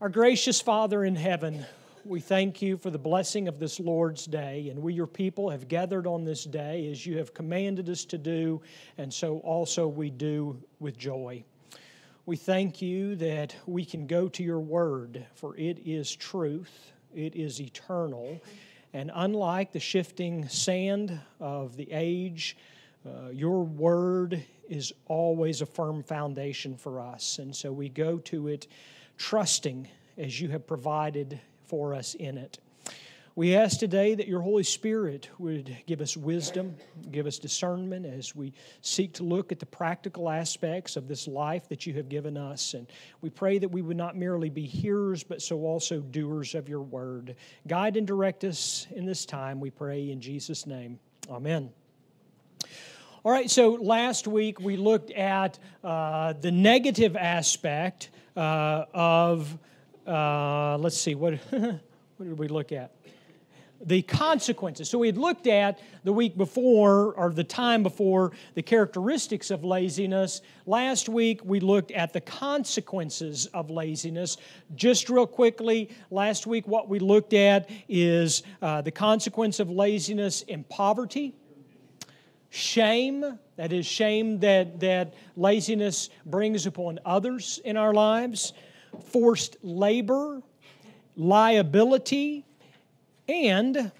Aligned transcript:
Our 0.00 0.08
gracious 0.08 0.62
Father 0.62 1.04
in 1.04 1.14
heaven, 1.14 1.66
we 2.06 2.20
thank 2.20 2.62
you 2.62 2.78
for 2.78 2.88
the 2.88 2.96
blessing 2.96 3.48
of 3.48 3.58
this 3.58 3.78
Lord's 3.78 4.24
day, 4.24 4.70
and 4.70 4.80
we, 4.80 4.94
your 4.94 5.06
people, 5.06 5.50
have 5.50 5.68
gathered 5.68 6.06
on 6.06 6.24
this 6.24 6.44
day 6.44 6.90
as 6.90 7.04
you 7.04 7.18
have 7.18 7.34
commanded 7.34 7.86
us 7.90 8.06
to 8.06 8.16
do, 8.16 8.62
and 8.96 9.12
so 9.12 9.40
also 9.40 9.86
we 9.86 10.08
do 10.08 10.58
with 10.78 10.96
joy. 10.96 11.44
We 12.24 12.36
thank 12.38 12.80
you 12.80 13.14
that 13.16 13.54
we 13.66 13.84
can 13.84 14.06
go 14.06 14.26
to 14.30 14.42
your 14.42 14.60
word, 14.60 15.26
for 15.34 15.54
it 15.58 15.80
is 15.84 16.16
truth, 16.16 16.92
it 17.14 17.36
is 17.36 17.60
eternal, 17.60 18.40
and 18.94 19.10
unlike 19.14 19.70
the 19.70 19.80
shifting 19.80 20.48
sand 20.48 21.20
of 21.40 21.76
the 21.76 21.88
age, 21.92 22.56
uh, 23.04 23.28
your 23.28 23.64
word 23.64 24.42
is 24.66 24.94
always 25.08 25.60
a 25.60 25.66
firm 25.66 26.02
foundation 26.02 26.74
for 26.74 27.02
us, 27.02 27.38
and 27.38 27.54
so 27.54 27.70
we 27.70 27.90
go 27.90 28.16
to 28.16 28.48
it 28.48 28.66
trusting 29.20 29.86
as 30.16 30.40
you 30.40 30.48
have 30.48 30.66
provided 30.66 31.38
for 31.66 31.94
us 31.94 32.14
in 32.14 32.38
it. 32.38 32.58
We 33.36 33.54
ask 33.54 33.78
today 33.78 34.14
that 34.14 34.26
your 34.26 34.40
Holy 34.40 34.62
Spirit 34.62 35.28
would 35.38 35.76
give 35.86 36.00
us 36.00 36.16
wisdom, 36.16 36.74
give 37.12 37.26
us 37.26 37.38
discernment 37.38 38.06
as 38.06 38.34
we 38.34 38.54
seek 38.80 39.12
to 39.14 39.22
look 39.22 39.52
at 39.52 39.58
the 39.58 39.66
practical 39.66 40.30
aspects 40.30 40.96
of 40.96 41.06
this 41.06 41.28
life 41.28 41.68
that 41.68 41.86
you 41.86 41.92
have 41.94 42.08
given 42.08 42.38
us. 42.38 42.72
And 42.72 42.86
we 43.20 43.28
pray 43.28 43.58
that 43.58 43.68
we 43.68 43.82
would 43.82 43.96
not 43.96 44.16
merely 44.16 44.48
be 44.48 44.64
hearers, 44.64 45.22
but 45.22 45.42
so 45.42 45.60
also 45.60 46.00
doers 46.00 46.54
of 46.54 46.66
your 46.66 46.82
word. 46.82 47.36
Guide 47.68 47.98
and 47.98 48.06
direct 48.06 48.42
us 48.44 48.86
in 48.90 49.04
this 49.04 49.26
time, 49.26 49.60
we 49.60 49.70
pray 49.70 50.10
in 50.10 50.22
Jesus' 50.22 50.66
name. 50.66 50.98
Amen. 51.30 51.70
All 53.22 53.32
right, 53.32 53.50
so 53.50 53.72
last 53.74 54.26
week 54.26 54.60
we 54.60 54.78
looked 54.78 55.10
at 55.10 55.58
uh, 55.84 56.32
the 56.40 56.50
negative 56.50 57.16
aspect 57.16 58.08
uh, 58.36 58.84
of, 58.92 59.58
uh, 60.06 60.76
let's 60.78 60.96
see, 60.96 61.14
what, 61.14 61.34
what 61.50 61.80
did 62.20 62.38
we 62.38 62.48
look 62.48 62.72
at? 62.72 62.92
The 63.82 64.02
consequences. 64.02 64.90
So 64.90 64.98
we 64.98 65.06
had 65.06 65.16
looked 65.16 65.46
at 65.46 65.80
the 66.04 66.12
week 66.12 66.36
before, 66.36 67.14
or 67.14 67.32
the 67.32 67.44
time 67.44 67.82
before, 67.82 68.32
the 68.54 68.62
characteristics 68.62 69.50
of 69.50 69.64
laziness. 69.64 70.42
Last 70.66 71.08
week 71.08 71.40
we 71.44 71.60
looked 71.60 71.90
at 71.92 72.12
the 72.12 72.20
consequences 72.20 73.46
of 73.46 73.70
laziness. 73.70 74.36
Just 74.74 75.08
real 75.08 75.26
quickly, 75.26 75.88
last 76.10 76.46
week 76.46 76.68
what 76.68 76.90
we 76.90 76.98
looked 76.98 77.32
at 77.32 77.70
is 77.88 78.42
uh, 78.60 78.82
the 78.82 78.90
consequence 78.90 79.60
of 79.60 79.70
laziness 79.70 80.42
in 80.42 80.62
poverty 80.64 81.34
shame, 82.50 83.38
that 83.56 83.72
is, 83.72 83.86
shame 83.86 84.40
that, 84.40 84.80
that 84.80 85.14
laziness 85.36 86.10
brings 86.26 86.66
upon 86.66 86.98
others 87.04 87.60
in 87.64 87.76
our 87.76 87.94
lives, 87.94 88.52
forced 89.06 89.56
labor, 89.62 90.42
liability, 91.16 92.44
and 93.28 93.92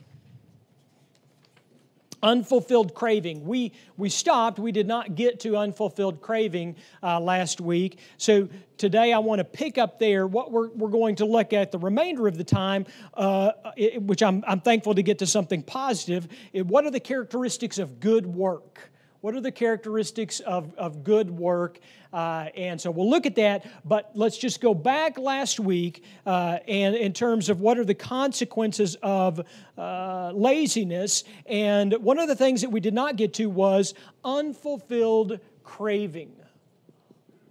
unfulfilled 2.23 2.95
craving. 2.95 3.47
We, 3.47 3.73
we 3.97 4.09
stopped, 4.09 4.59
we 4.59 4.73
did 4.73 4.87
not 4.87 5.15
get 5.15 5.41
to 5.41 5.57
unfulfilled 5.57 6.21
craving 6.21 6.77
uh, 7.03 7.21
last 7.21 7.61
week. 7.61 7.99
So 8.19 8.49
today 8.77 9.13
I 9.13 9.19
want 9.19 9.39
to 9.39 9.45
pick 9.45 9.79
up 9.79 9.99
there. 9.99 10.27
What 10.27 10.53
we're, 10.53 10.69
we're 10.71 10.91
going 10.91 11.17
to 11.17 11.25
look 11.25 11.53
at 11.53 11.73
the 11.73 11.79
remainder 11.79 12.29
of 12.29 12.37
the 12.37 12.45
time, 12.45 12.87
uh, 13.15 13.53
it, 13.77 14.03
which 14.03 14.23
I'm, 14.23 14.45
I'm 14.47 14.61
thankful 14.61 14.95
to 14.95 15.03
get 15.03 15.19
to 15.21 15.27
something 15.27 15.63
positive. 15.63 16.29
It, 16.53 16.67
what 16.67 16.85
are 16.85 16.91
the 16.91 17.01
characteristics 17.01 17.79
of 17.79 18.01
good 18.01 18.27
work? 18.27 18.91
What 19.21 19.35
are 19.35 19.41
the 19.41 19.53
characteristics 19.53 20.41
of, 20.41 20.75
of 20.77 21.05
good 21.05 21.31
work? 21.31 21.79
Uh, 22.11 22.49
and 22.57 22.81
so 22.81 22.91
we'll 22.91 23.11
look 23.11 23.27
at 23.27 23.35
that, 23.37 23.67
but 23.85 24.11
let's 24.15 24.39
just 24.39 24.63
go 24.63 24.73
back 24.73 25.19
last 25.19 25.61
week 25.61 26.03
uh, 26.25 26.59
and 26.67 26.97
in 26.97 27.13
terms 27.13 27.51
of 27.51 27.61
what 27.61 27.79
are 27.79 27.85
the 27.85 27.95
consequences 27.95 28.97
of 29.03 29.43
uh, 29.77 30.33
laziness. 30.35 31.25
And 31.45 31.93
one 31.95 32.19
of 32.19 32.29
the 32.29 32.37
things 32.37 32.63
that 32.63 32.71
we 32.71 32.81
did 32.81 32.95
not 32.95 33.17
get 33.17 33.35
to 33.35 33.51
was 33.51 33.93
unfulfilled 34.25 35.39
craving. 35.65 36.33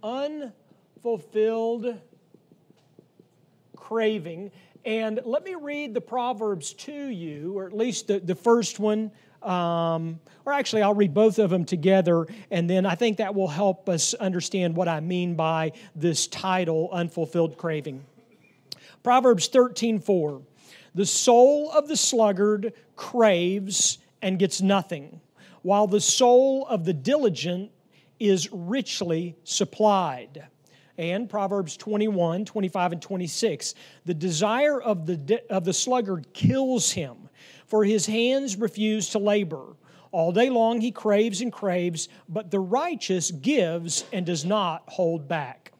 Unfulfilled 0.02 2.00
craving. 3.76 4.50
And 4.84 5.20
let 5.24 5.44
me 5.44 5.54
read 5.54 5.94
the 5.94 6.00
Proverbs 6.00 6.72
to 6.72 6.92
you, 6.92 7.56
or 7.56 7.66
at 7.66 7.76
least 7.76 8.08
the, 8.08 8.18
the 8.18 8.34
first 8.34 8.80
one 8.80 9.12
um, 9.42 10.20
or 10.44 10.52
actually, 10.52 10.82
I'll 10.82 10.94
read 10.94 11.14
both 11.14 11.38
of 11.38 11.50
them 11.50 11.64
together, 11.64 12.26
and 12.50 12.68
then 12.68 12.84
I 12.84 12.94
think 12.94 13.18
that 13.18 13.34
will 13.34 13.48
help 13.48 13.88
us 13.88 14.14
understand 14.14 14.76
what 14.76 14.88
I 14.88 15.00
mean 15.00 15.34
by 15.34 15.72
this 15.94 16.26
title, 16.26 16.90
Unfulfilled 16.92 17.56
Craving. 17.56 18.04
Proverbs 19.02 19.48
13 19.48 20.00
4. 20.00 20.42
The 20.94 21.06
soul 21.06 21.70
of 21.70 21.88
the 21.88 21.96
sluggard 21.96 22.72
craves 22.96 23.98
and 24.20 24.38
gets 24.38 24.60
nothing, 24.60 25.20
while 25.62 25.86
the 25.86 26.00
soul 26.00 26.66
of 26.68 26.84
the 26.84 26.92
diligent 26.92 27.70
is 28.18 28.50
richly 28.52 29.36
supplied. 29.44 30.46
And 30.98 31.30
Proverbs 31.30 31.78
21, 31.78 32.44
25, 32.44 32.92
and 32.92 33.00
26. 33.00 33.74
The 34.04 34.12
desire 34.12 34.82
of 34.82 35.06
the, 35.06 35.42
of 35.48 35.64
the 35.64 35.72
sluggard 35.72 36.26
kills 36.34 36.90
him 36.90 37.29
for 37.66 37.84
his 37.84 38.06
hands 38.06 38.56
refuse 38.56 39.10
to 39.10 39.18
labor. 39.18 39.76
All 40.12 40.32
day 40.32 40.50
long 40.50 40.80
he 40.80 40.90
craves 40.90 41.40
and 41.40 41.52
craves, 41.52 42.08
but 42.28 42.50
the 42.50 42.58
righteous 42.58 43.30
gives 43.30 44.04
and 44.12 44.26
does 44.26 44.44
not 44.44 44.82
hold 44.88 45.28
back. 45.28 45.72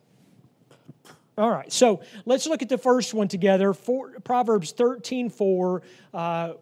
All 1.37 1.51
right, 1.51 1.73
so 1.73 2.03
let's 2.27 2.47
look 2.47 2.61
at 2.61 2.69
the 2.69 2.79
first 2.79 3.15
one 3.15 3.27
together. 3.27 3.73
For, 3.73 4.11
Proverbs 4.21 4.73
13 4.73 5.31
4. 5.31 5.83
Uh, 6.13 6.53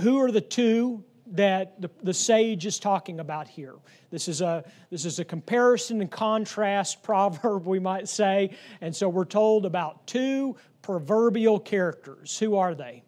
who 0.00 0.18
are 0.20 0.30
the 0.30 0.40
two 0.40 1.04
that 1.32 1.80
the, 1.80 1.90
the 2.02 2.14
sage 2.14 2.66
is 2.66 2.78
talking 2.78 3.20
about 3.20 3.48
here? 3.48 3.74
This 4.10 4.28
is, 4.28 4.40
a, 4.40 4.64
this 4.90 5.04
is 5.04 5.18
a 5.18 5.24
comparison 5.24 6.00
and 6.00 6.10
contrast 6.10 7.02
proverb, 7.02 7.66
we 7.66 7.78
might 7.78 8.08
say. 8.08 8.50
And 8.80 8.94
so 8.94 9.08
we're 9.08 9.24
told 9.24 9.66
about 9.66 10.06
two 10.06 10.56
proverbial 10.82 11.58
characters. 11.58 12.38
Who 12.38 12.56
are 12.56 12.74
they? 12.74 13.02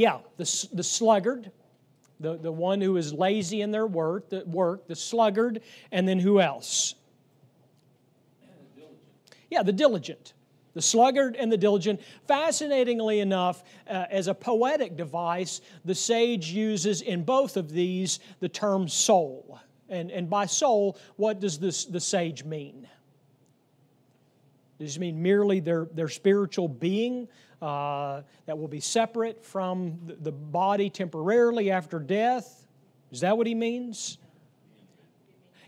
Yeah, 0.00 0.20
the, 0.38 0.68
the 0.72 0.82
sluggard, 0.82 1.50
the, 2.20 2.38
the 2.38 2.50
one 2.50 2.80
who 2.80 2.96
is 2.96 3.12
lazy 3.12 3.60
in 3.60 3.70
their 3.70 3.86
work, 3.86 4.30
the 4.30 4.42
work, 4.46 4.88
the 4.88 4.96
sluggard, 4.96 5.60
and 5.92 6.08
then 6.08 6.18
who 6.18 6.40
else? 6.40 6.94
Yeah, 9.50 9.62
the 9.62 9.74
diligent. 9.74 10.32
The 10.72 10.80
sluggard 10.80 11.36
and 11.36 11.52
the 11.52 11.58
diligent. 11.58 12.00
Fascinatingly 12.26 13.20
enough, 13.20 13.62
uh, 13.86 14.06
as 14.10 14.26
a 14.26 14.32
poetic 14.32 14.96
device, 14.96 15.60
the 15.84 15.94
sage 15.94 16.50
uses 16.50 17.02
in 17.02 17.22
both 17.22 17.58
of 17.58 17.70
these 17.70 18.20
the 18.38 18.48
term 18.48 18.88
soul. 18.88 19.60
And, 19.90 20.10
and 20.10 20.30
by 20.30 20.46
soul, 20.46 20.96
what 21.16 21.40
does 21.40 21.58
this, 21.58 21.84
the 21.84 22.00
sage 22.00 22.42
mean? 22.42 22.88
Does 24.78 24.96
it 24.96 25.00
mean 25.00 25.20
merely 25.20 25.60
their, 25.60 25.88
their 25.92 26.08
spiritual 26.08 26.68
being? 26.68 27.28
Uh, 27.62 28.22
that 28.46 28.58
will 28.58 28.68
be 28.68 28.80
separate 28.80 29.44
from 29.44 29.98
the 30.20 30.32
body 30.32 30.90
temporarily 30.90 31.70
after 31.70 31.98
death. 31.98 32.66
Is 33.12 33.20
that 33.20 33.36
what 33.36 33.46
he 33.46 33.54
means? 33.54 34.18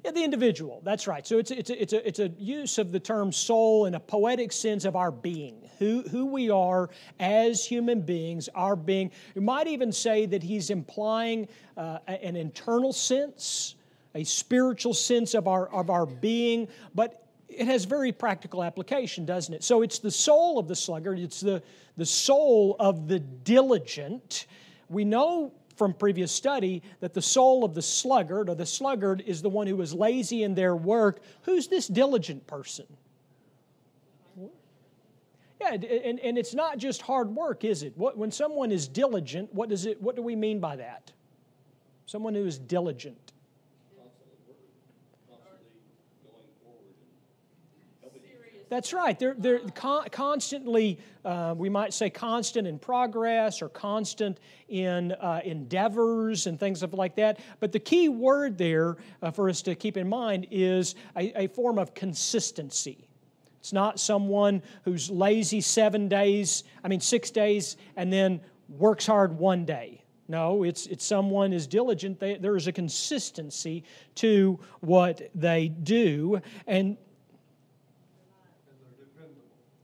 Yeah, 0.04 0.10
the 0.10 0.24
individual. 0.24 0.80
That's 0.84 1.06
right. 1.06 1.24
So 1.24 1.38
it's, 1.38 1.52
it's, 1.52 1.70
a, 1.70 1.80
it's, 1.80 1.92
a, 1.92 2.08
it's 2.08 2.18
a 2.18 2.28
use 2.38 2.78
of 2.78 2.90
the 2.90 2.98
term 2.98 3.30
soul 3.30 3.86
in 3.86 3.94
a 3.94 4.00
poetic 4.00 4.50
sense 4.50 4.84
of 4.84 4.96
our 4.96 5.12
being, 5.12 5.68
who, 5.78 6.02
who 6.10 6.26
we 6.26 6.50
are 6.50 6.90
as 7.20 7.64
human 7.64 8.00
beings, 8.00 8.48
our 8.54 8.74
being. 8.74 9.12
You 9.36 9.42
might 9.42 9.68
even 9.68 9.92
say 9.92 10.26
that 10.26 10.42
he's 10.42 10.70
implying 10.70 11.46
uh, 11.76 11.98
an 12.06 12.34
internal 12.34 12.92
sense, 12.92 13.76
a 14.16 14.24
spiritual 14.24 14.94
sense 14.94 15.34
of 15.34 15.46
our, 15.46 15.68
of 15.68 15.88
our 15.88 16.06
being, 16.06 16.66
but 16.96 17.21
it 17.58 17.66
has 17.66 17.84
very 17.84 18.12
practical 18.12 18.62
application, 18.62 19.24
doesn't 19.24 19.54
it? 19.54 19.64
So 19.64 19.82
it's 19.82 19.98
the 19.98 20.10
soul 20.10 20.58
of 20.58 20.68
the 20.68 20.76
sluggard, 20.76 21.18
it's 21.18 21.40
the, 21.40 21.62
the 21.96 22.06
soul 22.06 22.76
of 22.78 23.08
the 23.08 23.18
diligent. 23.18 24.46
We 24.88 25.04
know 25.04 25.52
from 25.76 25.94
previous 25.94 26.30
study 26.30 26.82
that 27.00 27.14
the 27.14 27.22
soul 27.22 27.64
of 27.64 27.74
the 27.74 27.82
sluggard 27.82 28.48
or 28.48 28.54
the 28.54 28.66
sluggard 28.66 29.22
is 29.26 29.42
the 29.42 29.48
one 29.48 29.66
who 29.66 29.80
is 29.80 29.94
lazy 29.94 30.42
in 30.42 30.54
their 30.54 30.76
work. 30.76 31.20
Who's 31.42 31.68
this 31.68 31.88
diligent 31.88 32.46
person? 32.46 32.86
Yeah, 35.60 35.74
and, 35.74 36.18
and 36.18 36.38
it's 36.38 36.54
not 36.54 36.78
just 36.78 37.02
hard 37.02 37.28
work, 37.30 37.64
is 37.64 37.84
it? 37.84 37.96
What, 37.96 38.18
when 38.18 38.32
someone 38.32 38.72
is 38.72 38.88
diligent, 38.88 39.54
what, 39.54 39.68
does 39.68 39.86
it, 39.86 40.02
what 40.02 40.16
do 40.16 40.22
we 40.22 40.34
mean 40.34 40.58
by 40.58 40.76
that? 40.76 41.12
Someone 42.06 42.34
who 42.34 42.44
is 42.44 42.58
diligent. 42.58 43.31
That's 48.72 48.94
right. 48.94 49.18
They're, 49.18 49.34
they're 49.36 49.58
con- 49.74 50.08
constantly, 50.10 50.98
uh, 51.26 51.54
we 51.54 51.68
might 51.68 51.92
say, 51.92 52.08
constant 52.08 52.66
in 52.66 52.78
progress 52.78 53.60
or 53.60 53.68
constant 53.68 54.40
in 54.70 55.12
uh, 55.12 55.42
endeavors 55.44 56.46
and 56.46 56.58
things 56.58 56.82
of 56.82 56.94
like 56.94 57.14
that. 57.16 57.38
But 57.60 57.72
the 57.72 57.78
key 57.78 58.08
word 58.08 58.56
there 58.56 58.96
uh, 59.20 59.30
for 59.30 59.50
us 59.50 59.60
to 59.62 59.74
keep 59.74 59.98
in 59.98 60.08
mind 60.08 60.46
is 60.50 60.94
a, 61.18 61.42
a 61.42 61.48
form 61.48 61.78
of 61.78 61.92
consistency. 61.92 63.10
It's 63.60 63.74
not 63.74 64.00
someone 64.00 64.62
who's 64.86 65.10
lazy 65.10 65.60
seven 65.60 66.08
days, 66.08 66.64
I 66.82 66.88
mean, 66.88 67.00
six 67.00 67.30
days, 67.30 67.76
and 67.96 68.10
then 68.10 68.40
works 68.70 69.04
hard 69.04 69.38
one 69.38 69.66
day. 69.66 70.02
No, 70.28 70.62
it's, 70.62 70.86
it's 70.86 71.04
someone 71.04 71.52
is 71.52 71.66
diligent. 71.66 72.18
They, 72.18 72.38
there 72.38 72.56
is 72.56 72.68
a 72.68 72.72
consistency 72.72 73.84
to 74.14 74.58
what 74.80 75.28
they 75.34 75.68
do. 75.68 76.40
And 76.66 76.96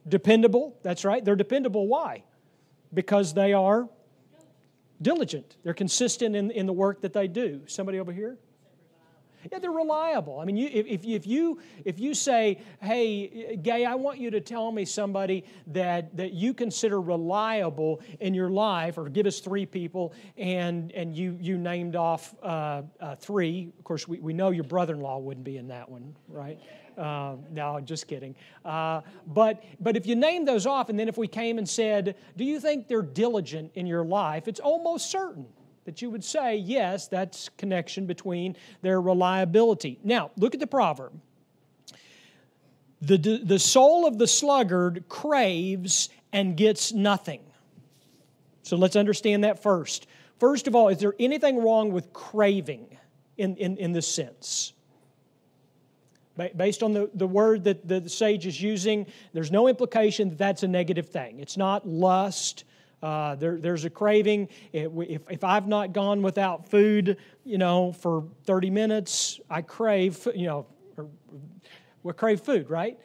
Dependable, 0.08 0.76
that's 0.82 1.04
right. 1.04 1.24
They're 1.24 1.36
dependable. 1.36 1.86
Why? 1.86 2.24
Because 2.92 3.34
they 3.34 3.52
are 3.52 3.88
diligent. 5.00 5.56
They're 5.62 5.74
consistent 5.74 6.34
in, 6.34 6.50
in 6.50 6.66
the 6.66 6.72
work 6.72 7.02
that 7.02 7.12
they 7.12 7.28
do. 7.28 7.62
Somebody 7.66 8.00
over 8.00 8.12
here? 8.12 8.38
Yeah, 9.52 9.60
they're 9.60 9.70
reliable. 9.70 10.40
I 10.40 10.44
mean, 10.44 10.56
you, 10.56 10.68
if, 10.72 11.04
if, 11.04 11.26
you, 11.26 11.60
if 11.84 12.00
you 12.00 12.12
say, 12.12 12.60
hey, 12.82 13.56
Gay, 13.56 13.84
I 13.84 13.94
want 13.94 14.18
you 14.18 14.30
to 14.32 14.40
tell 14.40 14.72
me 14.72 14.84
somebody 14.84 15.44
that, 15.68 16.16
that 16.16 16.32
you 16.32 16.52
consider 16.52 17.00
reliable 17.00 18.00
in 18.18 18.34
your 18.34 18.50
life, 18.50 18.98
or 18.98 19.08
give 19.08 19.26
us 19.26 19.38
three 19.38 19.64
people, 19.64 20.12
and, 20.36 20.90
and 20.92 21.14
you, 21.16 21.38
you 21.40 21.56
named 21.56 21.94
off 21.94 22.34
uh, 22.42 22.82
uh, 23.00 23.14
three. 23.14 23.72
Of 23.78 23.84
course, 23.84 24.08
we, 24.08 24.18
we 24.18 24.32
know 24.32 24.50
your 24.50 24.64
brother 24.64 24.94
in 24.94 25.00
law 25.00 25.18
wouldn't 25.18 25.44
be 25.44 25.56
in 25.56 25.68
that 25.68 25.88
one, 25.88 26.16
right? 26.28 26.58
Uh, 26.98 27.36
no, 27.50 27.80
just 27.80 28.08
kidding. 28.08 28.34
Uh, 28.64 29.02
but, 29.26 29.62
but 29.78 29.96
if 29.96 30.06
you 30.06 30.16
name 30.16 30.44
those 30.44 30.66
off, 30.66 30.88
and 30.88 30.98
then 30.98 31.08
if 31.08 31.16
we 31.16 31.28
came 31.28 31.58
and 31.58 31.68
said, 31.68 32.16
Do 32.36 32.44
you 32.44 32.58
think 32.58 32.88
they're 32.88 33.02
diligent 33.02 33.72
in 33.74 33.86
your 33.86 34.04
life? 34.04 34.48
It's 34.48 34.60
almost 34.60 35.10
certain 35.10 35.46
that 35.84 36.02
you 36.02 36.10
would 36.10 36.24
say, 36.24 36.56
Yes, 36.56 37.06
that's 37.06 37.50
connection 37.50 38.06
between 38.06 38.56
their 38.82 39.00
reliability. 39.00 40.00
Now, 40.02 40.32
look 40.36 40.54
at 40.54 40.60
the 40.60 40.66
proverb. 40.66 41.12
The, 43.00 43.16
the 43.16 43.60
soul 43.60 44.08
of 44.08 44.18
the 44.18 44.26
sluggard 44.26 45.08
craves 45.08 46.08
and 46.32 46.56
gets 46.56 46.92
nothing. 46.92 47.40
So 48.64 48.76
let's 48.76 48.96
understand 48.96 49.44
that 49.44 49.62
first. 49.62 50.08
First 50.40 50.66
of 50.66 50.74
all, 50.74 50.88
is 50.88 50.98
there 50.98 51.14
anything 51.20 51.62
wrong 51.62 51.92
with 51.92 52.12
craving 52.12 52.98
in, 53.36 53.56
in, 53.56 53.76
in 53.76 53.92
this 53.92 54.06
sense? 54.06 54.72
Based 56.56 56.84
on 56.84 56.92
the, 56.92 57.10
the 57.14 57.26
word 57.26 57.64
that 57.64 57.88
the 57.88 58.08
sage 58.08 58.46
is 58.46 58.62
using, 58.62 59.06
there's 59.32 59.50
no 59.50 59.66
implication 59.66 60.28
that 60.28 60.38
that's 60.38 60.62
a 60.62 60.68
negative 60.68 61.08
thing. 61.08 61.40
It's 61.40 61.56
not 61.56 61.86
lust. 61.86 62.64
Uh, 63.02 63.34
there, 63.34 63.58
there's 63.58 63.84
a 63.84 63.90
craving. 63.90 64.48
If, 64.72 64.92
if 65.28 65.42
I've 65.42 65.66
not 65.66 65.92
gone 65.92 66.22
without 66.22 66.68
food, 66.68 67.16
you 67.44 67.58
know, 67.58 67.92
for 67.92 68.24
30 68.44 68.70
minutes, 68.70 69.40
I 69.50 69.62
crave, 69.62 70.28
you 70.34 70.46
know, 70.46 70.66
we 72.04 72.12
crave 72.12 72.40
food, 72.40 72.70
right? 72.70 72.98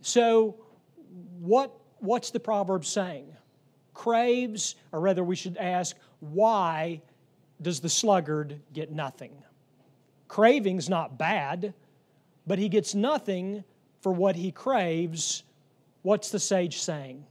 So, 0.00 0.56
what, 1.38 1.72
what's 1.98 2.30
the 2.30 2.40
proverb 2.40 2.84
saying? 2.84 3.36
Craves, 3.94 4.74
or 4.92 5.00
rather, 5.00 5.22
we 5.22 5.36
should 5.36 5.56
ask, 5.56 5.96
why 6.20 7.02
does 7.62 7.80
the 7.80 7.88
sluggard 7.88 8.60
get 8.72 8.90
nothing? 8.90 9.32
Craving's 10.28 10.88
not 10.88 11.18
bad 11.18 11.74
but 12.50 12.58
he 12.58 12.68
gets 12.68 12.96
nothing 12.96 13.62
for 14.00 14.10
what 14.10 14.34
he 14.34 14.50
craves. 14.50 15.44
What's 16.02 16.30
the 16.30 16.40
sage 16.40 16.78
saying? 16.80 17.24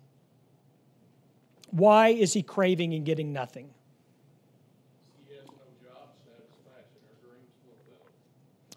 Why 1.72 2.08
is 2.08 2.32
he 2.32 2.42
craving 2.42 2.94
and 2.94 3.06
getting 3.06 3.34
nothing? 3.34 3.70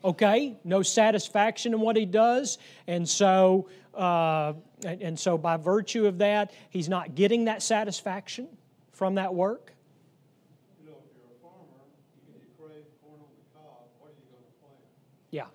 okay 0.05 0.57
no 0.65 0.83
satisfaction 0.83 1.73
in 1.75 1.81
what 1.81 1.95
he 1.95 2.05
does 2.05 2.59
and 2.89 3.09
so 3.09 3.69
uh, 3.95 4.53
and, 4.85 5.01
and, 5.01 5.21
so 5.21 5.39
by 5.39 5.57
virtue 5.57 6.07
of 6.07 6.19
that 6.19 6.53
he's 6.71 6.89
not 6.89 7.15
getting 7.15 7.45
that 7.45 7.63
satisfaction 7.63 8.49
from 8.91 9.15
that 9.15 9.33
work 9.33 9.73
you 10.81 10.91
know, 10.91 10.97
if 11.07 11.15
you're 11.15 11.23
a 11.23 11.41
farmer 11.41 11.87
you, 12.27 12.35
you 12.35 12.49
crave 12.59 12.83
corn 13.01 13.21
on 13.21 13.31
the 13.31 13.47
cob 13.55 13.87
what 14.01 14.11
are 14.11 14.19
you 14.19 14.27
going 14.33 14.43
to 14.43 14.59
plant 14.59 14.83
yeah 15.31 15.47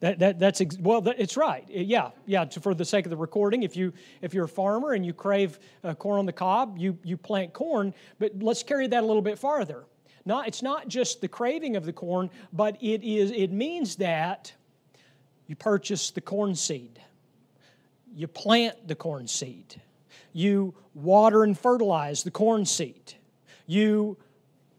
that, 0.00 0.20
that, 0.20 0.38
that's 0.38 0.60
ex- 0.60 0.78
well, 0.78 1.00
that, 1.02 1.16
it's 1.18 1.36
right. 1.36 1.64
Yeah, 1.68 2.10
yeah. 2.24 2.44
For 2.44 2.74
the 2.74 2.84
sake 2.84 3.04
of 3.06 3.10
the 3.10 3.16
recording, 3.16 3.64
if 3.64 3.76
you 3.76 3.92
if 4.22 4.32
you're 4.32 4.44
a 4.44 4.48
farmer 4.48 4.92
and 4.92 5.04
you 5.04 5.12
crave 5.12 5.58
uh, 5.82 5.94
corn 5.94 6.20
on 6.20 6.26
the 6.26 6.32
cob, 6.32 6.78
you 6.78 6.96
you 7.02 7.16
plant 7.16 7.52
corn. 7.52 7.92
But 8.18 8.32
let's 8.40 8.62
carry 8.62 8.86
that 8.86 9.02
a 9.02 9.06
little 9.06 9.22
bit 9.22 9.38
farther. 9.38 9.84
Not 10.24 10.46
it's 10.46 10.62
not 10.62 10.86
just 10.86 11.20
the 11.20 11.28
craving 11.28 11.74
of 11.74 11.84
the 11.84 11.92
corn, 11.92 12.30
but 12.52 12.76
it 12.80 13.02
is 13.02 13.32
it 13.32 13.50
means 13.50 13.96
that 13.96 14.52
you 15.48 15.56
purchase 15.56 16.10
the 16.10 16.20
corn 16.20 16.54
seed, 16.54 17.00
you 18.14 18.28
plant 18.28 18.86
the 18.86 18.94
corn 18.94 19.26
seed, 19.26 19.80
you 20.32 20.74
water 20.94 21.42
and 21.42 21.58
fertilize 21.58 22.22
the 22.22 22.30
corn 22.30 22.66
seed, 22.66 23.14
you 23.66 24.16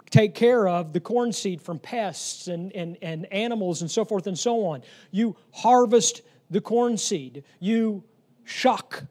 take 0.10 0.34
care 0.34 0.68
of 0.68 0.94
the 0.94 1.00
corn 1.00 1.32
seed 1.32 1.62
from 1.62 1.80
pests 1.80 2.48
and, 2.48 2.72
and, 2.76 2.98
and 3.02 3.32
animals 3.32 3.82
and 3.82 3.92
so 3.92 4.04
forth 4.04 4.28
and 4.28 4.38
so 4.38 4.66
on. 4.66 4.82
You 5.12 5.36
harvest 5.52 6.22
the 6.50 6.62
corn 6.62 6.98
seed. 6.98 7.44
You 7.60 8.04
shuck 8.44 9.04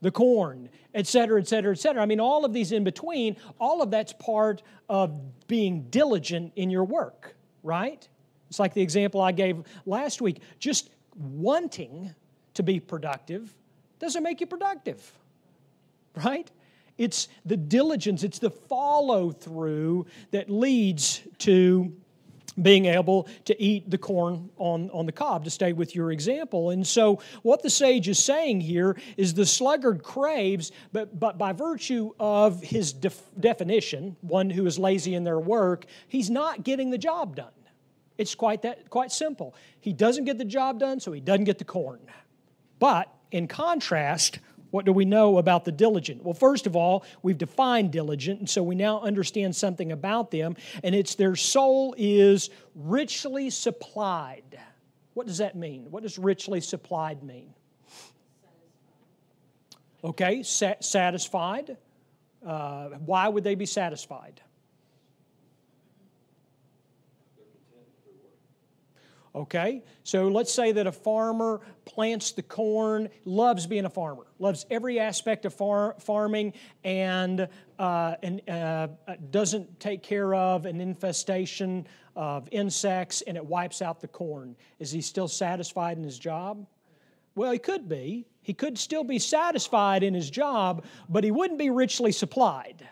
the 0.00 0.10
corn, 0.10 0.68
et 0.94 1.06
cetera, 1.06 1.40
et 1.40 1.48
cetera, 1.48 1.72
et 1.72 1.78
cetera. 1.78 2.02
I 2.02 2.06
mean, 2.06 2.20
all 2.20 2.44
of 2.44 2.52
these 2.52 2.72
in 2.72 2.84
between, 2.84 3.36
all 3.58 3.82
of 3.82 3.90
that's 3.90 4.12
part 4.12 4.62
of 4.88 5.18
being 5.48 5.86
diligent 5.90 6.52
in 6.56 6.70
your 6.70 6.84
work, 6.84 7.34
right? 7.62 8.06
It's 8.48 8.58
like 8.58 8.74
the 8.74 8.82
example 8.82 9.20
I 9.20 9.32
gave 9.32 9.64
last 9.86 10.20
week. 10.20 10.42
Just 10.58 10.90
wanting 11.16 12.14
to 12.52 12.62
be 12.62 12.78
productive 12.78 13.52
doesn't 13.98 14.22
make 14.22 14.40
you 14.40 14.46
productive, 14.46 15.10
right? 16.22 16.50
It's 16.96 17.28
the 17.44 17.56
diligence, 17.56 18.22
it's 18.22 18.38
the 18.38 18.50
follow 18.50 19.32
through 19.32 20.06
that 20.30 20.48
leads 20.48 21.22
to 21.38 21.92
being 22.62 22.86
able 22.86 23.26
to 23.44 23.60
eat 23.60 23.90
the 23.90 23.98
corn 23.98 24.48
on, 24.58 24.90
on 24.90 25.06
the 25.06 25.12
cob, 25.12 25.44
to 25.44 25.50
stay 25.50 25.72
with 25.72 25.94
your 25.94 26.12
example. 26.12 26.70
And 26.70 26.86
so, 26.86 27.20
what 27.42 27.62
the 27.62 27.70
sage 27.70 28.08
is 28.08 28.22
saying 28.22 28.60
here 28.60 28.96
is 29.16 29.34
the 29.34 29.46
sluggard 29.46 30.02
craves, 30.02 30.70
but, 30.92 31.18
but 31.18 31.36
by 31.36 31.52
virtue 31.52 32.12
of 32.20 32.62
his 32.62 32.92
def- 32.92 33.30
definition, 33.40 34.16
one 34.20 34.50
who 34.50 34.66
is 34.66 34.78
lazy 34.78 35.14
in 35.14 35.24
their 35.24 35.40
work, 35.40 35.86
he's 36.08 36.30
not 36.30 36.62
getting 36.62 36.90
the 36.90 36.98
job 36.98 37.34
done. 37.36 37.48
It's 38.18 38.34
quite, 38.36 38.62
that, 38.62 38.88
quite 38.90 39.10
simple. 39.10 39.56
He 39.80 39.92
doesn't 39.92 40.24
get 40.24 40.38
the 40.38 40.44
job 40.44 40.78
done, 40.78 41.00
so 41.00 41.10
he 41.10 41.20
doesn't 41.20 41.44
get 41.44 41.58
the 41.58 41.64
corn. 41.64 41.98
But 42.78 43.12
in 43.32 43.48
contrast, 43.48 44.38
what 44.74 44.84
do 44.84 44.92
we 44.92 45.04
know 45.04 45.38
about 45.38 45.64
the 45.64 45.70
diligent? 45.70 46.24
Well, 46.24 46.34
first 46.34 46.66
of 46.66 46.74
all, 46.74 47.04
we've 47.22 47.38
defined 47.38 47.92
diligent, 47.92 48.40
and 48.40 48.50
so 48.50 48.60
we 48.60 48.74
now 48.74 49.00
understand 49.02 49.54
something 49.54 49.92
about 49.92 50.32
them, 50.32 50.56
and 50.82 50.96
it's 50.96 51.14
their 51.14 51.36
soul 51.36 51.94
is 51.96 52.50
richly 52.74 53.50
supplied. 53.50 54.58
What 55.12 55.28
does 55.28 55.38
that 55.38 55.54
mean? 55.54 55.92
What 55.92 56.02
does 56.02 56.18
richly 56.18 56.60
supplied 56.60 57.22
mean? 57.22 57.54
Okay, 60.02 60.42
satisfied. 60.42 61.76
Uh, 62.44 62.88
why 63.06 63.28
would 63.28 63.44
they 63.44 63.54
be 63.54 63.66
satisfied? 63.66 64.40
Okay? 69.34 69.82
So 70.04 70.28
let's 70.28 70.52
say 70.52 70.72
that 70.72 70.86
a 70.86 70.92
farmer 70.92 71.60
plants 71.84 72.32
the 72.32 72.42
corn, 72.42 73.08
loves 73.24 73.66
being 73.66 73.84
a 73.84 73.90
farmer, 73.90 74.26
loves 74.38 74.64
every 74.70 75.00
aspect 75.00 75.44
of 75.44 75.52
far- 75.52 75.96
farming, 75.98 76.52
and, 76.84 77.48
uh, 77.78 78.14
and 78.22 78.48
uh, 78.48 78.88
doesn't 79.30 79.80
take 79.80 80.02
care 80.02 80.34
of 80.34 80.66
an 80.66 80.80
infestation 80.80 81.86
of 82.16 82.48
insects 82.52 83.22
and 83.22 83.36
it 83.36 83.44
wipes 83.44 83.82
out 83.82 84.00
the 84.00 84.08
corn. 84.08 84.54
Is 84.78 84.92
he 84.92 85.00
still 85.00 85.28
satisfied 85.28 85.96
in 85.96 86.04
his 86.04 86.18
job? 86.18 86.64
Well, 87.34 87.50
he 87.50 87.58
could 87.58 87.88
be. 87.88 88.26
He 88.42 88.54
could 88.54 88.78
still 88.78 89.02
be 89.02 89.18
satisfied 89.18 90.04
in 90.04 90.14
his 90.14 90.30
job, 90.30 90.84
but 91.08 91.24
he 91.24 91.32
wouldn't 91.32 91.58
be 91.58 91.70
richly 91.70 92.12
supplied 92.12 92.86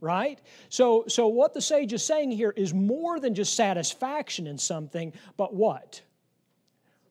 right? 0.00 0.40
So, 0.68 1.04
so 1.08 1.28
what 1.28 1.54
the 1.54 1.60
sage 1.60 1.92
is 1.92 2.04
saying 2.04 2.30
here 2.30 2.52
is 2.56 2.74
more 2.74 3.18
than 3.20 3.34
just 3.34 3.54
satisfaction 3.54 4.46
in 4.46 4.58
something, 4.58 5.12
but 5.36 5.54
what? 5.54 6.02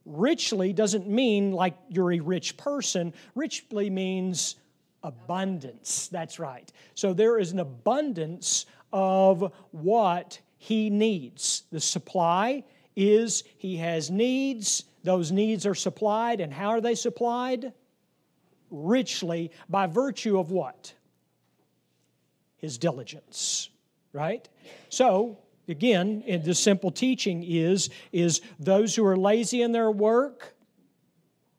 Richly 0.06 0.72
doesn't 0.72 1.08
mean 1.08 1.51
like 1.51 1.75
you're 1.89 2.13
a 2.13 2.20
rich 2.20 2.58
person. 2.58 3.13
Richly 3.34 3.89
means 3.89 4.56
abundance. 5.04 6.08
That's 6.10 6.39
right. 6.39 6.72
So 6.94 7.13
there 7.13 7.39
is 7.39 7.51
an 7.51 7.60
abundance 7.60 8.65
of 8.94 9.51
what 9.72 10.39
he 10.58 10.89
needs. 10.89 11.63
The 11.72 11.80
supply 11.80 12.63
is 12.96 13.44
he 13.58 13.77
has 13.77 14.10
needs. 14.10 14.84
Those 15.04 15.32
needs 15.32 15.65
are 15.65 15.75
supplied, 15.75 16.39
and 16.39 16.51
how 16.51 16.70
are 16.70 16.82
they 16.82 16.96
supplied? 16.96 17.74
Richly 18.72 19.51
by 19.70 19.86
virtue 19.88 20.39
of 20.39 20.51
what? 20.51 20.94
His 22.65 22.79
diligence, 22.79 23.69
right? 24.12 24.50
So, 24.89 25.38
again, 25.67 26.24
in 26.25 26.41
the 26.41 26.55
simple 26.55 26.89
teaching 26.89 27.43
is, 27.43 27.91
is 28.12 28.41
those 28.60 28.95
who 28.95 29.05
are 29.05 29.15
lazy 29.15 29.62
in 29.62 29.72
their 29.72 29.91
work 29.91 30.55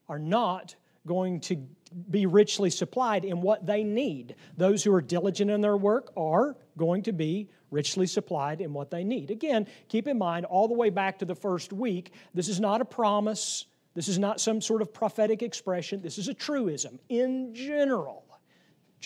are 0.09 0.19
not 0.19 0.75
going 1.07 1.39
to 1.43 1.65
be 2.11 2.27
richly 2.27 2.71
supplied 2.71 3.25
in 3.25 3.41
what 3.41 3.65
they 3.65 3.85
need. 3.85 4.35
Those 4.57 4.83
who 4.83 4.93
are 4.93 5.01
diligent 5.01 5.49
in 5.49 5.61
their 5.61 5.77
work 5.77 6.13
are 6.17 6.57
going 6.77 7.05
to 7.05 7.13
be 7.13 7.51
richly 7.71 8.09
supplied 8.09 8.61
in 8.61 8.73
what 8.73 8.91
they 8.91 9.05
need. 9.05 9.31
Again, 9.31 9.69
keep 9.87 10.09
in 10.09 10.19
mind, 10.19 10.45
all 10.45 10.67
the 10.67 10.75
way 10.75 10.91
back 10.91 11.21
to 11.21 11.25
the 11.25 11.37
first 11.37 11.73
week, 11.73 12.13
this 12.35 12.49
is 12.49 12.59
not 12.59 12.81
a 12.81 12.85
promise, 12.85 13.67
this 13.95 14.09
is 14.09 14.19
not 14.19 14.41
some 14.41 14.61
sort 14.61 14.83
of 14.83 14.93
prophetic 14.93 15.41
expression, 15.41 16.03
this 16.03 16.19
is 16.19 16.27
a 16.27 16.35
truism. 16.35 16.99
In 17.09 17.55
general, 17.55 18.26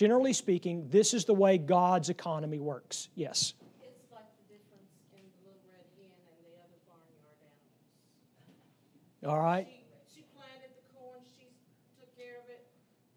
generally 0.01 0.33
speaking, 0.33 0.89
this 0.89 1.13
is 1.13 1.29
the 1.29 1.37
way 1.37 1.61
God's 1.61 2.09
economy 2.09 2.57
works. 2.57 3.13
Yes? 3.13 3.53
It's 3.85 4.09
like 4.09 4.25
the 4.41 4.57
difference 4.57 4.89
in 5.13 5.21
the 5.21 5.45
little 5.45 5.61
red 5.69 5.85
hen 5.93 6.09
and 6.09 6.41
the 6.41 6.57
other 6.57 6.81
barnyard 6.89 7.37
animals. 7.45 9.29
All 9.29 9.37
right? 9.37 9.69
She, 10.09 10.25
she 10.25 10.33
planted 10.33 10.73
the 10.73 10.81
corn, 10.97 11.21
she 11.37 11.53
took 12.01 12.09
care 12.17 12.41
of 12.41 12.49
it, 12.49 12.65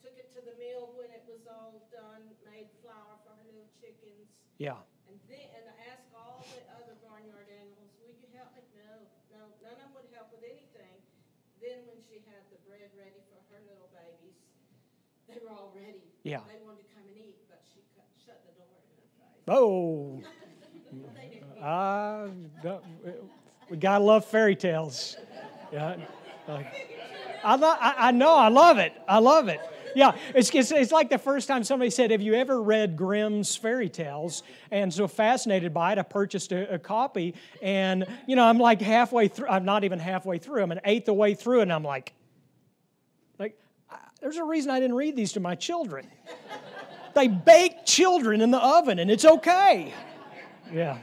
took 0.05 0.13
it 0.21 0.29
to 0.37 0.45
the 0.45 0.53
mill 0.61 0.93
when 1.01 1.09
it 1.09 1.25
was 1.25 1.49
all 1.49 1.89
done, 1.89 2.21
made 2.45 2.69
flour 2.85 3.17
for 3.25 3.33
her 3.33 3.49
little 3.49 3.73
chickens. 3.81 4.45
Yeah. 4.61 4.77
And 5.09 5.17
then, 5.25 5.41
and 5.57 5.65
I 5.65 5.89
asked 5.89 6.13
all 6.13 6.45
the 6.53 6.69
other 6.77 7.01
barnyard 7.01 7.49
animals, 7.49 7.97
will 8.05 8.13
you 8.13 8.29
help 8.37 8.53
me? 8.53 8.61
No, 8.77 9.09
no, 9.33 9.41
none 9.65 9.73
of 9.73 9.89
them 9.89 9.97
would 9.97 10.13
help 10.13 10.29
with 10.37 10.45
anything. 10.45 11.01
Then 11.65 11.81
when 11.89 11.97
she 12.05 12.21
had 12.29 12.45
the 12.53 12.61
bread 12.69 12.93
ready 12.93 13.25
for 13.33 13.41
her 13.57 13.61
little 13.65 13.89
babies, 13.89 14.37
they 15.33 15.41
were 15.41 15.49
all 15.49 15.73
ready. 15.73 16.14
Yeah. 16.25 16.39
They 16.49 16.55
wanted 16.65 16.79
to 16.79 16.85
come 16.95 17.05
and 17.07 17.17
eat, 17.17 17.37
but 17.49 17.61
she 17.73 17.81
shut 18.25 18.41
the 18.47 18.53
door 18.59 18.67
in 18.81 19.47
their 19.47 19.55
face. 21.07 21.43
Oh, 21.63 21.63
uh, 21.63 22.29
we 23.71 23.77
gotta 23.77 24.03
love 24.03 24.25
fairy 24.25 24.57
tales. 24.57 25.17
Yeah. 25.73 25.97
I, 27.45 27.57
lo- 27.57 27.77
I, 27.79 27.95
I 27.99 28.11
know, 28.11 28.35
I 28.35 28.49
love 28.49 28.79
it. 28.79 28.93
I 29.07 29.19
love 29.19 29.49
it. 29.49 29.61
Yeah, 29.95 30.17
it's, 30.35 30.51
it's, 30.53 30.73
it's 30.73 30.91
like 30.93 31.09
the 31.09 31.19
first 31.19 31.47
time 31.47 31.63
somebody 31.63 31.91
said, 31.91 32.11
Have 32.11 32.21
you 32.23 32.35
ever 32.35 32.61
read 32.61 32.97
Grimm's 32.97 33.55
fairy 33.55 33.89
tales? 33.89 34.43
And 34.71 34.93
so 34.93 35.07
fascinated 35.07 35.73
by 35.73 35.93
it, 35.93 35.99
I 35.99 36.03
purchased 36.03 36.51
a, 36.53 36.75
a 36.75 36.79
copy. 36.79 37.35
And, 37.63 38.05
you 38.27 38.35
know, 38.35 38.45
I'm 38.45 38.59
like 38.59 38.81
halfway 38.81 39.29
through, 39.29 39.47
I'm 39.49 39.65
not 39.65 39.85
even 39.85 39.99
halfway 40.01 40.39
through, 40.39 40.63
I'm 40.63 40.73
an 40.73 40.81
eighth 40.85 41.03
of 41.03 41.07
the 41.07 41.15
way 41.15 41.35
through, 41.35 41.61
and 41.61 41.73
I'm 41.73 41.85
like, 41.85 42.11
I- 42.11 42.13
there's 44.25 44.39
a 44.39 44.45
reason 44.45 44.71
I 44.71 44.81
didn't 44.81 44.97
read 44.97 45.17
these 45.17 45.35
to 45.35 45.41
my 45.41 45.55
children. 45.55 46.07
they 47.15 47.29
bake 47.29 47.85
children 47.85 48.41
in 48.41 48.51
the 48.51 48.59
oven, 48.59 48.99
and 48.99 49.11
it's 49.11 49.27
okay. 49.27 49.93
Yeah. 50.73 50.97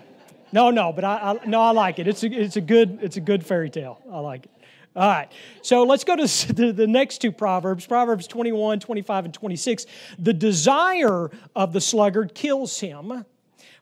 No, 0.51 0.71
no, 0.71 0.91
but 0.91 1.03
I, 1.03 1.37
I 1.39 1.45
no, 1.45 1.61
I 1.61 1.69
like 1.69 1.99
it. 1.99 2.07
It's 2.07 2.23
a, 2.23 2.33
it's 2.33 2.57
a 2.57 2.61
good 2.61 2.97
it's 3.03 3.17
a 3.17 3.21
good 3.21 3.45
fairy 3.45 3.69
tale. 3.69 4.01
I 4.11 4.19
like 4.21 4.45
it. 4.45 4.51
All 4.95 5.07
right. 5.07 5.31
So 5.61 5.83
let's 5.83 6.03
go 6.03 6.15
to 6.15 6.53
the, 6.53 6.73
the 6.73 6.87
next 6.87 7.19
two 7.19 7.31
proverbs, 7.31 7.85
Proverbs 7.85 8.25
21, 8.25 8.79
25 8.79 9.25
and 9.25 9.33
26. 9.33 9.85
The 10.17 10.33
desire 10.33 11.29
of 11.55 11.73
the 11.73 11.79
sluggard 11.79 12.33
kills 12.33 12.79
him, 12.79 13.23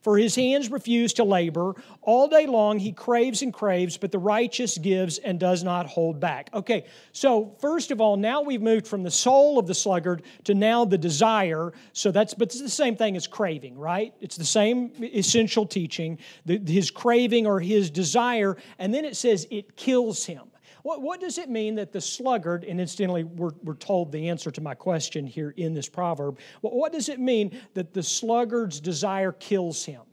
for 0.01 0.17
his 0.17 0.35
hands 0.35 0.71
refuse 0.71 1.13
to 1.13 1.23
labor. 1.23 1.73
All 2.01 2.27
day 2.27 2.45
long 2.47 2.79
he 2.79 2.91
craves 2.91 3.41
and 3.41 3.53
craves, 3.53 3.97
but 3.97 4.11
the 4.11 4.19
righteous 4.19 4.77
gives 4.77 5.17
and 5.17 5.39
does 5.39 5.63
not 5.63 5.87
hold 5.87 6.19
back. 6.19 6.49
Okay. 6.53 6.85
So 7.11 7.55
first 7.59 7.91
of 7.91 7.99
all, 8.01 8.17
now 8.17 8.41
we've 8.41 8.61
moved 8.61 8.87
from 8.87 9.03
the 9.03 9.11
soul 9.11 9.59
of 9.59 9.67
the 9.67 9.75
sluggard 9.75 10.23
to 10.45 10.53
now 10.53 10.85
the 10.85 10.97
desire. 10.97 11.73
So 11.93 12.11
that's 12.11 12.33
but 12.33 12.47
it's 12.47 12.61
the 12.61 12.69
same 12.69 12.95
thing 12.95 13.15
as 13.15 13.27
craving, 13.27 13.77
right? 13.77 14.13
It's 14.21 14.37
the 14.37 14.45
same 14.45 14.91
essential 15.01 15.65
teaching. 15.65 16.19
The, 16.45 16.59
his 16.65 16.91
craving 16.91 17.45
or 17.45 17.59
his 17.59 17.89
desire, 17.89 18.57
and 18.77 18.93
then 18.93 19.05
it 19.05 19.15
says 19.15 19.47
it 19.51 19.75
kills 19.75 20.25
him. 20.25 20.48
What, 20.83 21.01
what 21.01 21.19
does 21.19 21.37
it 21.37 21.49
mean 21.49 21.75
that 21.75 21.91
the 21.91 22.01
sluggard, 22.01 22.63
and 22.63 22.79
incidentally, 22.79 23.23
we're, 23.23 23.51
we're 23.63 23.75
told 23.75 24.11
the 24.11 24.29
answer 24.29 24.51
to 24.51 24.61
my 24.61 24.73
question 24.73 25.27
here 25.27 25.53
in 25.57 25.73
this 25.73 25.89
proverb. 25.89 26.39
What, 26.61 26.73
what 26.73 26.93
does 26.93 27.09
it 27.09 27.19
mean 27.19 27.59
that 27.73 27.93
the 27.93 28.03
sluggard's 28.03 28.79
desire 28.79 29.31
kills 29.31 29.85
him? 29.85 30.03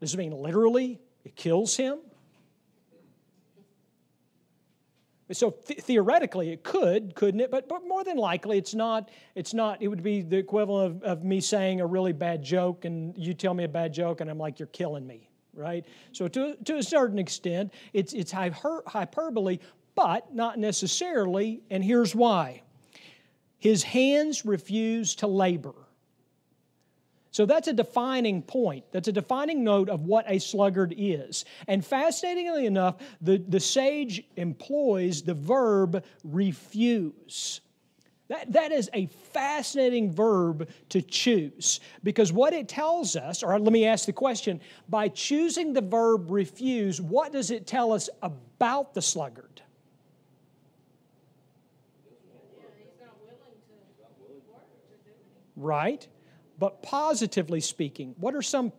Does 0.00 0.14
it 0.14 0.16
mean 0.16 0.32
literally 0.32 1.00
it 1.24 1.36
kills 1.36 1.76
him? 1.76 1.98
So 5.32 5.50
th- 5.50 5.80
theoretically, 5.80 6.50
it 6.50 6.64
could, 6.64 7.14
couldn't 7.14 7.40
it? 7.40 7.50
But, 7.50 7.68
but 7.68 7.86
more 7.86 8.02
than 8.02 8.16
likely, 8.16 8.58
it's 8.58 8.74
not. 8.74 9.10
It's 9.36 9.54
not. 9.54 9.80
It 9.80 9.86
would 9.86 10.02
be 10.02 10.22
the 10.22 10.36
equivalent 10.36 10.96
of, 10.96 11.02
of 11.04 11.24
me 11.24 11.40
saying 11.40 11.80
a 11.80 11.86
really 11.86 12.12
bad 12.12 12.42
joke, 12.42 12.84
and 12.84 13.16
you 13.16 13.32
tell 13.34 13.54
me 13.54 13.62
a 13.62 13.68
bad 13.68 13.92
joke, 13.92 14.20
and 14.20 14.28
I'm 14.28 14.38
like, 14.38 14.58
"You're 14.58 14.66
killing 14.68 15.06
me," 15.06 15.29
right? 15.60 15.84
So 16.12 16.26
to, 16.28 16.56
to 16.64 16.76
a 16.78 16.82
certain 16.82 17.18
extent, 17.18 17.72
it's 17.92 18.12
it's 18.12 18.32
hyper, 18.32 18.82
hyperbole, 18.86 19.58
but 19.94 20.34
not 20.34 20.58
necessarily. 20.58 21.62
And 21.70 21.84
here's 21.84 22.14
why: 22.14 22.62
his 23.58 23.82
hands 23.82 24.44
refuse 24.44 25.14
to 25.16 25.26
labor. 25.26 25.74
So 27.32 27.46
that's 27.46 27.68
a 27.68 27.72
defining 27.72 28.42
point. 28.42 28.84
That's 28.90 29.06
a 29.06 29.12
defining 29.12 29.62
note 29.62 29.88
of 29.88 30.02
what 30.02 30.24
a 30.28 30.40
sluggard 30.40 30.92
is. 30.96 31.44
And 31.68 31.84
fascinatingly 31.84 32.66
enough, 32.66 32.96
the, 33.20 33.38
the 33.38 33.60
sage 33.60 34.24
employs 34.36 35.22
the 35.22 35.34
verb 35.34 36.04
refuse. 36.24 37.60
That, 38.30 38.52
that 38.52 38.70
is 38.70 38.88
a 38.94 39.06
fascinating 39.06 40.12
verb 40.12 40.68
to 40.90 41.02
choose 41.02 41.80
because 42.04 42.32
what 42.32 42.52
it 42.52 42.68
tells 42.68 43.16
us, 43.16 43.42
or 43.42 43.58
let 43.58 43.72
me 43.72 43.84
ask 43.84 44.06
the 44.06 44.12
question 44.12 44.60
by 44.88 45.08
choosing 45.08 45.72
the 45.72 45.80
verb 45.80 46.30
refuse, 46.30 47.00
what 47.00 47.32
does 47.32 47.50
it 47.50 47.66
tell 47.66 47.92
us 47.92 48.08
about 48.22 48.94
the 48.94 49.02
sluggard? 49.02 49.62
Right? 55.56 56.06
But 56.60 56.84
positively 56.84 57.60
speaking, 57.60 58.14
what 58.20 58.36
are 58.36 58.42
some 58.42 58.72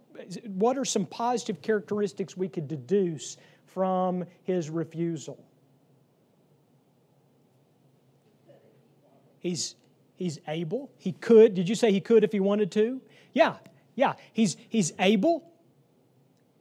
what 0.46 0.78
are 0.78 0.86
some 0.86 1.06
positive 1.06 1.62
characteristics 1.62 2.38
we 2.38 2.48
could 2.48 2.70
deduce 2.70 3.36
from 3.66 4.24
his 4.44 4.70
refusal? 4.70 5.44
He's 9.42 9.76
he's 10.16 10.40
able. 10.48 10.90
He 10.98 11.12
could. 11.12 11.54
Did 11.56 11.68
you 11.68 11.76
say 11.76 11.92
he 11.92 12.00
could 12.00 12.24
if 12.24 12.32
he 12.32 12.40
wanted 12.40 12.72
to? 12.72 13.02
Yeah. 13.34 13.56
Yeah. 13.96 14.14
He's 14.32 14.56
he's 14.70 14.94
able. 14.98 15.52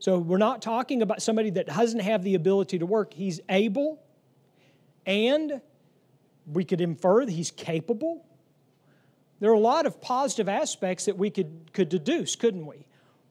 So 0.01 0.19
we're 0.19 0.39
not 0.39 0.63
talking 0.63 1.03
about 1.03 1.23
somebody 1.23 1.51
that 1.51 1.67
doesn't 1.67 2.01
have 2.01 2.25
the 2.25 2.35
ability 2.35 2.79
to 2.81 2.87
work. 2.87 3.15
He's 3.15 3.39
able 3.49 4.03
and 5.07 5.61
we 6.47 6.65
could 6.65 6.81
infer 6.81 7.25
that 7.25 7.33
he's 7.33 7.51
capable. 7.51 8.25
There 9.41 9.51
are 9.51 9.55
a 9.55 9.59
lot 9.59 9.87
of 9.87 10.01
positive 10.01 10.49
aspects 10.49 11.07
that 11.07 11.17
we 11.17 11.31
could, 11.31 11.73
could 11.73 11.89
deduce, 11.89 12.37
couldn't 12.37 12.67
we? 12.67 12.87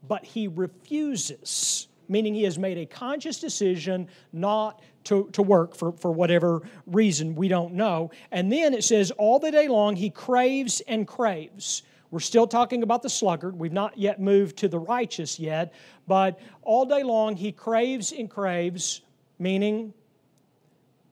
But 0.07 0.25
he 0.25 0.47
refuses, 0.47 1.87
meaning 2.09 2.33
he 2.33 2.43
has 2.43 2.57
made 2.57 2.77
a 2.77 2.85
conscious 2.85 3.39
decision 3.39 4.07
not 4.33 4.81
to, 5.05 5.29
to 5.31 5.41
work 5.41 5.75
for, 5.75 5.93
for 5.93 6.11
whatever 6.11 6.61
reason 6.87 7.35
we 7.35 7.47
don't 7.47 7.73
know. 7.73 8.11
And 8.31 8.51
then 8.51 8.73
it 8.73 8.83
says, 8.83 9.11
all 9.11 9.39
the 9.39 9.51
day 9.51 9.67
long 9.67 9.95
he 9.95 10.09
craves 10.09 10.81
and 10.81 11.07
craves. 11.07 11.83
We're 12.11 12.19
still 12.19 12.47
talking 12.47 12.83
about 12.83 13.03
the 13.03 13.09
sluggard. 13.09 13.57
We've 13.57 13.71
not 13.71 13.97
yet 13.97 14.19
moved 14.19 14.57
to 14.57 14.67
the 14.67 14.79
righteous 14.79 15.39
yet. 15.39 15.73
But 16.07 16.39
all 16.63 16.85
day 16.85 17.03
long 17.03 17.35
he 17.35 17.51
craves 17.51 18.11
and 18.11 18.29
craves, 18.29 19.01
meaning 19.37 19.93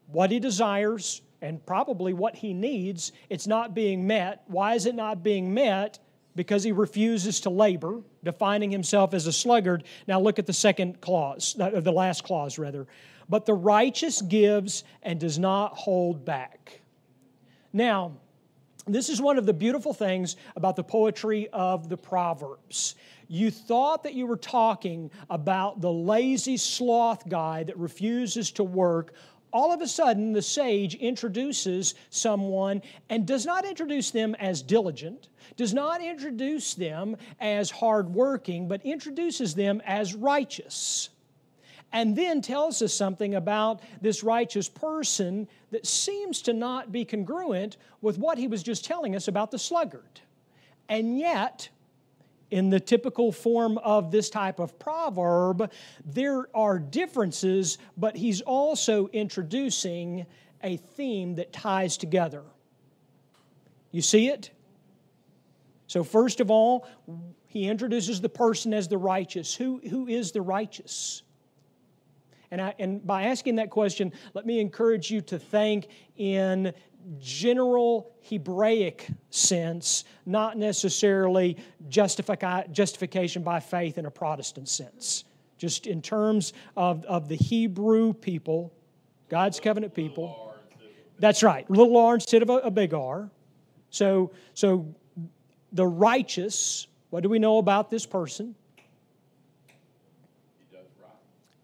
what 0.08 0.32
he 0.32 0.40
desires 0.40 1.22
and 1.42 1.64
probably 1.66 2.14
what 2.14 2.36
he 2.36 2.54
needs, 2.54 3.12
it's 3.30 3.46
not 3.46 3.76
being 3.76 4.08
met. 4.08 4.44
Why 4.48 4.74
is 4.74 4.88
it 4.88 4.96
not 4.96 5.22
being 5.22 5.54
met? 5.54 6.00
Because 6.38 6.64
he 6.64 6.72
refuses 6.72 7.40
to 7.42 7.50
labor, 7.50 8.00
defining 8.24 8.70
himself 8.70 9.16
as 9.16 9.26
a 9.26 9.34
sluggard. 9.34 9.84
Now 10.08 10.22
look 10.22 10.38
at 10.38 10.46
the 10.46 10.54
second 10.54 11.02
clause, 11.02 11.56
the 11.58 11.92
last 11.92 12.24
clause 12.24 12.60
rather. 12.60 12.88
But 13.28 13.48
the 13.48 13.56
righteous 13.56 14.22
gives 14.22 14.84
and 15.02 15.20
does 15.20 15.40
not 15.40 15.76
hold 15.76 16.24
back. 16.24 16.82
Now, 17.74 18.14
this 18.86 19.10
is 19.10 19.20
one 19.20 19.40
of 19.40 19.48
the 19.48 19.54
beautiful 19.54 19.94
things 19.94 20.38
about 20.56 20.76
the 20.76 20.84
poetry 20.84 21.50
of 21.52 21.90
the 21.90 21.98
Proverbs. 21.98 22.96
You 23.28 23.50
thought 23.52 24.04
that 24.04 24.14
you 24.14 24.28
were 24.28 24.38
talking 24.38 25.10
about 25.30 25.82
the 25.82 25.92
lazy 25.92 26.56
sloth 26.56 27.28
guy 27.28 27.64
that 27.64 27.78
refuses 27.78 28.52
to 28.52 28.64
work. 28.64 29.14
All 29.54 29.72
of 29.72 29.82
a 29.82 29.88
sudden, 29.88 30.34
the 30.34 30.42
sage 30.42 30.96
introduces 30.96 31.96
someone 32.10 32.82
and 33.10 33.26
does 33.26 33.46
not 33.46 33.66
introduce 33.66 34.12
them 34.12 34.36
as 34.36 34.62
diligent, 34.62 35.30
does 35.56 35.74
not 35.74 36.02
introduce 36.02 36.74
them 36.74 37.16
as 37.40 37.72
hardworking, 37.72 38.68
but 38.68 38.86
introduces 38.86 39.56
them 39.56 39.82
as 39.86 40.14
righteous. 40.14 41.10
and 41.94 42.16
then 42.16 42.42
tells 42.42 42.82
us 42.82 42.94
something 42.94 43.36
about 43.36 43.82
this 44.02 44.24
righteous 44.24 44.68
person 44.68 45.48
that 45.72 45.86
seems 45.86 46.42
to 46.42 46.54
not 46.54 46.92
be 46.92 47.06
congruent 47.06 47.78
with 48.02 48.18
what 48.18 48.38
he 48.38 48.48
was 48.48 48.62
just 48.62 48.84
telling 48.84 49.16
us 49.16 49.28
about 49.28 49.52
the 49.52 49.60
sluggard. 49.60 50.22
And 50.90 51.18
yet, 51.18 51.70
in 52.50 52.70
the 52.70 52.80
typical 52.80 53.32
form 53.32 53.78
of 53.80 54.12
this 54.12 54.30
type 54.30 54.60
of 54.60 54.80
proverb, 54.80 55.72
there 56.06 56.48
are 56.56 56.80
differences, 56.80 57.78
but 57.98 58.16
he's 58.16 58.42
also 58.42 59.08
introducing 59.08 60.26
a 60.64 60.78
theme 60.78 61.36
that 61.36 61.52
ties 61.52 61.98
together. 61.98 62.44
You 63.92 64.02
see 64.02 64.30
it? 64.30 64.52
So, 65.88 66.04
first 66.04 66.40
of 66.40 66.52
all, 66.52 66.88
he 67.48 67.68
introduces 67.68 68.22
the 68.22 68.30
person 68.30 68.74
as 68.74 68.88
the 68.88 68.98
righteous. 68.98 69.56
Who, 69.56 69.80
who 69.90 70.08
is 70.08 70.32
the 70.32 70.42
righteous? 70.42 71.24
And, 72.52 72.62
I, 72.62 72.76
and 72.80 73.06
by 73.06 73.24
asking 73.24 73.56
that 73.56 73.70
question, 73.70 74.14
let 74.34 74.46
me 74.46 74.60
encourage 74.60 75.12
you 75.12 75.22
to 75.22 75.40
think 75.40 75.88
in 76.16 76.74
general 77.20 78.12
Hebraic 78.22 79.08
sense, 79.30 80.04
not 80.26 80.58
necessarily 80.58 81.58
justifi- 81.90 82.72
justification 82.72 83.44
by 83.44 83.60
faith 83.60 83.98
in 83.98 84.06
a 84.06 84.12
Protestant 84.12 84.70
sense. 84.70 85.24
Just 85.58 85.88
in 85.88 86.02
terms 86.02 86.54
of, 86.76 87.04
of 87.06 87.28
the 87.28 87.36
Hebrew 87.36 88.14
people, 88.14 88.74
God's 89.30 89.60
covenant 89.60 89.94
people. 89.94 90.54
That's 91.20 91.42
right, 91.42 91.70
little 91.70 91.98
r 91.98 92.14
instead 92.14 92.44
of 92.44 92.50
a, 92.50 92.58
a 92.58 92.72
big 92.72 92.94
R. 92.94 93.30
So, 93.90 94.32
so 94.54 94.94
the 95.72 95.88
righteous, 95.88 96.88
what 97.10 97.24
do 97.24 97.30
we 97.30 97.40
know 97.40 97.58
about 97.58 97.90
this 97.90 98.06
person? 98.06 98.56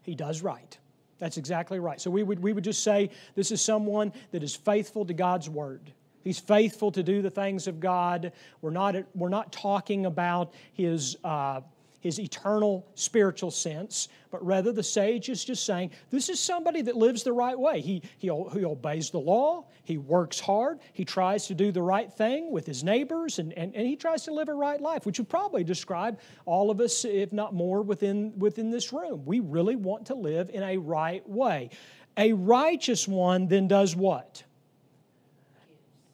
He 0.02 0.14
does 0.14 0.42
right. 0.42 0.76
That's 1.18 1.36
exactly 1.36 1.78
right. 1.78 2.00
So 2.00 2.10
we 2.10 2.22
would, 2.22 2.40
we 2.42 2.52
would 2.52 2.64
just 2.64 2.82
say 2.82 3.10
this 3.34 3.50
is 3.50 3.60
someone 3.62 4.12
that 4.32 4.42
is 4.42 4.54
faithful 4.54 5.04
to 5.06 5.14
God's 5.14 5.48
word. 5.48 5.92
He's 6.22 6.38
faithful 6.38 6.90
to 6.92 7.02
do 7.02 7.20
the 7.22 7.30
things 7.30 7.66
of 7.66 7.80
God. 7.80 8.32
We're 8.62 8.70
not, 8.70 8.96
we're 9.14 9.28
not 9.28 9.52
talking 9.52 10.06
about 10.06 10.54
his, 10.72 11.16
uh, 11.22 11.60
his 12.04 12.20
eternal 12.20 12.86
spiritual 12.94 13.50
sense, 13.50 14.08
but 14.30 14.44
rather 14.44 14.72
the 14.72 14.82
sage 14.82 15.30
is 15.30 15.42
just 15.42 15.64
saying 15.64 15.90
this 16.10 16.28
is 16.28 16.38
somebody 16.38 16.82
that 16.82 16.94
lives 16.94 17.22
the 17.22 17.32
right 17.32 17.58
way. 17.58 17.80
He, 17.80 18.02
he, 18.18 18.26
he 18.26 18.64
obeys 18.64 19.08
the 19.08 19.18
law, 19.18 19.64
he 19.84 19.96
works 19.96 20.38
hard, 20.38 20.80
he 20.92 21.06
tries 21.06 21.46
to 21.46 21.54
do 21.54 21.72
the 21.72 21.80
right 21.80 22.12
thing 22.12 22.52
with 22.52 22.66
his 22.66 22.84
neighbors, 22.84 23.38
and, 23.38 23.54
and, 23.54 23.74
and 23.74 23.86
he 23.86 23.96
tries 23.96 24.22
to 24.24 24.34
live 24.34 24.50
a 24.50 24.54
right 24.54 24.78
life, 24.78 25.06
which 25.06 25.18
would 25.18 25.30
probably 25.30 25.64
describe 25.64 26.20
all 26.44 26.70
of 26.70 26.78
us, 26.78 27.06
if 27.06 27.32
not 27.32 27.54
more, 27.54 27.80
within, 27.80 28.38
within 28.38 28.70
this 28.70 28.92
room. 28.92 29.24
We 29.24 29.40
really 29.40 29.74
want 29.74 30.04
to 30.08 30.14
live 30.14 30.50
in 30.50 30.62
a 30.62 30.76
right 30.76 31.26
way. 31.26 31.70
A 32.18 32.34
righteous 32.34 33.08
one 33.08 33.48
then 33.48 33.66
does 33.66 33.96
what? 33.96 34.44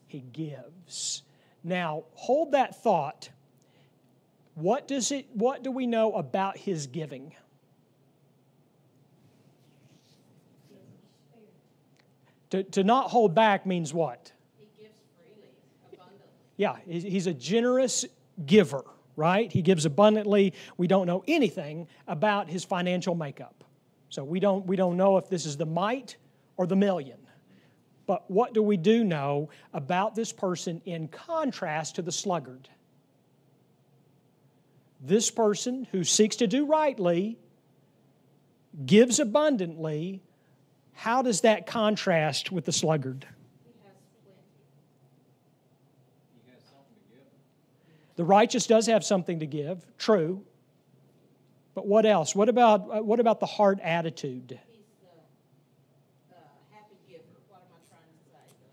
He 0.07 0.21
gives. 0.21 1.25
Now, 1.65 2.05
hold 2.15 2.53
that 2.53 2.81
thought 2.81 3.31
what, 4.61 4.89
does 4.89 5.13
it, 5.13 5.27
what 5.33 5.63
do 5.63 5.71
we 5.71 5.87
know 5.87 6.15
about 6.15 6.57
his 6.57 6.87
giving? 6.87 7.35
To, 12.51 12.65
to 12.65 12.85
not 12.85 13.11
hold 13.11 13.35
back 13.35 13.65
means 13.65 13.95
what? 13.95 14.33
He 14.59 14.67
gives 14.83 15.01
freely, 15.17 15.49
abundantly. 15.93 16.27
Yeah, 16.57 16.77
he's 16.87 17.29
a 17.29 17.35
generous 17.35 18.05
giver, 18.45 18.85
right? 19.15 19.51
He 19.53 19.63
gives 19.63 19.85
abundantly. 19.85 20.55
We 20.77 20.89
don't 20.89 21.07
know 21.07 21.23
anything 21.29 21.87
about 22.09 22.51
his 22.51 22.65
financial 22.65 23.15
makeup. 23.15 23.63
So 24.09 24.25
we 24.25 24.41
don't, 24.41 24.67
we 24.67 24.75
don't 24.75 24.97
know 24.97 25.17
if 25.17 25.29
this 25.29 25.47
is 25.47 25.57
the 25.57 25.67
mite 25.67 26.17
or 26.57 26.67
the 26.67 26.75
million. 26.75 27.19
But 28.07 28.29
what 28.29 28.53
do 28.53 28.63
we 28.65 28.77
do 28.77 29.05
know 29.05 29.51
about 29.73 30.17
this 30.17 30.33
person 30.33 30.83
in 30.85 31.07
contrast 31.07 31.95
to 31.95 32.03
the 32.03 32.11
sluggard? 32.11 32.69
This 35.01 35.31
person 35.31 35.87
who 35.93 36.05
seeks 36.05 36.37
to 36.37 36.47
do 36.47 36.67
rightly 36.67 37.39
gives 38.85 39.19
abundantly, 39.19 40.23
how 40.93 41.23
does 41.23 41.41
that 41.43 41.67
contrast 41.67 42.53
with 42.53 42.65
the 42.65 42.73
sluggard? 42.73 43.27
The 48.17 48.25
righteous 48.25 48.67
does 48.67 48.87
have 48.87 49.03
something 49.03 49.41
to 49.41 49.47
give, 49.47 49.83
true. 49.97 50.43
But 51.75 51.87
what 51.87 52.05
else? 52.05 52.35
What 52.35 52.51
about, 52.51 52.83
uh, 52.95 53.03
what 53.03 53.19
about 53.19 53.41
the 53.41 53.47
heart 53.47 53.81
attitude? 53.81 54.49
The? 54.49 54.59
The 56.29 56.37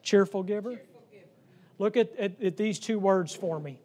Cheerful 0.04 0.44
giver? 0.44 0.72
cheerful 0.72 1.04
giver. 1.10 1.28
Look 1.80 1.96
at, 1.96 2.14
at, 2.18 2.42
at 2.44 2.58
these 2.58 2.78
two 2.78 3.00
words 3.00 3.34
for 3.34 3.58
me. 3.58 3.80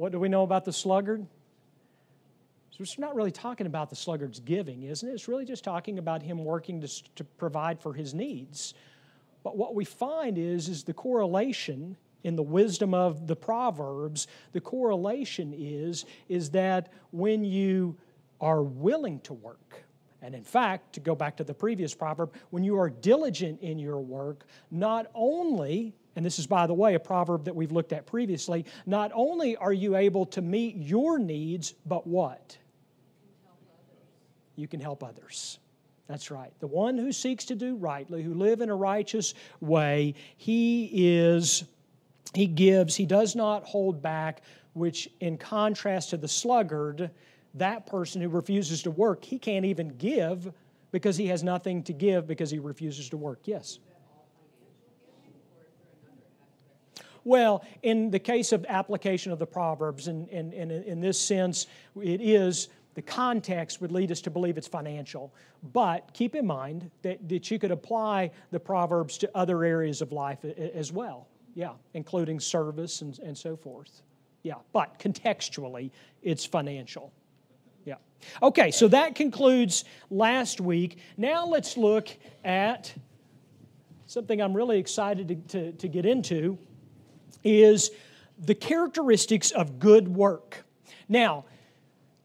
What 0.00 0.12
do 0.12 0.18
we 0.18 0.30
know 0.30 0.44
about 0.44 0.64
the 0.64 0.72
sluggard? 0.72 1.26
So 2.70 2.78
it's 2.80 2.98
not 2.98 3.14
really 3.14 3.30
talking 3.30 3.66
about 3.66 3.90
the 3.90 3.96
sluggard's 3.96 4.40
giving, 4.40 4.84
isn't 4.84 5.06
it? 5.06 5.12
It's 5.12 5.28
really 5.28 5.44
just 5.44 5.62
talking 5.62 5.98
about 5.98 6.22
him 6.22 6.42
working 6.42 6.80
to, 6.80 6.88
to 7.16 7.22
provide 7.22 7.82
for 7.82 7.92
his 7.92 8.14
needs. 8.14 8.72
But 9.42 9.58
what 9.58 9.74
we 9.74 9.84
find 9.84 10.38
is, 10.38 10.70
is 10.70 10.84
the 10.84 10.94
correlation 10.94 11.98
in 12.24 12.34
the 12.34 12.42
wisdom 12.42 12.94
of 12.94 13.26
the 13.26 13.36
Proverbs, 13.36 14.26
the 14.52 14.60
correlation 14.62 15.52
is, 15.54 16.06
is 16.30 16.48
that 16.52 16.90
when 17.10 17.44
you 17.44 17.94
are 18.40 18.62
willing 18.62 19.20
to 19.20 19.34
work, 19.34 19.84
and 20.22 20.34
in 20.34 20.44
fact, 20.44 20.94
to 20.94 21.00
go 21.00 21.14
back 21.14 21.36
to 21.36 21.44
the 21.44 21.52
previous 21.52 21.94
proverb, 21.94 22.32
when 22.48 22.64
you 22.64 22.78
are 22.78 22.88
diligent 22.88 23.60
in 23.60 23.78
your 23.78 24.00
work, 24.00 24.46
not 24.70 25.10
only 25.14 25.94
and 26.16 26.24
this 26.24 26.38
is, 26.38 26.46
by 26.46 26.66
the 26.66 26.74
way, 26.74 26.94
a 26.94 27.00
proverb 27.00 27.44
that 27.44 27.54
we've 27.54 27.72
looked 27.72 27.92
at 27.92 28.06
previously. 28.06 28.64
Not 28.84 29.12
only 29.14 29.56
are 29.56 29.72
you 29.72 29.96
able 29.96 30.26
to 30.26 30.42
meet 30.42 30.76
your 30.76 31.18
needs, 31.18 31.74
but 31.86 32.06
what? 32.06 32.56
You 34.56 34.66
can 34.66 34.80
help 34.80 35.04
others. 35.04 35.58
That's 36.08 36.30
right. 36.30 36.52
The 36.58 36.66
one 36.66 36.98
who 36.98 37.12
seeks 37.12 37.44
to 37.46 37.54
do 37.54 37.76
rightly, 37.76 38.22
who 38.22 38.34
live 38.34 38.60
in 38.60 38.68
a 38.68 38.74
righteous 38.74 39.34
way, 39.60 40.14
he 40.36 40.90
is, 40.92 41.62
he 42.34 42.46
gives, 42.46 42.96
he 42.96 43.06
does 43.06 43.36
not 43.36 43.64
hold 43.64 44.02
back, 44.02 44.42
which 44.72 45.08
in 45.20 45.38
contrast 45.38 46.10
to 46.10 46.16
the 46.16 46.26
sluggard, 46.26 47.10
that 47.54 47.86
person 47.86 48.20
who 48.20 48.28
refuses 48.28 48.82
to 48.82 48.90
work, 48.90 49.24
he 49.24 49.38
can't 49.38 49.64
even 49.64 49.88
give 49.96 50.52
because 50.90 51.16
he 51.16 51.28
has 51.28 51.44
nothing 51.44 51.84
to 51.84 51.92
give 51.92 52.26
because 52.26 52.50
he 52.50 52.58
refuses 52.58 53.08
to 53.10 53.16
work. 53.16 53.40
Yes? 53.44 53.78
Well, 57.30 57.64
in 57.84 58.10
the 58.10 58.18
case 58.18 58.50
of 58.50 58.66
application 58.68 59.30
of 59.30 59.38
the 59.38 59.46
Proverbs, 59.46 60.08
in, 60.08 60.26
in, 60.30 60.52
in, 60.52 60.72
in 60.72 61.00
this 61.00 61.16
sense, 61.16 61.68
it 62.02 62.20
is 62.20 62.70
the 62.94 63.02
context 63.02 63.80
would 63.80 63.92
lead 63.92 64.10
us 64.10 64.20
to 64.22 64.30
believe 64.30 64.58
it's 64.58 64.66
financial. 64.66 65.32
But 65.72 66.12
keep 66.12 66.34
in 66.34 66.44
mind 66.44 66.90
that, 67.02 67.28
that 67.28 67.48
you 67.48 67.60
could 67.60 67.70
apply 67.70 68.32
the 68.50 68.58
Proverbs 68.58 69.16
to 69.18 69.30
other 69.32 69.62
areas 69.62 70.02
of 70.02 70.10
life 70.10 70.44
as 70.44 70.90
well. 70.90 71.28
Yeah, 71.54 71.74
including 71.94 72.40
service 72.40 73.00
and, 73.00 73.16
and 73.20 73.38
so 73.38 73.54
forth. 73.54 74.02
Yeah, 74.42 74.54
but 74.72 74.98
contextually, 74.98 75.92
it's 76.22 76.44
financial. 76.44 77.12
Yeah. 77.84 77.94
Okay, 78.42 78.72
so 78.72 78.88
that 78.88 79.14
concludes 79.14 79.84
last 80.10 80.60
week. 80.60 80.98
Now 81.16 81.46
let's 81.46 81.76
look 81.76 82.08
at 82.42 82.92
something 84.06 84.42
I'm 84.42 84.52
really 84.52 84.80
excited 84.80 85.28
to, 85.28 85.34
to, 85.36 85.72
to 85.78 85.86
get 85.86 86.06
into 86.06 86.58
is 87.44 87.90
the 88.38 88.54
characteristics 88.54 89.50
of 89.50 89.78
good 89.78 90.08
work. 90.08 90.64
Now, 91.08 91.44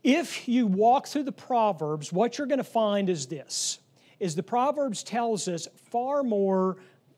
if 0.04 0.47
you 0.47 0.67
walk 0.67 1.08
through 1.08 1.23
the 1.23 1.32
Proverbs, 1.32 2.13
what 2.13 2.38
you're 2.38 2.47
going 2.47 2.60
to 2.60 2.63
find 2.63 3.10
is 3.10 3.25
this 3.28 3.80
is 4.19 4.36
the 4.36 4.43
Proverbs 4.43 5.04
tells 5.04 5.47
us 5.47 5.67
far 5.89 6.23
more 6.23 6.78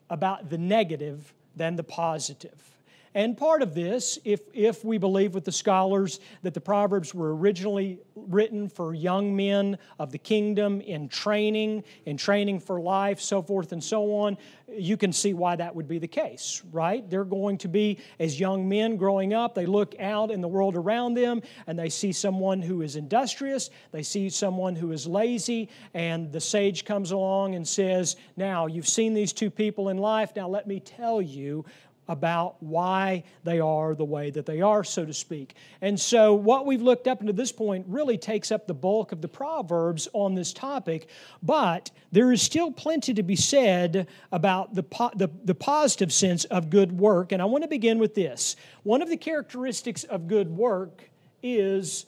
about 0.10 0.49
the 0.49 0.57
negative 0.57 1.33
than 1.55 1.75
the 1.75 1.83
positive. 1.83 2.77
And 3.17 3.36
part 3.36 3.63
of 3.63 3.73
this, 3.73 4.19
if, 4.25 4.41
if 4.53 4.86
we 4.86 4.99
believe 4.99 5.34
with 5.34 5.43
the 5.43 5.51
scholars 5.51 6.19
that 6.43 6.53
the 6.53 6.62
Proverbs 6.62 7.15
were 7.15 7.36
originally 7.36 7.97
written 8.15 8.69
for 8.69 8.93
young 8.93 9.36
men 9.36 9.80
of 9.97 10.12
the 10.12 10.19
kingdom 10.19 10.82
in 10.82 11.10
training, 11.10 11.84
in 12.06 12.15
training 12.15 12.60
for 12.60 12.80
life, 12.80 13.19
so 13.19 13.41
forth 13.41 13.71
and 13.71 13.84
so 13.84 14.13
on, 14.17 14.38
you 14.67 14.97
can 14.97 15.12
see 15.12 15.34
why 15.34 15.56
that 15.56 15.75
would 15.75 15.88
be 15.88 15.97
the 15.97 16.08
case, 16.08 16.62
right? 16.71 17.10
They're 17.10 17.23
going 17.23 17.58
to 17.60 17.67
be, 17.67 17.97
as 18.19 18.39
young 18.39 18.69
men 18.69 18.97
growing 18.97 19.34
up, 19.34 19.56
they 19.56 19.65
look 19.65 19.95
out 19.99 20.30
in 20.30 20.39
the 20.39 20.47
world 20.47 20.75
around 20.75 21.15
them 21.15 21.41
and 21.65 21.80
they 21.80 21.89
see 21.89 22.12
someone 22.12 22.62
who 22.62 22.84
is 22.84 22.97
industrious, 22.97 23.71
they 23.91 24.03
see 24.03 24.30
someone 24.30 24.75
who 24.75 24.91
is 24.91 25.08
lazy, 25.08 25.69
and 25.95 26.32
the 26.32 26.41
sage 26.41 26.86
comes 26.86 27.10
along 27.10 27.56
and 27.56 27.67
says, 27.67 28.15
Now, 28.36 28.67
you've 28.67 28.88
seen 28.88 29.15
these 29.15 29.34
two 29.34 29.49
people 29.49 29.89
in 29.89 29.97
life, 29.97 30.36
now 30.36 30.47
let 30.47 30.67
me 30.67 30.80
tell 30.80 31.19
you 31.19 31.65
about 32.08 32.62
why 32.62 33.24
they 33.43 33.60
are 33.60 33.96
the 33.96 34.06
way 34.06 34.30
that 34.30 34.46
they 34.46 34.62
are, 34.62 34.84
so 34.84 35.06
to 35.06 35.13
speak. 35.13 35.56
And 35.82 36.00
so, 36.00 36.34
what 36.34 36.65
we've 36.65 36.82
looked 36.82 37.08
up 37.08 37.26
to 37.26 37.34
this 37.34 37.52
point 37.52 37.86
really 37.88 38.17
takes 38.17 38.52
up 38.52 38.67
the 38.67 38.74
bulk 38.74 39.12
of 39.12 39.22
the 39.22 39.28
Proverbs 39.28 40.08
on 40.13 40.36
this 40.36 40.54
topic, 40.54 41.08
but 41.43 41.91
there 42.12 42.32
is 42.32 42.41
still 42.41 42.72
plenty 42.72 43.13
to 43.13 43.24
be 43.24 43.36
said 43.36 44.08
about 44.32 44.74
the, 44.74 44.84
po- 44.84 45.12
the, 45.15 45.30
the 45.43 45.56
positive 45.56 46.13
sense 46.13 46.46
of 46.46 46.70
good 46.70 46.91
work. 46.91 47.32
And 47.32 47.41
I 47.41 47.46
want 47.46 47.63
to 47.63 47.67
begin 47.67 48.00
with 48.00 48.15
this. 48.15 48.56
One 48.84 49.02
of 49.02 49.10
the 49.10 49.17
characteristics 49.17 50.04
of 50.06 50.28
good 50.28 50.50
work 50.50 51.10
is 51.43 52.06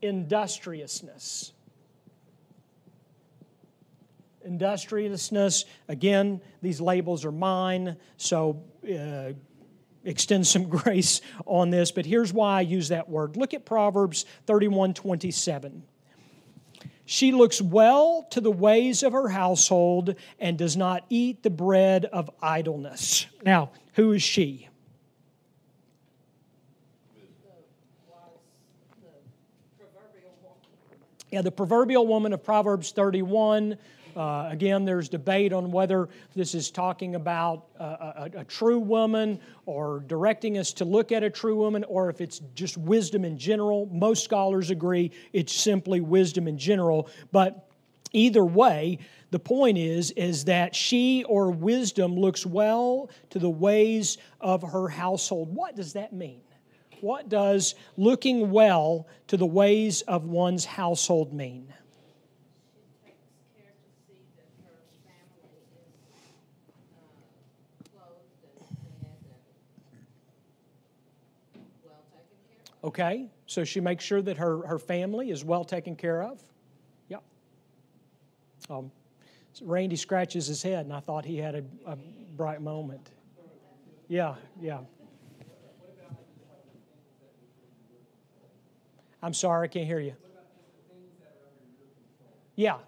industriousness 0.00 1.52
industriousness. 4.44 5.64
Again, 5.88 6.40
these 6.60 6.80
labels 6.80 7.24
are 7.24 7.32
mine, 7.32 7.96
so 8.16 8.62
uh, 8.84 9.32
extend 10.04 10.46
some 10.46 10.68
grace 10.68 11.20
on 11.46 11.70
this. 11.70 11.92
But 11.92 12.06
here's 12.06 12.32
why 12.32 12.58
I 12.58 12.60
use 12.62 12.88
that 12.88 13.08
word. 13.08 13.36
Look 13.36 13.54
at 13.54 13.64
Proverbs 13.64 14.24
31 14.46 14.94
27. 14.94 15.82
She 17.04 17.32
looks 17.32 17.60
well 17.60 18.26
to 18.30 18.40
the 18.40 18.50
ways 18.50 19.02
of 19.02 19.12
her 19.12 19.28
household 19.28 20.14
and 20.38 20.56
does 20.56 20.76
not 20.76 21.04
eat 21.10 21.42
the 21.42 21.50
bread 21.50 22.04
of 22.06 22.30
idleness. 22.40 23.26
Now, 23.44 23.70
who 23.94 24.12
is 24.12 24.22
she? 24.22 24.68
Yeah, 31.32 31.40
the 31.40 31.50
proverbial 31.50 32.06
woman 32.06 32.34
of 32.34 32.44
Proverbs 32.44 32.92
31 32.92 33.78
uh, 34.16 34.48
again, 34.50 34.84
there's 34.84 35.08
debate 35.08 35.52
on 35.52 35.70
whether 35.70 36.08
this 36.34 36.54
is 36.54 36.70
talking 36.70 37.14
about 37.14 37.66
a, 37.78 37.84
a, 37.84 38.30
a, 38.38 38.44
true 38.44 38.78
woman 38.78 39.40
or 39.66 40.04
directing 40.06 40.58
us 40.58 40.72
to 40.74 40.84
look 40.84 41.12
at 41.12 41.22
a 41.22 41.30
true 41.30 41.56
woman 41.56 41.84
or 41.84 42.10
if 42.10 42.20
it's 42.20 42.40
just 42.54 42.76
wisdom 42.76 43.24
in 43.24 43.38
general. 43.38 43.86
Most 43.92 44.24
scholars 44.24 44.70
agree 44.70 45.10
it's 45.32 45.52
simply 45.52 46.00
wisdom 46.00 46.48
in 46.48 46.58
general. 46.58 47.08
But 47.30 47.68
either 48.12 48.44
way, 48.44 48.98
the 49.30 49.38
point 49.38 49.78
is 49.78 50.10
is 50.12 50.44
that 50.44 50.74
she 50.74 51.24
or 51.24 51.50
wisdom 51.50 52.14
looks 52.14 52.44
well 52.44 53.10
to 53.30 53.38
the 53.38 53.50
ways 53.50 54.18
of 54.40 54.62
her 54.62 54.88
household. 54.88 55.54
What 55.54 55.76
does 55.76 55.94
that 55.94 56.12
mean? 56.12 56.42
What 57.00 57.28
does 57.28 57.74
looking 57.96 58.50
well 58.50 59.08
to 59.26 59.36
the 59.36 59.46
ways 59.46 60.02
of 60.02 60.24
one's 60.24 60.64
household 60.64 61.32
mean? 61.32 61.72
Okay, 72.84 73.28
so 73.46 73.62
she 73.62 73.80
makes 73.80 74.02
sure 74.02 74.20
that 74.22 74.36
her, 74.38 74.66
her 74.66 74.78
family 74.78 75.30
is 75.30 75.44
well 75.44 75.64
taken 75.64 75.94
care 75.94 76.22
of. 76.22 76.42
Yep. 77.08 77.22
Um, 78.68 78.90
so 79.52 79.64
Randy 79.66 79.96
scratches 79.96 80.46
his 80.48 80.62
head, 80.62 80.84
and 80.86 80.92
I 80.92 81.00
thought 81.00 81.24
he 81.24 81.38
had 81.38 81.54
a, 81.54 81.64
a 81.86 81.96
bright 82.36 82.60
moment. 82.60 83.10
Yeah, 84.08 84.34
yeah. 84.60 84.80
I'm 89.22 89.34
sorry, 89.34 89.66
I 89.66 89.68
can't 89.68 89.86
hear 89.86 90.00
you. 90.00 90.14
Yeah, 92.56 92.78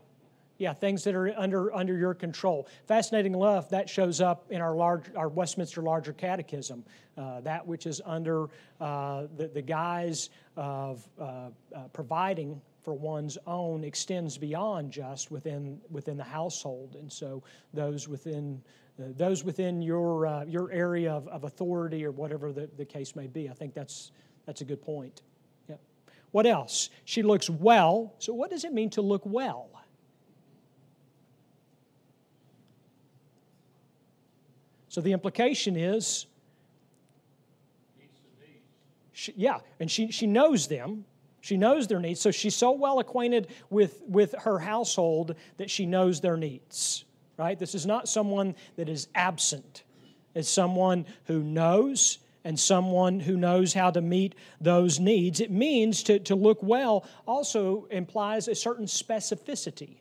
yeah, 0.58 0.72
things 0.72 1.02
that 1.04 1.14
are 1.14 1.32
under 1.36 1.74
under 1.74 1.96
your 1.96 2.14
control. 2.14 2.68
Fascinating 2.86 3.34
enough, 3.34 3.68
that 3.70 3.88
shows 3.88 4.20
up 4.20 4.46
in 4.50 4.60
our 4.60 4.74
large 4.74 5.04
our 5.16 5.28
Westminster 5.28 5.82
Larger 5.82 6.12
Catechism. 6.12 6.84
Uh, 7.16 7.40
that 7.40 7.66
which 7.66 7.86
is 7.86 8.00
under 8.04 8.48
uh, 8.80 9.26
the 9.36 9.48
the 9.48 9.62
guise 9.62 10.30
of 10.56 11.08
uh, 11.18 11.48
uh 11.74 11.88
providing 11.92 12.60
for 12.82 12.94
one's 12.94 13.38
own 13.46 13.82
extends 13.82 14.38
beyond 14.38 14.92
just 14.92 15.30
within 15.30 15.80
within 15.90 16.16
the 16.16 16.24
household, 16.24 16.96
and 16.98 17.12
so 17.12 17.42
those 17.72 18.06
within 18.06 18.62
uh, 19.00 19.06
those 19.16 19.42
within 19.42 19.82
your 19.82 20.26
uh, 20.26 20.44
your 20.44 20.70
area 20.70 21.12
of, 21.12 21.26
of 21.28 21.44
authority 21.44 22.04
or 22.04 22.12
whatever 22.12 22.52
the, 22.52 22.68
the 22.76 22.84
case 22.84 23.16
may 23.16 23.26
be. 23.26 23.48
I 23.48 23.54
think 23.54 23.74
that's 23.74 24.12
that's 24.46 24.60
a 24.60 24.64
good 24.64 24.82
point. 24.82 25.22
Yep. 25.68 25.80
What 26.30 26.46
else? 26.46 26.90
She 27.04 27.22
looks 27.22 27.50
well. 27.50 28.14
So, 28.18 28.32
what 28.34 28.50
does 28.50 28.64
it 28.64 28.72
mean 28.72 28.90
to 28.90 29.02
look 29.02 29.22
well? 29.24 29.68
So 34.94 35.00
the 35.00 35.10
implication 35.10 35.74
is, 35.74 36.26
she, 39.12 39.34
yeah, 39.36 39.58
and 39.80 39.90
she, 39.90 40.12
she 40.12 40.28
knows 40.28 40.68
them. 40.68 41.04
She 41.40 41.56
knows 41.56 41.88
their 41.88 41.98
needs. 41.98 42.20
So 42.20 42.30
she's 42.30 42.54
so 42.54 42.70
well 42.70 43.00
acquainted 43.00 43.48
with, 43.70 44.02
with 44.06 44.36
her 44.38 44.60
household 44.60 45.34
that 45.56 45.68
she 45.68 45.84
knows 45.84 46.20
their 46.20 46.36
needs, 46.36 47.06
right? 47.36 47.58
This 47.58 47.74
is 47.74 47.86
not 47.86 48.08
someone 48.08 48.54
that 48.76 48.88
is 48.88 49.08
absent. 49.16 49.82
It's 50.32 50.48
someone 50.48 51.06
who 51.24 51.42
knows 51.42 52.18
and 52.44 52.56
someone 52.56 53.18
who 53.18 53.36
knows 53.36 53.74
how 53.74 53.90
to 53.90 54.00
meet 54.00 54.36
those 54.60 55.00
needs. 55.00 55.40
It 55.40 55.50
means 55.50 56.04
to, 56.04 56.20
to 56.20 56.36
look 56.36 56.62
well 56.62 57.04
also 57.26 57.88
implies 57.90 58.46
a 58.46 58.54
certain 58.54 58.86
specificity, 58.86 59.96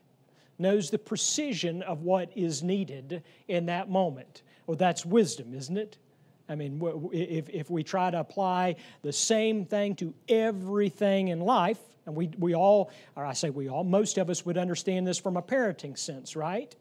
knows 0.60 0.92
the 0.92 1.00
precision 1.00 1.82
of 1.82 2.04
what 2.04 2.30
is 2.36 2.62
needed 2.62 3.24
in 3.48 3.66
that 3.66 3.90
moment. 3.90 4.44
Well, 4.68 4.78
that's 4.78 5.06
wisdom, 5.06 5.54
isn't 5.54 5.78
it? 5.78 5.98
I 6.50 6.56
mean, 6.56 6.82
if, 7.14 7.50
if 7.50 7.70
we 7.70 7.84
try 7.84 8.12
to 8.12 8.20
apply 8.20 8.76
the 9.02 9.14
same 9.14 9.66
thing 9.66 9.96
to 9.96 10.14
everything 10.28 11.30
in 11.30 11.40
life, 11.40 11.80
and 12.06 12.16
we, 12.16 12.30
we 12.38 12.54
all, 12.54 12.92
or 13.16 13.26
I 13.26 13.34
say 13.34 13.50
we 13.50 13.70
all, 13.70 13.84
most 13.84 14.18
of 14.18 14.30
us 14.30 14.46
would 14.46 14.58
understand 14.58 15.08
this 15.08 15.18
from 15.18 15.38
a 15.38 15.42
parenting 15.42 15.98
sense, 15.98 16.36
right? 16.36 16.76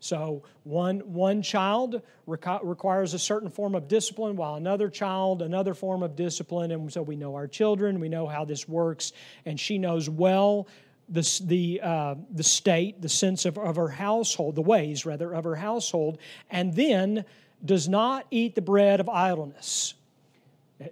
So 0.00 0.42
one, 0.64 1.00
one 1.00 1.40
child 1.40 2.02
requires 2.26 3.14
a 3.14 3.18
certain 3.18 3.48
form 3.48 3.74
of 3.74 3.88
discipline, 3.88 4.36
while 4.36 4.56
another 4.56 4.90
child, 4.90 5.40
another 5.40 5.72
form 5.72 6.02
of 6.02 6.14
discipline. 6.14 6.70
And 6.70 6.92
so 6.92 7.00
we 7.02 7.16
know 7.16 7.34
our 7.34 7.46
children, 7.46 7.98
we 7.98 8.10
know 8.10 8.26
how 8.26 8.44
this 8.44 8.68
works, 8.68 9.12
and 9.46 9.58
she 9.58 9.78
knows 9.78 10.10
well 10.10 10.68
the, 11.08 11.40
the, 11.44 11.80
uh, 11.82 12.14
the 12.30 12.42
state, 12.42 13.00
the 13.00 13.08
sense 13.08 13.44
of, 13.44 13.58
of 13.58 13.76
her 13.76 13.88
household, 13.88 14.54
the 14.54 14.62
ways 14.62 15.06
rather 15.06 15.32
of 15.32 15.44
her 15.44 15.56
household, 15.56 16.18
and 16.50 16.74
then 16.74 17.24
does 17.64 17.88
not 17.88 18.26
eat 18.30 18.54
the 18.54 18.62
bread 18.62 19.00
of 19.00 19.08
idleness. 19.08 19.94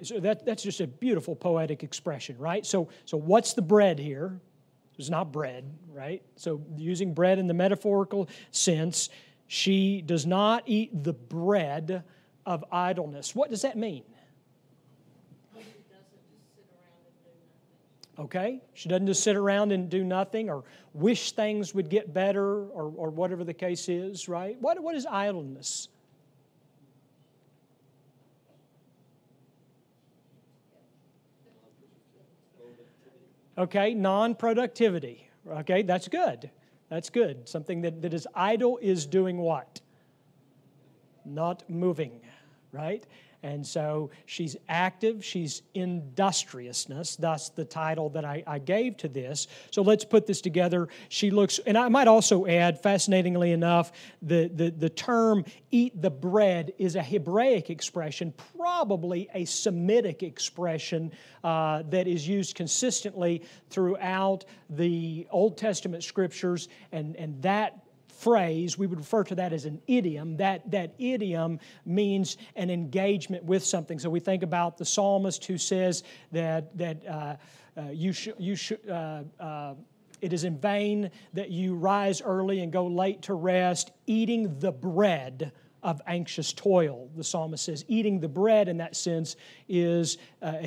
So 0.02 0.18
that, 0.20 0.46
that's 0.46 0.62
just 0.62 0.80
a 0.80 0.86
beautiful 0.86 1.36
poetic 1.36 1.82
expression, 1.82 2.38
right? 2.38 2.64
So, 2.64 2.88
so 3.04 3.18
what's 3.18 3.52
the 3.52 3.62
bread 3.62 3.98
here? 3.98 4.40
It's 4.98 5.10
not 5.10 5.32
bread, 5.32 5.64
right? 5.92 6.22
So 6.36 6.62
using 6.76 7.12
bread 7.12 7.38
in 7.38 7.46
the 7.46 7.54
metaphorical 7.54 8.28
sense, 8.50 9.10
she 9.46 10.00
does 10.00 10.24
not 10.24 10.62
eat 10.66 11.04
the 11.04 11.12
bread 11.12 12.02
of 12.46 12.64
idleness. 12.70 13.34
What 13.34 13.50
does 13.50 13.62
that 13.62 13.76
mean? 13.76 14.04
Okay? 18.18 18.60
She 18.74 18.88
doesn't 18.88 19.06
just 19.06 19.22
sit 19.22 19.36
around 19.36 19.72
and 19.72 19.90
do 19.90 20.04
nothing 20.04 20.48
or 20.48 20.64
wish 20.92 21.32
things 21.32 21.74
would 21.74 21.90
get 21.90 22.14
better 22.14 22.66
or, 22.66 22.92
or 22.96 23.10
whatever 23.10 23.44
the 23.44 23.54
case 23.54 23.88
is, 23.88 24.28
right? 24.28 24.56
What, 24.60 24.80
what 24.82 24.94
is 24.94 25.06
idleness? 25.06 25.88
Okay, 33.56 33.94
non 33.94 34.34
productivity. 34.34 35.28
Okay, 35.48 35.82
that's 35.82 36.08
good. 36.08 36.50
That's 36.88 37.10
good. 37.10 37.48
Something 37.48 37.82
that, 37.82 38.02
that 38.02 38.14
is 38.14 38.26
idle 38.34 38.78
is 38.78 39.06
doing 39.06 39.38
what? 39.38 39.80
Not 41.24 41.68
moving, 41.68 42.20
right? 42.72 43.04
And 43.44 43.64
so 43.66 44.08
she's 44.24 44.56
active, 44.70 45.22
she's 45.22 45.60
industriousness, 45.74 47.16
thus 47.16 47.50
the 47.50 47.66
title 47.66 48.08
that 48.10 48.24
I, 48.24 48.42
I 48.46 48.58
gave 48.58 48.96
to 48.96 49.08
this. 49.08 49.48
So 49.70 49.82
let's 49.82 50.02
put 50.02 50.26
this 50.26 50.40
together. 50.40 50.88
She 51.10 51.30
looks, 51.30 51.60
and 51.66 51.76
I 51.76 51.90
might 51.90 52.08
also 52.08 52.46
add, 52.46 52.82
fascinatingly 52.82 53.52
enough, 53.52 53.92
the, 54.22 54.48
the, 54.48 54.70
the 54.70 54.88
term 54.88 55.44
eat 55.70 56.00
the 56.00 56.10
bread 56.10 56.72
is 56.78 56.96
a 56.96 57.02
Hebraic 57.02 57.68
expression, 57.68 58.32
probably 58.56 59.28
a 59.34 59.44
Semitic 59.44 60.22
expression 60.22 61.12
uh, 61.44 61.82
that 61.90 62.08
is 62.08 62.26
used 62.26 62.54
consistently 62.54 63.42
throughout 63.68 64.46
the 64.70 65.26
Old 65.30 65.58
Testament 65.58 66.02
scriptures, 66.02 66.68
and, 66.92 67.14
and 67.16 67.42
that 67.42 67.83
phrase, 68.24 68.78
we 68.78 68.86
would 68.86 68.98
refer 68.98 69.22
to 69.24 69.34
that 69.34 69.52
as 69.52 69.66
an 69.66 69.80
idiom. 69.86 70.38
That, 70.38 70.70
that 70.70 70.94
idiom 70.98 71.60
means 71.84 72.38
an 72.56 72.70
engagement 72.70 73.44
with 73.44 73.62
something. 73.64 73.98
So 73.98 74.08
we 74.08 74.20
think 74.20 74.42
about 74.42 74.78
the 74.78 74.84
psalmist 74.84 75.44
who 75.44 75.58
says 75.58 76.02
that, 76.32 76.76
that 76.78 77.06
uh, 77.06 77.36
uh, 77.76 77.90
you 77.92 78.12
should, 78.12 78.34
you 78.38 78.56
should 78.56 78.88
uh, 78.88 79.22
uh, 79.38 79.74
it 80.20 80.32
is 80.32 80.44
in 80.44 80.58
vain 80.58 81.10
that 81.34 81.50
you 81.50 81.74
rise 81.74 82.22
early 82.22 82.60
and 82.60 82.72
go 82.72 82.86
late 82.86 83.20
to 83.22 83.34
rest, 83.34 83.90
eating 84.06 84.58
the 84.58 84.72
bread 84.72 85.52
of 85.84 86.00
anxious 86.06 86.52
toil. 86.52 87.10
The 87.14 87.22
psalmist 87.22 87.66
says 87.66 87.84
eating 87.86 88.18
the 88.18 88.28
bread 88.28 88.68
in 88.68 88.78
that 88.78 88.96
sense 88.96 89.36
is 89.68 90.16
a 90.42 90.66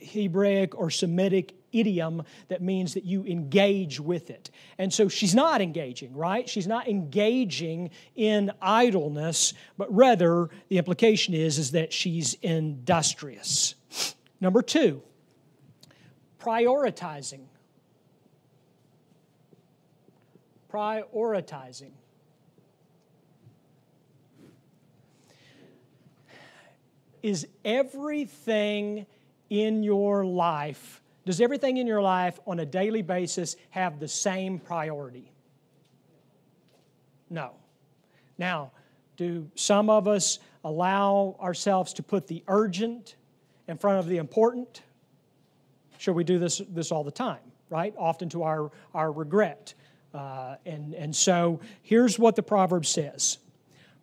Hebraic 0.00 0.76
or 0.76 0.90
Semitic 0.90 1.54
idiom 1.72 2.24
that 2.48 2.60
means 2.60 2.94
that 2.94 3.04
you 3.04 3.24
engage 3.24 4.00
with 4.00 4.28
it. 4.28 4.50
And 4.76 4.92
so 4.92 5.08
she's 5.08 5.36
not 5.36 5.60
engaging, 5.62 6.16
right? 6.16 6.48
She's 6.48 6.66
not 6.66 6.88
engaging 6.88 7.90
in 8.16 8.50
idleness, 8.60 9.54
but 9.78 9.94
rather 9.94 10.48
the 10.68 10.78
implication 10.78 11.32
is, 11.32 11.58
is 11.58 11.70
that 11.70 11.92
she's 11.92 12.34
industrious. 12.42 13.76
Number 14.40 14.62
two, 14.62 15.00
prioritizing. 16.40 17.42
Prioritizing. 20.72 21.92
Is 27.22 27.46
everything 27.64 29.06
in 29.50 29.82
your 29.82 30.24
life, 30.24 31.02
does 31.24 31.40
everything 31.40 31.76
in 31.76 31.86
your 31.86 32.00
life 32.00 32.38
on 32.46 32.60
a 32.60 32.66
daily 32.66 33.02
basis 33.02 33.56
have 33.70 33.98
the 34.00 34.08
same 34.08 34.58
priority? 34.58 35.32
No. 37.28 37.52
Now, 38.38 38.72
do 39.16 39.50
some 39.54 39.90
of 39.90 40.08
us 40.08 40.38
allow 40.64 41.36
ourselves 41.40 41.92
to 41.94 42.02
put 42.02 42.26
the 42.26 42.42
urgent 42.48 43.16
in 43.68 43.76
front 43.76 43.98
of 43.98 44.06
the 44.06 44.16
important? 44.16 44.82
Sure, 45.98 46.14
we 46.14 46.24
do 46.24 46.38
this, 46.38 46.62
this 46.70 46.90
all 46.90 47.04
the 47.04 47.10
time, 47.10 47.40
right? 47.68 47.94
Often 47.98 48.30
to 48.30 48.42
our, 48.42 48.70
our 48.94 49.12
regret. 49.12 49.74
Uh, 50.14 50.56
and, 50.64 50.94
and 50.94 51.14
so 51.14 51.60
here's 51.82 52.18
what 52.18 52.34
the 52.34 52.42
proverb 52.42 52.86
says 52.86 53.38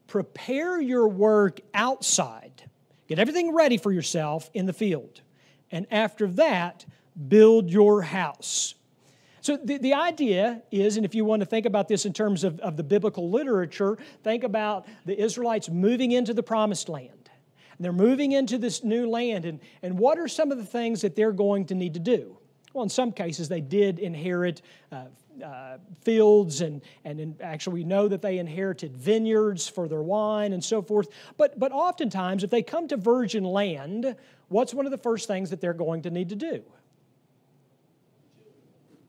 Prepare 0.06 0.80
your 0.80 1.08
work 1.08 1.60
outside 1.74 2.70
Get 3.08 3.20
everything 3.20 3.54
ready 3.54 3.78
for 3.78 3.92
yourself 3.92 4.50
in 4.54 4.66
the 4.66 4.74
field. 4.74 5.22
And 5.72 5.88
after 5.92 6.28
that, 6.28 6.86
build 7.28 7.70
your 7.70 8.02
house. 8.02 8.76
So 9.42 9.58
the, 9.58 9.78
the 9.78 9.94
idea 9.94 10.62
is, 10.72 10.98
and 10.98 11.06
if 11.06 11.16
you 11.16 11.24
want 11.24 11.40
to 11.40 11.46
think 11.46 11.66
about 11.66 11.88
this 11.88 12.06
in 12.06 12.12
terms 12.12 12.44
of, 12.44 12.60
of 12.60 12.76
the 12.76 12.84
biblical 12.84 13.30
literature, 13.30 13.98
think 14.24 14.44
about 14.44 14.88
the 15.06 15.18
Israelites 15.18 15.70
moving 15.70 16.12
into 16.12 16.34
the 16.34 16.44
promised 16.44 16.90
land. 16.90 17.12
And 17.78 17.86
they're 17.86 17.94
moving 17.94 18.34
into 18.34 18.58
this 18.58 18.84
new 18.84 19.08
land, 19.10 19.46
and, 19.46 19.60
and 19.84 19.98
what 19.98 20.18
are 20.18 20.28
some 20.28 20.52
of 20.52 20.58
the 20.58 20.66
things 20.66 21.02
that 21.02 21.16
they're 21.16 21.32
going 21.32 21.66
to 21.68 21.76
need 21.76 21.94
to 21.94 22.00
do? 22.00 22.38
Well, 22.74 22.84
in 22.84 22.90
some 22.90 23.12
cases, 23.12 23.48
they 23.48 23.62
did 23.62 24.00
inherit 24.00 24.62
uh, 24.92 25.06
uh, 25.44 25.78
fields, 26.02 26.62
and, 26.62 26.82
and 27.04 27.20
in, 27.20 27.36
actually, 27.42 27.82
we 27.82 27.84
know 27.84 28.08
that 28.08 28.22
they 28.22 28.40
inherited 28.40 28.96
vineyards 28.96 29.68
for 29.68 29.88
their 29.88 30.02
wine 30.02 30.54
and 30.54 30.64
so 30.64 30.82
forth. 30.82 31.10
But, 31.38 31.60
but 31.60 31.72
oftentimes, 31.72 32.44
if 32.44 32.50
they 32.50 32.64
come 32.64 32.88
to 32.90 32.98
virgin 32.98 33.44
land, 33.44 34.16
what's 34.50 34.74
one 34.74 34.86
of 34.86 34.92
the 34.92 34.98
first 34.98 35.28
things 35.28 35.50
that 35.50 35.62
they're 35.62 35.74
going 35.74 36.04
to 36.04 36.10
need 36.10 36.30
to 36.30 36.36
do? 36.36 36.64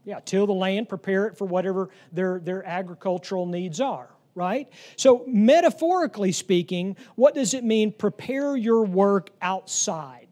Yeah, 0.05 0.21
till 0.25 0.47
the 0.47 0.55
land, 0.55 0.89
prepare 0.89 1.27
it 1.27 1.37
for 1.37 1.45
whatever 1.45 1.91
their, 2.13 2.41
their 2.41 2.67
agricultural 2.67 3.47
needs 3.47 3.81
are 3.81 4.09
right? 4.35 4.69
So, 4.95 5.25
metaphorically 5.27 6.31
speaking, 6.31 6.97
what 7.17 7.35
does 7.35 7.55
it 7.55 7.65
mean 7.65 7.91
prepare 7.91 8.57
your 8.57 8.85
work 8.85 9.31
outside? 9.43 10.29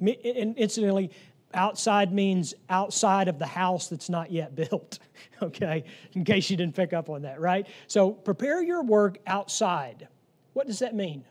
And 0.00 0.56
incidentally, 0.56 1.10
outside 1.54 2.12
means 2.12 2.54
outside 2.68 3.28
of 3.28 3.38
the 3.38 3.46
house 3.46 3.88
that's 3.88 4.08
not 4.08 4.30
yet 4.30 4.54
built, 4.70 4.98
okay? 5.42 5.84
In 6.12 6.24
case 6.24 6.50
you 6.50 6.56
didn't 6.56 6.74
pick 6.74 6.92
up 6.92 7.08
on 7.08 7.22
that, 7.22 7.40
right? 7.40 7.66
So 7.86 8.10
prepare 8.10 8.62
your 8.62 8.82
work 8.82 9.18
outside. 9.26 10.08
What 10.52 10.66
does 10.66 10.80
that 10.80 10.94
mean? 10.94 11.24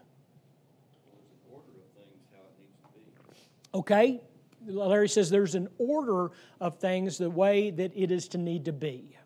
Okay? 3.73 4.21
Larry 4.65 5.09
says 5.09 5.29
there's 5.29 5.55
an 5.55 5.67
order 5.77 6.31
of 6.59 6.77
things 6.77 7.17
the 7.17 7.29
way 7.29 7.71
that 7.71 7.91
it 7.95 8.11
is 8.11 8.27
to 8.29 8.37
need 8.37 8.65
to 8.65 8.73
be. 8.73 9.17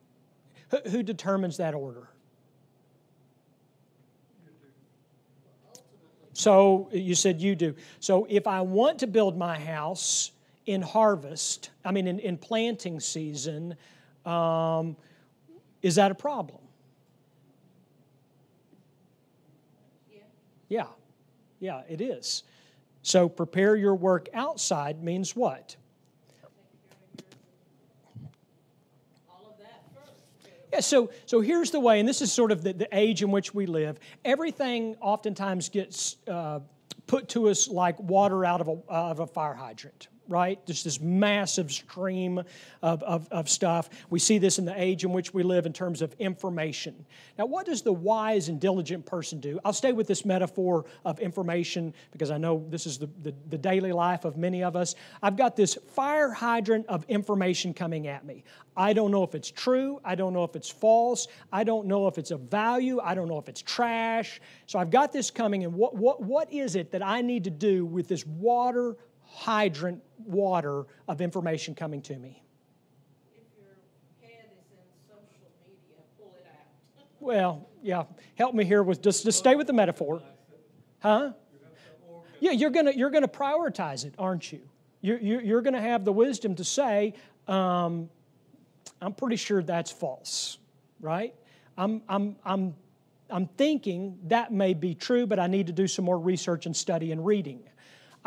Who, 0.89 1.03
determines 1.03 1.57
that 1.57 1.73
order? 1.73 2.09
So 6.33 6.89
you 6.91 7.15
said 7.15 7.41
you 7.41 7.55
do. 7.55 7.75
So 7.99 8.27
if 8.29 8.47
I 8.47 8.61
want 8.61 8.99
to 8.99 9.07
build 9.07 9.37
my 9.37 9.57
house 9.57 10.31
in 10.67 10.81
harvest, 10.81 11.71
I 11.83 11.91
mean, 11.91 12.07
in, 12.07 12.19
in 12.19 12.37
planting 12.37 12.99
season, 12.99 13.75
um, 14.25 14.95
is 15.81 15.95
that 15.95 16.11
a 16.11 16.15
problem? 16.15 16.61
Yeah. 20.11 20.19
Yeah, 20.67 20.87
yeah, 21.59 21.81
it 21.89 22.01
is. 22.01 22.43
So 23.01 23.29
prepare 23.29 23.75
your 23.75 23.95
work 23.95 24.27
outside 24.33 25.01
means 25.01 25.35
what? 25.35 25.77
Yeah, 30.73 30.81
so, 30.81 31.09
so 31.25 31.39
here's 31.39 31.71
the 31.71 31.79
way, 31.79 32.01
and 32.01 32.07
this 32.07 32.21
is 32.21 32.31
sort 32.31 32.51
of 32.51 32.61
the, 32.61 32.73
the 32.73 32.89
age 32.91 33.23
in 33.23 33.31
which 33.31 33.53
we 33.53 33.65
live. 33.65 33.99
Everything 34.25 34.97
oftentimes 34.99 35.69
gets 35.69 36.17
uh, 36.27 36.59
put 37.07 37.29
to 37.29 37.47
us 37.47 37.69
like 37.69 37.97
water 37.99 38.43
out 38.43 38.59
of 38.59 38.67
a, 38.67 38.71
uh, 38.71 39.11
of 39.11 39.21
a 39.21 39.27
fire 39.27 39.53
hydrant, 39.53 40.09
right? 40.27 40.63
Just 40.65 40.83
this 40.83 40.99
massive 40.99 41.71
stream 41.71 42.39
of, 42.81 43.03
of, 43.03 43.27
of, 43.31 43.49
stuff. 43.49 43.89
We 44.09 44.19
see 44.19 44.37
this 44.37 44.59
in 44.59 44.65
the 44.65 44.79
age 44.79 45.03
in 45.03 45.13
which 45.13 45.33
we 45.33 45.43
live 45.43 45.65
in 45.65 45.73
terms 45.73 46.01
of 46.01 46.13
information. 46.19 47.05
Now, 47.37 47.45
what 47.45 47.65
does 47.65 47.81
the 47.81 47.93
wise 47.93 48.49
and 48.49 48.59
diligent 48.59 49.05
person 49.05 49.39
do? 49.39 49.59
I'll 49.63 49.73
stay 49.73 49.93
with 49.93 50.07
this 50.07 50.25
metaphor 50.25 50.85
of 51.05 51.19
information 51.19 51.93
because 52.11 52.31
I 52.31 52.37
know 52.37 52.65
this 52.69 52.85
is 52.85 52.97
the, 52.97 53.09
the, 53.23 53.33
the 53.49 53.57
daily 53.57 53.91
life 53.91 54.25
of 54.25 54.37
many 54.37 54.63
of 54.63 54.75
us. 54.75 54.95
I've 55.21 55.37
got 55.37 55.55
this 55.55 55.77
fire 55.95 56.31
hydrant 56.31 56.85
of 56.87 57.05
information 57.07 57.73
coming 57.73 58.07
at 58.07 58.25
me. 58.25 58.43
I 58.77 58.93
don't 58.93 59.09
know 59.09 59.23
if 59.23 59.33
it's 59.33 59.49
true. 59.49 59.99
I 60.05 60.13
don't 60.13 60.33
know 60.33 60.43
if 60.43 60.55
it's 60.55 60.69
false. 60.69 61.27
I 61.51 61.63
don't 61.63 61.87
know 61.87 62.07
if 62.07 62.19
it's 62.19 62.29
of 62.29 62.41
value. 62.41 62.99
I 63.03 63.15
don't 63.15 63.27
know 63.27 63.39
if 63.39 63.49
it's 63.49 63.61
trash. 63.61 64.39
So 64.67 64.77
I've 64.77 64.91
got 64.91 65.11
this 65.11 65.31
coming, 65.31 65.63
and 65.63 65.73
what, 65.73 65.95
what, 65.95 66.21
what 66.21 66.53
is 66.53 66.75
it 66.75 66.91
that 66.91 67.01
I 67.01 67.21
need 67.21 67.43
to 67.45 67.49
do 67.49 67.85
with 67.85 68.07
this 68.07 68.25
water 68.25 68.95
hydrant 69.27 70.03
water 70.25 70.85
of 71.07 71.21
information 71.21 71.75
coming 71.75 72.01
to 72.03 72.17
me. 72.17 72.43
Well, 77.19 77.67
yeah. 77.83 78.03
Help 78.35 78.55
me 78.55 78.63
here 78.63 78.83
with 78.83 79.01
just, 79.01 79.25
just 79.25 79.37
stay 79.37 79.55
with 79.55 79.67
the 79.67 79.73
metaphor. 79.73 80.21
Huh? 80.99 81.33
Yeah, 82.39 82.51
you're 82.51 82.69
gonna 82.69 82.91
you're 82.91 83.09
gonna 83.09 83.27
prioritize 83.27 84.05
it, 84.05 84.13
aren't 84.17 84.51
you? 84.51 84.61
You're, 85.01 85.19
you're 85.19 85.61
gonna 85.61 85.81
have 85.81 86.05
the 86.05 86.13
wisdom 86.13 86.55
to 86.55 86.63
say, 86.63 87.13
um, 87.47 88.09
I'm 89.01 89.13
pretty 89.13 89.35
sure 89.35 89.61
that's 89.61 89.91
false, 89.91 90.57
right? 91.01 91.33
I'm, 91.77 92.01
I'm, 92.09 92.35
I'm, 92.43 92.75
I'm 93.29 93.47
thinking 93.47 94.17
that 94.27 94.51
may 94.51 94.73
be 94.73 94.95
true, 94.95 95.27
but 95.27 95.39
I 95.39 95.47
need 95.47 95.67
to 95.67 95.73
do 95.73 95.87
some 95.87 96.05
more 96.05 96.17
research 96.17 96.65
and 96.65 96.75
study 96.75 97.11
and 97.11 97.25
reading. 97.25 97.63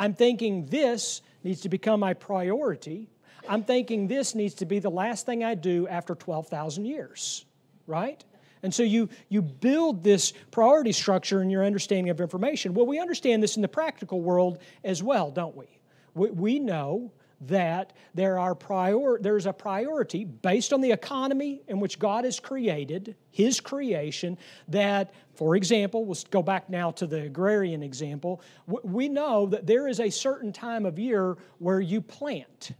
I'm 0.00 0.14
thinking 0.14 0.64
this 0.64 1.20
needs 1.44 1.60
to 1.60 1.68
become 1.68 2.00
my 2.00 2.14
priority. 2.14 3.10
I'm 3.46 3.64
thinking 3.64 4.08
this 4.08 4.34
needs 4.34 4.54
to 4.54 4.64
be 4.64 4.78
the 4.78 4.90
last 4.90 5.26
thing 5.26 5.44
I 5.44 5.54
do 5.54 5.86
after 5.88 6.14
12,000 6.14 6.86
years, 6.86 7.44
right? 7.86 8.24
And 8.62 8.72
so 8.72 8.82
you, 8.82 9.10
you 9.28 9.42
build 9.42 10.02
this 10.02 10.32
priority 10.52 10.92
structure 10.92 11.42
in 11.42 11.50
your 11.50 11.66
understanding 11.66 12.08
of 12.08 12.18
information. 12.18 12.72
Well, 12.72 12.86
we 12.86 12.98
understand 12.98 13.42
this 13.42 13.56
in 13.56 13.62
the 13.62 13.68
practical 13.68 14.22
world 14.22 14.60
as 14.84 15.02
well, 15.02 15.30
don't 15.30 15.54
we? 15.54 15.66
We, 16.14 16.30
we 16.30 16.58
know 16.60 17.12
that 17.42 17.94
there 18.14 18.38
are 18.38 18.54
prior, 18.54 19.18
there's 19.20 19.46
a 19.46 19.52
priority 19.52 20.24
based 20.24 20.72
on 20.72 20.80
the 20.80 20.92
economy 20.92 21.62
in 21.68 21.80
which 21.80 21.98
God 21.98 22.24
has 22.24 22.38
created, 22.38 23.16
His 23.30 23.60
creation, 23.60 24.36
that, 24.68 25.14
for 25.34 25.56
example, 25.56 26.06
let's 26.06 26.24
go 26.24 26.42
back 26.42 26.68
now 26.68 26.90
to 26.92 27.06
the 27.06 27.22
agrarian 27.22 27.82
example. 27.82 28.42
We 28.66 29.08
know 29.08 29.46
that 29.46 29.66
there 29.66 29.88
is 29.88 30.00
a 30.00 30.10
certain 30.10 30.52
time 30.52 30.84
of 30.84 30.98
year 30.98 31.36
where 31.58 31.80
you 31.80 32.02
plant. 32.02 32.72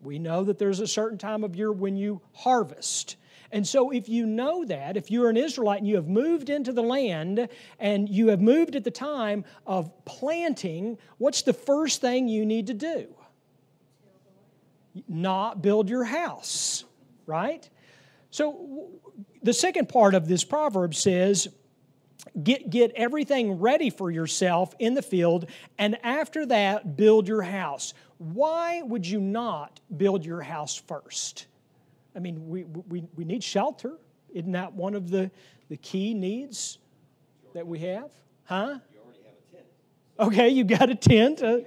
We 0.00 0.18
know 0.18 0.44
that 0.44 0.58
there's 0.58 0.80
a 0.80 0.86
certain 0.86 1.18
time 1.18 1.44
of 1.44 1.56
year 1.56 1.72
when 1.72 1.96
you 1.96 2.22
harvest. 2.32 3.16
And 3.50 3.66
so, 3.66 3.90
if 3.90 4.08
you 4.08 4.26
know 4.26 4.64
that, 4.66 4.96
if 4.96 5.10
you're 5.10 5.30
an 5.30 5.36
Israelite 5.36 5.78
and 5.78 5.88
you 5.88 5.96
have 5.96 6.08
moved 6.08 6.50
into 6.50 6.72
the 6.72 6.82
land 6.82 7.48
and 7.78 8.08
you 8.08 8.28
have 8.28 8.42
moved 8.42 8.76
at 8.76 8.84
the 8.84 8.90
time 8.90 9.44
of 9.66 9.90
planting, 10.04 10.98
what's 11.16 11.42
the 11.42 11.54
first 11.54 12.00
thing 12.00 12.28
you 12.28 12.44
need 12.44 12.66
to 12.66 12.74
do? 12.74 13.14
Not 15.06 15.62
build 15.62 15.88
your 15.88 16.04
house, 16.04 16.84
right? 17.26 17.68
So, 18.30 18.90
the 19.42 19.52
second 19.52 19.88
part 19.88 20.14
of 20.14 20.28
this 20.28 20.44
proverb 20.44 20.94
says, 20.94 21.48
Get, 22.42 22.68
get 22.70 22.92
everything 22.94 23.58
ready 23.58 23.90
for 23.90 24.10
yourself 24.10 24.74
in 24.78 24.94
the 24.94 25.02
field, 25.02 25.46
and 25.78 25.96
after 26.04 26.44
that, 26.46 26.96
build 26.96 27.26
your 27.26 27.42
house. 27.42 27.94
Why 28.18 28.82
would 28.82 29.06
you 29.06 29.20
not 29.20 29.80
build 29.96 30.24
your 30.24 30.42
house 30.42 30.76
first? 30.76 31.46
I 32.14 32.18
mean, 32.18 32.48
we, 32.48 32.64
we, 32.64 33.04
we 33.16 33.24
need 33.24 33.42
shelter. 33.42 33.98
Isn't 34.32 34.52
that 34.52 34.72
one 34.72 34.94
of 34.94 35.10
the, 35.10 35.30
the 35.68 35.76
key 35.76 36.14
needs 36.14 36.78
that 37.54 37.66
we 37.66 37.78
have? 37.80 38.10
Huh? 38.44 38.78
You 38.92 39.00
already 39.00 39.20
have 39.24 39.34
a 39.34 39.56
tent. 39.56 39.66
Okay, 40.20 40.48
you 40.48 40.64
got 40.64 40.90
a 40.90 40.94
tent. 40.94 41.42
Uh, 41.42 41.58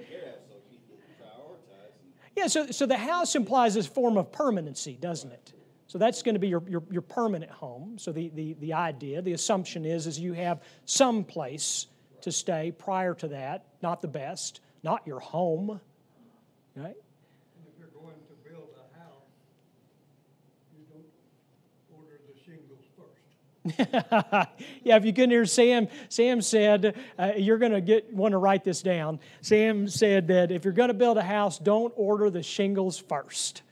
yeah, 2.36 2.46
so, 2.46 2.66
so 2.70 2.86
the 2.86 2.96
house 2.96 3.34
implies 3.34 3.74
this 3.74 3.86
form 3.86 4.16
of 4.16 4.32
permanency, 4.32 4.96
doesn't 5.00 5.30
it? 5.32 5.52
So 5.86 5.98
that's 5.98 6.22
going 6.22 6.34
to 6.34 6.38
be 6.38 6.48
your, 6.48 6.62
your, 6.66 6.82
your 6.90 7.02
permanent 7.02 7.50
home. 7.50 7.98
So 7.98 8.12
the, 8.12 8.30
the, 8.30 8.54
the 8.54 8.72
idea, 8.72 9.20
the 9.20 9.34
assumption 9.34 9.84
is, 9.84 10.06
is 10.06 10.18
you 10.18 10.32
have 10.32 10.62
some 10.86 11.24
place 11.24 11.88
to 12.22 12.32
stay 12.32 12.72
prior 12.72 13.14
to 13.16 13.28
that, 13.28 13.66
not 13.82 14.00
the 14.00 14.08
best, 14.08 14.60
not 14.82 15.06
your 15.06 15.20
home, 15.20 15.80
right? 16.74 16.96
yeah, 23.78 24.46
if 24.96 25.04
you 25.04 25.12
couldn't 25.12 25.30
hear 25.30 25.46
Sam, 25.46 25.86
Sam 26.08 26.40
said, 26.40 26.96
uh, 27.18 27.32
you're 27.36 27.58
going 27.58 27.72
to 27.72 27.80
get 27.80 28.12
want 28.12 28.32
to 28.32 28.38
write 28.38 28.64
this 28.64 28.82
down. 28.82 29.20
Sam 29.40 29.86
said 29.86 30.28
that 30.28 30.50
if 30.50 30.64
you're 30.64 30.72
going 30.72 30.88
to 30.88 30.94
build 30.94 31.16
a 31.16 31.22
house, 31.22 31.58
don't 31.58 31.92
order 31.96 32.28
the 32.28 32.42
shingles 32.42 32.98
first. 32.98 33.62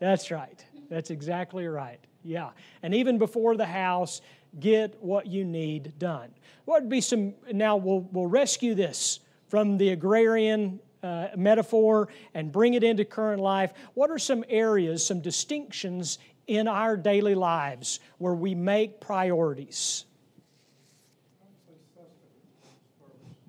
That's 0.00 0.30
right. 0.30 0.64
That's 0.88 1.10
exactly 1.10 1.66
right. 1.66 2.00
Yeah. 2.22 2.50
And 2.82 2.94
even 2.94 3.18
before 3.18 3.56
the 3.56 3.66
house, 3.66 4.22
get 4.58 5.02
what 5.02 5.26
you 5.26 5.44
need 5.44 5.98
done. 5.98 6.30
What 6.64 6.82
would 6.82 6.90
be 6.90 7.00
some, 7.00 7.34
now 7.52 7.76
we'll, 7.76 8.08
we'll 8.12 8.26
rescue 8.26 8.74
this 8.74 9.20
from 9.48 9.76
the 9.76 9.90
agrarian 9.90 10.80
uh, 11.02 11.28
metaphor 11.36 12.08
and 12.34 12.50
bring 12.50 12.74
it 12.74 12.82
into 12.82 13.04
current 13.04 13.40
life. 13.40 13.72
What 13.94 14.10
are 14.10 14.18
some 14.18 14.44
areas, 14.48 15.04
some 15.04 15.20
distinctions 15.20 16.18
in 16.46 16.68
our 16.68 16.96
daily 16.96 17.34
lives 17.34 18.00
where 18.18 18.34
we 18.34 18.54
make 18.54 19.00
priorities. 19.00 20.04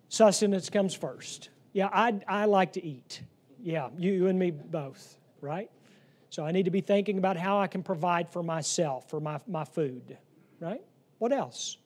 Sustenance 0.09 0.69
comes 0.69 0.93
first. 0.93 1.49
Yeah, 1.73 1.89
I, 1.91 2.19
I 2.27 2.45
like 2.45 2.73
to 2.73 2.83
eat. 2.83 3.21
Yeah, 3.61 3.89
you 3.97 4.27
and 4.27 4.39
me 4.39 4.51
both, 4.51 5.17
right? 5.41 5.69
So 6.29 6.45
I 6.45 6.51
need 6.51 6.65
to 6.65 6.71
be 6.71 6.81
thinking 6.81 7.17
about 7.17 7.37
how 7.37 7.59
I 7.59 7.67
can 7.67 7.83
provide 7.83 8.29
for 8.29 8.41
myself, 8.41 9.09
for 9.09 9.19
my, 9.19 9.39
my 9.47 9.63
food, 9.63 10.17
right? 10.59 10.81
What 11.19 11.31
else? 11.31 11.77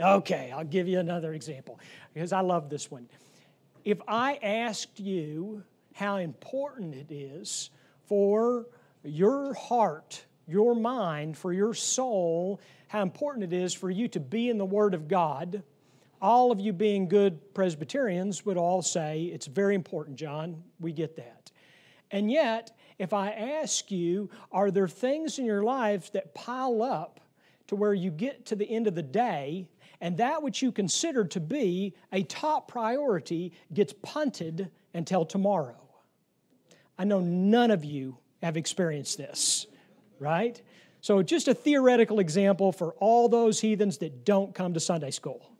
Okay, 0.00 0.52
I'll 0.52 0.64
give 0.64 0.88
you 0.88 0.98
another 0.98 1.34
example 1.34 1.78
because 2.12 2.32
I 2.32 2.40
love 2.40 2.68
this 2.68 2.90
one 2.90 3.08
if 3.84 4.00
I 4.08 4.38
asked 4.42 4.98
you 4.98 5.62
how 5.92 6.16
important 6.16 6.94
it 6.94 7.12
is 7.12 7.70
for 8.06 8.66
your 9.02 9.54
heart, 9.54 10.24
your 10.46 10.74
mind, 10.74 11.36
for 11.36 11.52
your 11.52 11.74
soul, 11.74 12.60
how 12.88 13.02
important 13.02 13.52
it 13.52 13.56
is 13.56 13.74
for 13.74 13.90
you 13.90 14.08
to 14.08 14.20
be 14.20 14.48
in 14.48 14.58
the 14.58 14.64
Word 14.64 14.94
of 14.94 15.08
God, 15.08 15.62
all 16.20 16.50
of 16.50 16.60
you 16.60 16.72
being 16.72 17.08
good 17.08 17.54
Presbyterians 17.54 18.46
would 18.46 18.56
all 18.56 18.80
say, 18.80 19.24
It's 19.24 19.46
very 19.46 19.74
important, 19.74 20.16
John. 20.16 20.62
We 20.80 20.92
get 20.92 21.16
that. 21.16 21.50
And 22.10 22.30
yet, 22.30 22.76
if 22.98 23.12
I 23.12 23.30
ask 23.30 23.90
you, 23.90 24.30
are 24.52 24.70
there 24.70 24.88
things 24.88 25.38
in 25.38 25.44
your 25.44 25.62
life 25.62 26.12
that 26.12 26.34
pile 26.34 26.82
up 26.82 27.20
to 27.66 27.76
where 27.76 27.94
you 27.94 28.10
get 28.10 28.46
to 28.46 28.56
the 28.56 28.70
end 28.70 28.86
of 28.86 28.94
the 28.94 29.02
day 29.02 29.68
and 30.00 30.16
that 30.18 30.42
which 30.42 30.62
you 30.62 30.72
consider 30.72 31.24
to 31.24 31.40
be 31.40 31.94
a 32.12 32.22
top 32.24 32.68
priority 32.68 33.52
gets 33.72 33.92
punted 34.02 34.70
until 34.92 35.24
tomorrow. 35.24 35.76
I 36.98 37.04
know 37.04 37.20
none 37.20 37.70
of 37.70 37.84
you 37.84 38.18
have 38.42 38.56
experienced 38.56 39.18
this, 39.18 39.66
right? 40.18 40.60
So, 41.00 41.22
just 41.22 41.48
a 41.48 41.54
theoretical 41.54 42.18
example 42.18 42.72
for 42.72 42.94
all 42.94 43.28
those 43.28 43.60
heathens 43.60 43.98
that 43.98 44.24
don't 44.24 44.54
come 44.54 44.72
to 44.74 44.80
Sunday 44.80 45.10
school. 45.10 45.50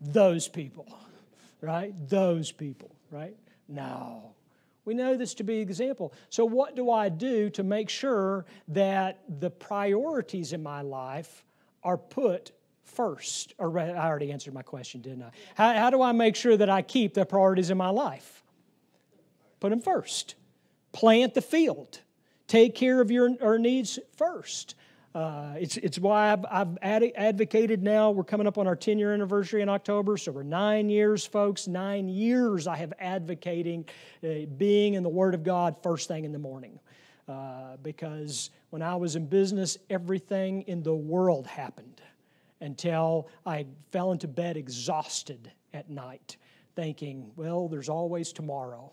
Those 0.00 0.48
people, 0.48 0.98
right? 1.60 1.94
Those 2.08 2.50
people, 2.50 2.90
right? 3.10 3.36
No. 3.68 4.34
We 4.84 4.94
know 4.94 5.16
this 5.16 5.34
to 5.34 5.44
be 5.44 5.56
an 5.56 5.62
example. 5.62 6.12
So, 6.30 6.44
what 6.44 6.74
do 6.74 6.90
I 6.90 7.08
do 7.08 7.50
to 7.50 7.62
make 7.62 7.88
sure 7.88 8.44
that 8.68 9.20
the 9.40 9.50
priorities 9.50 10.52
in 10.52 10.62
my 10.62 10.82
life 10.82 11.44
are 11.84 11.98
put 11.98 12.50
first? 12.84 13.54
Or 13.58 13.78
I 13.78 13.90
already 13.90 14.32
answered 14.32 14.54
my 14.54 14.62
question, 14.62 15.00
didn't 15.00 15.22
I? 15.22 15.30
How, 15.54 15.72
how 15.74 15.90
do 15.90 16.02
I 16.02 16.12
make 16.12 16.36
sure 16.36 16.56
that 16.56 16.70
I 16.70 16.82
keep 16.82 17.14
the 17.14 17.24
priorities 17.24 17.70
in 17.70 17.78
my 17.78 17.90
life? 17.90 18.42
Put 19.60 19.70
them 19.70 19.80
first. 19.80 20.34
Plant 20.92 21.34
the 21.34 21.42
field. 21.42 22.00
Take 22.46 22.74
care 22.74 23.00
of 23.00 23.10
your, 23.10 23.58
needs 23.58 23.98
first. 24.16 24.74
Uh, 25.14 25.54
it's, 25.58 25.76
it's 25.76 25.98
why 25.98 26.32
I've, 26.32 26.44
I've 26.50 26.78
ad- 26.82 27.12
advocated 27.14 27.82
now. 27.82 28.10
We're 28.10 28.24
coming 28.24 28.46
up 28.46 28.58
on 28.58 28.66
our 28.66 28.76
10 28.76 28.98
year 28.98 29.12
anniversary 29.12 29.62
in 29.62 29.68
October, 29.68 30.16
so 30.16 30.32
we're 30.32 30.42
nine 30.42 30.88
years, 30.88 31.24
folks. 31.26 31.68
Nine 31.68 32.08
years 32.08 32.66
I 32.66 32.76
have 32.76 32.92
advocating 32.98 33.84
uh, 34.24 34.46
being 34.56 34.94
in 34.94 35.02
the 35.02 35.08
Word 35.08 35.34
of 35.34 35.44
God 35.44 35.76
first 35.82 36.08
thing 36.08 36.24
in 36.24 36.32
the 36.32 36.38
morning. 36.38 36.78
Uh, 37.28 37.76
because 37.82 38.50
when 38.70 38.82
I 38.82 38.96
was 38.96 39.16
in 39.16 39.26
business, 39.26 39.78
everything 39.88 40.62
in 40.62 40.82
the 40.82 40.94
world 40.94 41.46
happened 41.46 42.02
until 42.62 43.28
I 43.44 43.66
fell 43.90 44.12
into 44.12 44.28
bed 44.28 44.56
exhausted 44.56 45.50
at 45.74 45.90
night, 45.90 46.36
thinking, 46.74 47.30
well, 47.36 47.68
there's 47.68 47.88
always 47.88 48.32
tomorrow. 48.32 48.90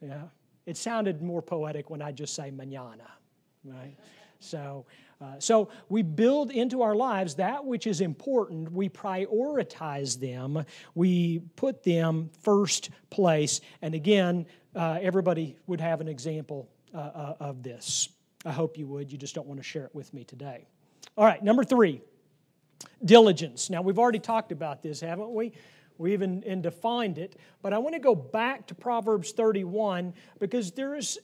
Yeah. 0.00 0.22
It 0.64 0.76
sounded 0.76 1.20
more 1.20 1.42
poetic 1.42 1.90
when 1.90 2.00
I 2.00 2.12
just 2.12 2.34
say 2.34 2.50
manana, 2.50 3.10
right? 3.64 3.96
So, 4.38 4.86
uh, 5.20 5.38
so 5.38 5.68
we 5.88 6.02
build 6.02 6.50
into 6.50 6.82
our 6.82 6.94
lives 6.94 7.34
that 7.36 7.64
which 7.64 7.86
is 7.86 8.00
important. 8.00 8.70
We 8.72 8.88
prioritize 8.88 10.18
them. 10.18 10.64
We 10.94 11.40
put 11.56 11.82
them 11.82 12.30
first 12.42 12.90
place. 13.10 13.60
And 13.82 13.94
again, 13.94 14.46
uh, 14.74 14.98
everybody 15.00 15.56
would 15.66 15.80
have 15.80 16.00
an 16.00 16.08
example 16.08 16.68
uh, 16.94 16.98
uh 16.98 17.34
of 17.40 17.62
this. 17.62 18.08
I 18.44 18.52
hope 18.52 18.78
you 18.78 18.86
would. 18.86 19.10
You 19.10 19.18
just 19.18 19.34
don't 19.34 19.46
want 19.46 19.60
to 19.60 19.64
share 19.64 19.84
it 19.84 19.94
with 19.94 20.12
me 20.14 20.24
today. 20.24 20.66
All 21.16 21.24
right, 21.24 21.42
number 21.42 21.64
three 21.64 22.02
diligence. 23.04 23.70
Now, 23.70 23.82
we've 23.82 23.98
already 23.98 24.18
talked 24.18 24.52
about 24.52 24.82
this, 24.82 25.00
haven't 25.00 25.32
we? 25.32 25.52
We 25.98 26.12
even 26.12 26.42
and 26.44 26.62
defined 26.62 27.18
it. 27.18 27.36
But 27.62 27.72
I 27.72 27.78
want 27.78 27.94
to 27.94 28.00
go 28.00 28.14
back 28.14 28.66
to 28.68 28.74
Proverbs 28.74 29.32
31 29.32 30.14
because 30.38 30.72
there 30.72 30.94
is, 30.94 31.18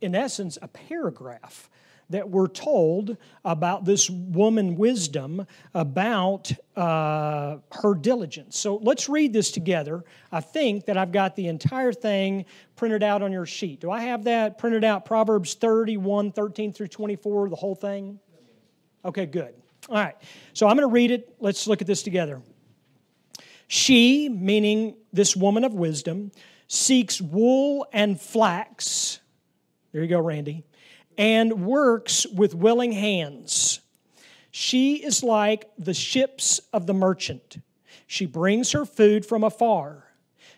in 0.00 0.14
essence, 0.14 0.58
a 0.62 0.68
paragraph 0.68 1.68
that 2.10 2.28
we're 2.28 2.48
told 2.48 3.16
about 3.44 3.84
this 3.84 4.10
woman 4.10 4.76
wisdom 4.76 5.46
about 5.72 6.52
uh, 6.76 7.56
her 7.72 7.94
diligence. 7.94 8.58
So 8.58 8.76
let's 8.76 9.08
read 9.08 9.32
this 9.32 9.50
together. 9.50 10.04
I 10.30 10.40
think 10.40 10.86
that 10.86 10.98
I've 10.98 11.12
got 11.12 11.34
the 11.34 11.48
entire 11.48 11.92
thing 11.92 12.44
printed 12.76 13.02
out 13.02 13.22
on 13.22 13.32
your 13.32 13.46
sheet. 13.46 13.80
Do 13.80 13.90
I 13.90 14.02
have 14.02 14.24
that 14.24 14.58
printed 14.58 14.84
out? 14.84 15.04
Proverbs 15.04 15.54
31, 15.54 16.32
13 16.32 16.72
through 16.72 16.88
24, 16.88 17.48
the 17.48 17.56
whole 17.56 17.74
thing? 17.74 18.18
Okay, 19.04 19.26
good. 19.26 19.54
All 19.88 19.96
right, 19.96 20.16
so 20.54 20.66
I'm 20.66 20.76
going 20.76 20.88
to 20.88 20.92
read 20.92 21.10
it. 21.10 21.34
Let's 21.40 21.66
look 21.66 21.80
at 21.80 21.86
this 21.86 22.02
together. 22.02 22.40
She, 23.68 24.28
meaning 24.28 24.96
this 25.12 25.36
woman 25.36 25.64
of 25.64 25.74
wisdom, 25.74 26.32
seeks 26.68 27.20
wool 27.20 27.86
and 27.92 28.20
flax. 28.20 29.20
There 29.92 30.02
you 30.02 30.08
go, 30.08 30.20
Randy. 30.20 30.64
And 31.18 31.66
works 31.66 32.26
with 32.26 32.54
willing 32.54 32.92
hands. 32.92 33.80
She 34.50 34.96
is 35.04 35.22
like 35.22 35.68
the 35.78 35.94
ships 35.94 36.60
of 36.72 36.86
the 36.86 36.94
merchant. 36.94 37.58
She 38.06 38.26
brings 38.26 38.72
her 38.72 38.84
food 38.84 39.26
from 39.26 39.44
afar. 39.44 40.03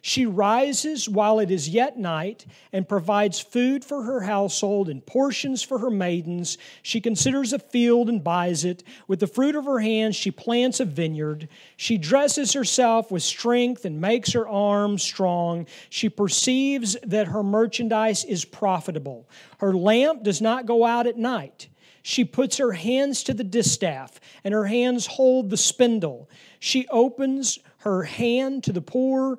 She 0.03 0.27
rises 0.27 1.09
while 1.09 1.39
it 1.39 1.51
is 1.51 1.69
yet 1.69 1.99
night 1.99 2.47
and 2.73 2.89
provides 2.89 3.41
food 3.41 3.85
for 3.85 4.03
her 4.03 4.21
household 4.21 4.89
and 4.89 5.05
portions 5.05 5.63
for 5.63 5.79
her 5.79 5.91
maidens. 5.91 6.59
She 6.83 7.01
considers 7.01 7.53
a 7.53 7.59
field 7.59 8.09
and 8.09 8.23
buys 8.23 8.65
it. 8.65 8.85
With 9.09 9.21
the 9.21 9.27
fruit 9.27 9.57
of 9.57 9.65
her 9.65 9.81
hands, 9.81 10.17
she 10.17 10.31
plants 10.31 10.81
a 10.81 10.85
vineyard. 10.85 11.49
She 11.77 11.99
dresses 11.99 12.53
herself 12.53 13.11
with 13.11 13.23
strength 13.23 13.85
and 13.85 14.01
makes 14.01 14.33
her 14.33 14.49
arms 14.49 15.03
strong. 15.03 15.67
She 15.91 16.09
perceives 16.09 16.97
that 17.03 17.29
her 17.29 17.43
merchandise 17.43 18.25
is 18.25 18.45
profitable. 18.45 19.29
Her 19.59 19.75
lamp 19.75 20.23
does 20.23 20.41
not 20.41 20.67
go 20.67 20.85
out 20.85 21.07
at 21.07 21.17
night. 21.17 21.69
She 22.07 22.25
puts 22.25 22.59
her 22.59 22.71
hands 22.71 23.25
to 23.25 23.35
the 23.35 23.43
distaff, 23.43 24.21
and 24.45 24.55
her 24.55 24.67
hands 24.67 25.07
hold 25.07 25.51
the 25.51 25.57
spindle. 25.57 26.31
She 26.61 26.87
opens 26.87 27.59
her 27.79 28.05
hand 28.05 28.63
to 28.63 28.73
the 28.73 28.81
poor 28.81 29.39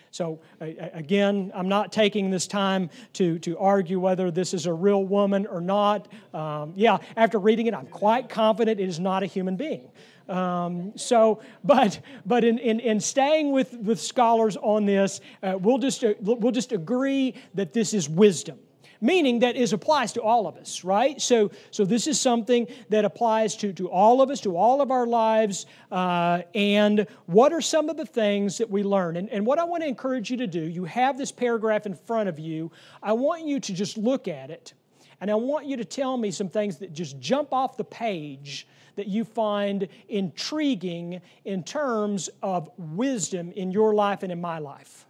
So, 0.11 0.39
again, 0.59 1.51
I'm 1.55 1.69
not 1.69 1.91
taking 1.91 2.29
this 2.29 2.45
time 2.45 2.89
to, 3.13 3.39
to 3.39 3.57
argue 3.57 3.99
whether 3.99 4.29
this 4.29 4.53
is 4.53 4.65
a 4.65 4.73
real 4.73 5.05
woman 5.05 5.47
or 5.47 5.61
not. 5.61 6.09
Um, 6.33 6.73
yeah, 6.75 6.97
after 7.15 7.39
reading 7.39 7.67
it, 7.67 7.73
I'm 7.73 7.87
quite 7.87 8.27
confident 8.27 8.79
it 8.79 8.89
is 8.89 8.99
not 8.99 9.23
a 9.23 9.25
human 9.25 9.55
being. 9.55 9.89
Um, 10.27 10.93
so, 10.95 11.41
but 11.63 11.99
but 12.25 12.43
in, 12.43 12.57
in, 12.59 12.79
in, 12.79 12.99
staying 12.99 13.51
with, 13.51 13.73
with 13.73 13.99
scholars 13.99 14.55
on 14.57 14.85
this, 14.85 15.19
uh, 15.43 15.57
we'll 15.59 15.77
just 15.77 16.03
uh, 16.03 16.13
we'll 16.19 16.51
just 16.51 16.71
agree 16.71 17.35
that 17.55 17.73
this 17.73 17.93
is 17.93 18.07
wisdom 18.07 18.59
meaning 19.01 19.39
that 19.39 19.55
is 19.55 19.73
applies 19.73 20.13
to 20.13 20.21
all 20.21 20.47
of 20.47 20.55
us, 20.55 20.83
right? 20.83 21.19
So, 21.19 21.51
so 21.71 21.83
this 21.83 22.07
is 22.07 22.21
something 22.21 22.67
that 22.89 23.03
applies 23.03 23.55
to, 23.57 23.73
to 23.73 23.89
all 23.89 24.21
of 24.21 24.29
us, 24.29 24.39
to 24.41 24.55
all 24.55 24.79
of 24.81 24.91
our 24.91 25.07
lives. 25.07 25.65
Uh, 25.91 26.43
and 26.53 27.07
what 27.25 27.51
are 27.51 27.61
some 27.61 27.89
of 27.89 27.97
the 27.97 28.05
things 28.05 28.59
that 28.59 28.69
we 28.69 28.83
learn? 28.83 29.17
And, 29.17 29.29
and 29.29 29.45
what 29.45 29.57
I 29.57 29.63
want 29.63 29.81
to 29.81 29.87
encourage 29.87 30.29
you 30.29 30.37
to 30.37 30.47
do, 30.47 30.61
you 30.61 30.85
have 30.85 31.17
this 31.17 31.31
paragraph 31.31 31.85
in 31.85 31.95
front 31.95 32.29
of 32.29 32.37
you. 32.37 32.71
I 33.01 33.13
want 33.13 33.45
you 33.45 33.59
to 33.59 33.73
just 33.73 33.97
look 33.97 34.27
at 34.27 34.51
it, 34.51 34.73
and 35.19 35.31
I 35.31 35.35
want 35.35 35.65
you 35.65 35.77
to 35.77 35.85
tell 35.85 36.15
me 36.15 36.31
some 36.31 36.49
things 36.49 36.77
that 36.77 36.93
just 36.93 37.19
jump 37.19 37.51
off 37.51 37.77
the 37.77 37.83
page 37.83 38.67
that 38.95 39.07
you 39.07 39.23
find 39.23 39.87
intriguing 40.09 41.21
in 41.45 41.63
terms 41.63 42.29
of 42.43 42.69
wisdom 42.77 43.51
in 43.53 43.71
your 43.71 43.95
life 43.95 44.21
and 44.21 44.31
in 44.31 44.39
my 44.41 44.59
life. 44.59 45.05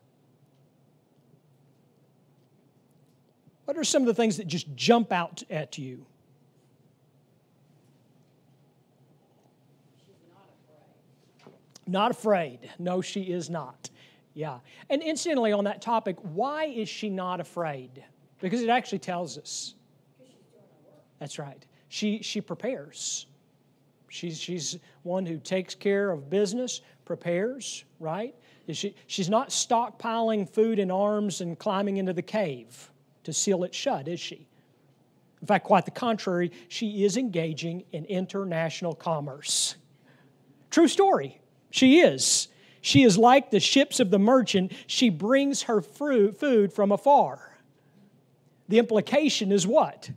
What 3.65 3.77
are 3.77 3.83
some 3.83 4.01
of 4.01 4.07
the 4.07 4.13
things 4.13 4.37
that 4.37 4.47
just 4.47 4.75
jump 4.75 5.11
out 5.11 5.43
at 5.49 5.77
you? 5.77 6.05
Not 11.87 12.11
afraid. 12.11 12.69
No, 12.79 13.01
she 13.01 13.21
is 13.21 13.49
not. 13.49 13.89
Yeah. 14.33 14.59
And 14.89 15.01
incidentally, 15.01 15.51
on 15.51 15.65
that 15.65 15.81
topic, 15.81 16.15
why 16.21 16.65
is 16.65 16.87
she 16.87 17.09
not 17.09 17.39
afraid? 17.39 18.03
Because 18.39 18.61
it 18.61 18.69
actually 18.69 18.99
tells 18.99 19.37
us. 19.37 19.75
That's 21.19 21.37
right. 21.37 21.65
She, 21.89 22.21
she 22.21 22.39
prepares. 22.39 23.27
She's, 24.09 24.39
she's 24.39 24.79
one 25.03 25.25
who 25.25 25.37
takes 25.37 25.75
care 25.75 26.11
of 26.11 26.29
business, 26.29 26.81
prepares, 27.05 27.83
right? 27.99 28.33
She, 28.71 28.95
she's 29.07 29.29
not 29.29 29.49
stockpiling 29.49 30.49
food 30.49 30.79
in 30.79 30.89
arms 30.89 31.41
and 31.41 31.59
climbing 31.59 31.97
into 31.97 32.13
the 32.13 32.21
cave 32.21 32.91
to 33.23 33.33
seal 33.33 33.63
it 33.63 33.73
shut, 33.73 34.07
is 34.07 34.19
she? 34.19 34.47
In 35.41 35.47
fact, 35.47 35.65
quite 35.65 35.85
the 35.85 35.91
contrary, 35.91 36.51
she 36.67 37.03
is 37.03 37.17
engaging 37.17 37.83
in 37.91 38.05
international 38.05 38.93
commerce. 38.93 39.75
True 40.69 40.87
story. 40.87 41.41
She 41.71 41.99
is. 41.99 42.47
She 42.81 43.03
is 43.03 43.17
like 43.17 43.51
the 43.51 43.59
ships 43.59 43.99
of 43.99 44.11
the 44.11 44.19
merchant. 44.19 44.71
She 44.87 45.09
brings 45.09 45.63
her 45.63 45.81
fruit, 45.81 46.39
food 46.39 46.73
from 46.73 46.91
afar. 46.91 47.57
The 48.67 48.79
implication 48.79 49.51
is 49.51 49.67
what? 49.67 50.11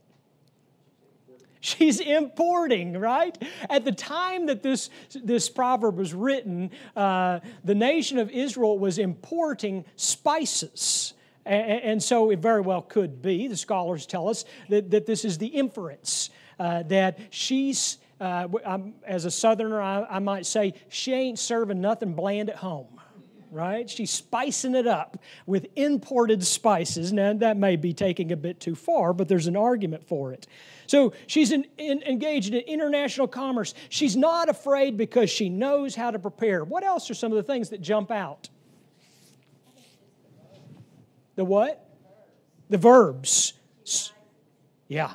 She's 1.60 1.98
importing, 1.98 2.92
right? 2.98 3.36
At 3.70 3.86
the 3.86 3.92
time 3.92 4.46
that 4.46 4.62
this, 4.62 4.90
this 5.14 5.48
proverb 5.48 5.96
was 5.96 6.12
written, 6.12 6.70
uh, 6.94 7.40
the 7.64 7.74
nation 7.74 8.18
of 8.18 8.30
Israel 8.30 8.78
was 8.78 8.98
importing 8.98 9.86
spices. 9.96 11.14
And, 11.46 12.02
so 12.02 12.30
it 12.30 12.38
very 12.38 12.62
well 12.62 12.80
could 12.80 13.20
be, 13.20 13.48
the 13.48 13.56
scholars 13.56 14.06
tell 14.06 14.28
us, 14.28 14.44
that, 14.70 14.90
that 14.92 15.04
this 15.04 15.24
is 15.24 15.36
the 15.36 15.46
inference 15.46 16.30
uh, 16.58 16.84
that 16.84 17.18
she's, 17.30 17.98
uh, 18.20 18.48
as 19.06 19.26
a 19.26 19.30
southerner, 19.30 19.80
I, 19.80 20.06
I 20.08 20.18
might 20.20 20.46
say, 20.46 20.74
she 20.88 21.12
ain't 21.12 21.38
serving 21.38 21.80
nothing 21.80 22.14
bland 22.14 22.48
at 22.48 22.56
home 22.56 22.94
right? 23.54 23.88
She's 23.88 24.10
spicing 24.10 24.74
it 24.74 24.86
up 24.86 25.16
with 25.46 25.68
imported 25.76 26.44
spices. 26.44 27.12
Now, 27.12 27.32
that 27.34 27.56
may 27.56 27.76
be 27.76 27.94
taking 27.94 28.32
a 28.32 28.36
bit 28.36 28.58
too 28.58 28.74
far, 28.74 29.12
but 29.12 29.28
there's 29.28 29.46
an 29.46 29.56
argument 29.56 30.04
for 30.08 30.32
it. 30.32 30.48
So 30.88 31.12
she's 31.28 31.52
in, 31.52 31.64
in, 31.78 32.02
engaged 32.02 32.52
in 32.52 32.62
international 32.62 33.28
commerce. 33.28 33.74
She's 33.90 34.16
not 34.16 34.48
afraid 34.48 34.96
because 34.96 35.30
she 35.30 35.48
knows 35.48 35.94
how 35.94 36.10
to 36.10 36.18
prepare. 36.18 36.64
What 36.64 36.82
else 36.82 37.08
are 37.10 37.14
some 37.14 37.30
of 37.30 37.36
the 37.36 37.44
things 37.44 37.70
that 37.70 37.80
jump 37.80 38.10
out? 38.10 38.48
The 41.36 41.44
what? 41.44 41.88
The 42.70 42.78
verbs. 42.78 43.54
Yeah. 44.88 45.14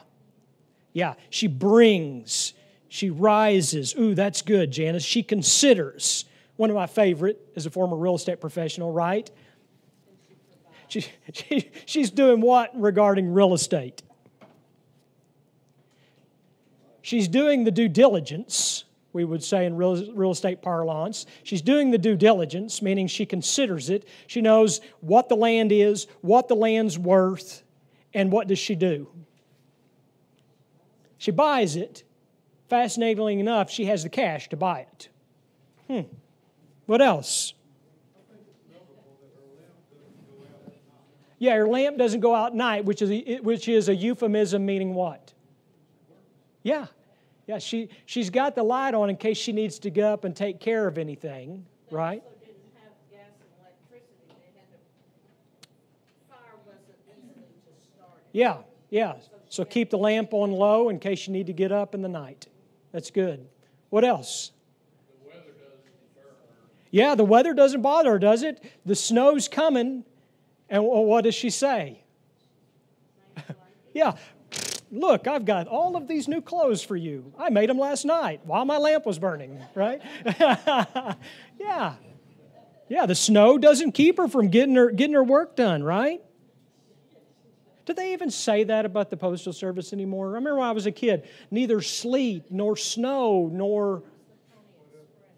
Yeah. 0.93 1.15
She 1.29 1.47
brings. 1.47 2.53
She 2.87 3.09
rises. 3.09 3.95
Ooh, 3.97 4.15
that's 4.15 4.41
good, 4.41 4.71
Janice. 4.71 5.03
She 5.03 5.23
considers. 5.23 6.25
One 6.55 6.69
of 6.69 6.75
my 6.75 6.87
favorite 6.87 7.39
as 7.55 7.65
a 7.65 7.69
former 7.69 7.95
real 7.95 8.15
estate 8.15 8.41
professional, 8.41 8.91
right? 8.91 9.29
She, 10.89 11.05
she, 11.33 11.69
she's 11.85 12.09
doing 12.09 12.41
what 12.41 12.71
regarding 12.79 13.31
real 13.31 13.53
estate? 13.53 14.03
She's 17.01 17.27
doing 17.27 17.63
the 17.63 17.71
due 17.71 17.87
diligence 17.87 18.83
we 19.11 19.25
would 19.25 19.43
say 19.43 19.65
in 19.65 19.75
real, 19.75 20.13
real 20.13 20.31
estate 20.31 20.61
parlance. 20.61 21.25
She's 21.43 21.61
doing 21.61 21.91
the 21.91 21.97
due 21.97 22.15
diligence, 22.15 22.81
meaning 22.81 23.07
she 23.07 23.25
considers 23.25 23.89
it. 23.89 24.07
She 24.27 24.41
knows 24.41 24.81
what 25.01 25.29
the 25.29 25.35
land 25.35 25.71
is, 25.71 26.07
what 26.21 26.47
the 26.47 26.55
land's 26.55 26.97
worth, 26.97 27.63
and 28.13 28.31
what 28.31 28.47
does 28.47 28.59
she 28.59 28.75
do? 28.75 29.07
She 31.17 31.31
buys 31.31 31.75
it. 31.75 32.03
Fascinatingly 32.69 33.39
enough, 33.39 33.71
she 33.71 33.85
has 33.85 34.03
the 34.03 34.09
cash 34.09 34.47
to 34.49 34.57
buy 34.57 34.81
it. 34.81 35.09
Hmm. 35.87 36.01
What 36.85 37.01
else? 37.01 37.53
Yeah, 41.39 41.55
her 41.55 41.67
lamp 41.67 41.97
doesn't 41.97 42.19
go 42.19 42.35
out 42.35 42.51
at 42.51 42.55
night, 42.55 42.85
which 42.85 43.01
is 43.01 43.09
a, 43.09 43.39
which 43.39 43.67
is 43.67 43.89
a 43.89 43.95
euphemism 43.95 44.65
meaning 44.65 44.93
what? 44.93 45.33
Yeah, 46.61 46.87
yeah, 47.49 47.57
she, 47.57 47.89
she's 48.05 48.29
got 48.29 48.53
the 48.53 48.61
light 48.61 48.93
on 48.93 49.09
in 49.09 49.17
case 49.17 49.35
she 49.35 49.51
needs 49.53 49.79
to 49.79 49.89
go 49.89 50.13
up 50.13 50.23
and 50.23 50.35
take 50.35 50.59
care 50.59 50.87
of 50.87 50.99
anything, 50.99 51.65
right? 51.89 52.21
Yeah, 58.31 58.57
yeah. 58.91 59.15
So 59.49 59.65
keep 59.65 59.89
the 59.89 59.97
lamp 59.97 60.31
on 60.31 60.51
low 60.51 60.89
in 60.89 60.99
case 60.99 61.25
you 61.25 61.33
need 61.33 61.47
to 61.47 61.53
get 61.53 61.71
up 61.71 61.95
in 61.95 62.03
the 62.03 62.07
night. 62.07 62.45
That's 62.91 63.09
good. 63.09 63.47
What 63.89 64.05
else? 64.05 64.51
Yeah, 66.91 67.15
the 67.15 67.25
weather 67.25 67.55
doesn't 67.55 67.81
bother 67.81 68.11
her, 68.11 68.19
does 68.19 68.43
it? 68.43 68.63
The 68.85 68.95
snow's 68.95 69.47
coming. 69.47 70.05
And 70.69 70.83
what 70.83 71.23
does 71.23 71.33
she 71.33 71.49
say? 71.49 72.03
yeah, 73.95 74.17
Look, 74.91 75.27
I've 75.27 75.45
got 75.45 75.67
all 75.67 75.95
of 75.95 76.07
these 76.07 76.27
new 76.27 76.41
clothes 76.41 76.81
for 76.81 76.95
you. 76.95 77.31
I 77.37 77.49
made 77.49 77.69
them 77.69 77.77
last 77.77 78.05
night 78.05 78.41
while 78.45 78.65
my 78.65 78.77
lamp 78.77 79.05
was 79.05 79.19
burning, 79.19 79.61
right? 79.75 80.01
yeah. 81.59 81.95
Yeah, 82.89 83.05
the 83.05 83.15
snow 83.15 83.59
doesn't 83.59 83.91
keep 83.91 84.17
her 84.17 84.27
from 84.27 84.49
getting 84.49 84.75
her, 84.75 84.89
getting 84.89 85.13
her 85.13 85.23
work 85.23 85.55
done, 85.55 85.83
right? 85.83 86.21
Do 87.85 87.93
they 87.93 88.13
even 88.13 88.29
say 88.29 88.65
that 88.65 88.85
about 88.85 89.09
the 89.09 89.17
Postal 89.17 89.51
Service 89.51 89.93
anymore? 89.93 90.27
I 90.27 90.33
remember 90.33 90.57
when 90.59 90.67
I 90.67 90.73
was 90.73 90.85
a 90.85 90.91
kid, 90.91 91.27
neither 91.49 91.81
sleet 91.81 92.51
nor 92.51 92.77
snow 92.77 93.49
nor. 93.51 94.03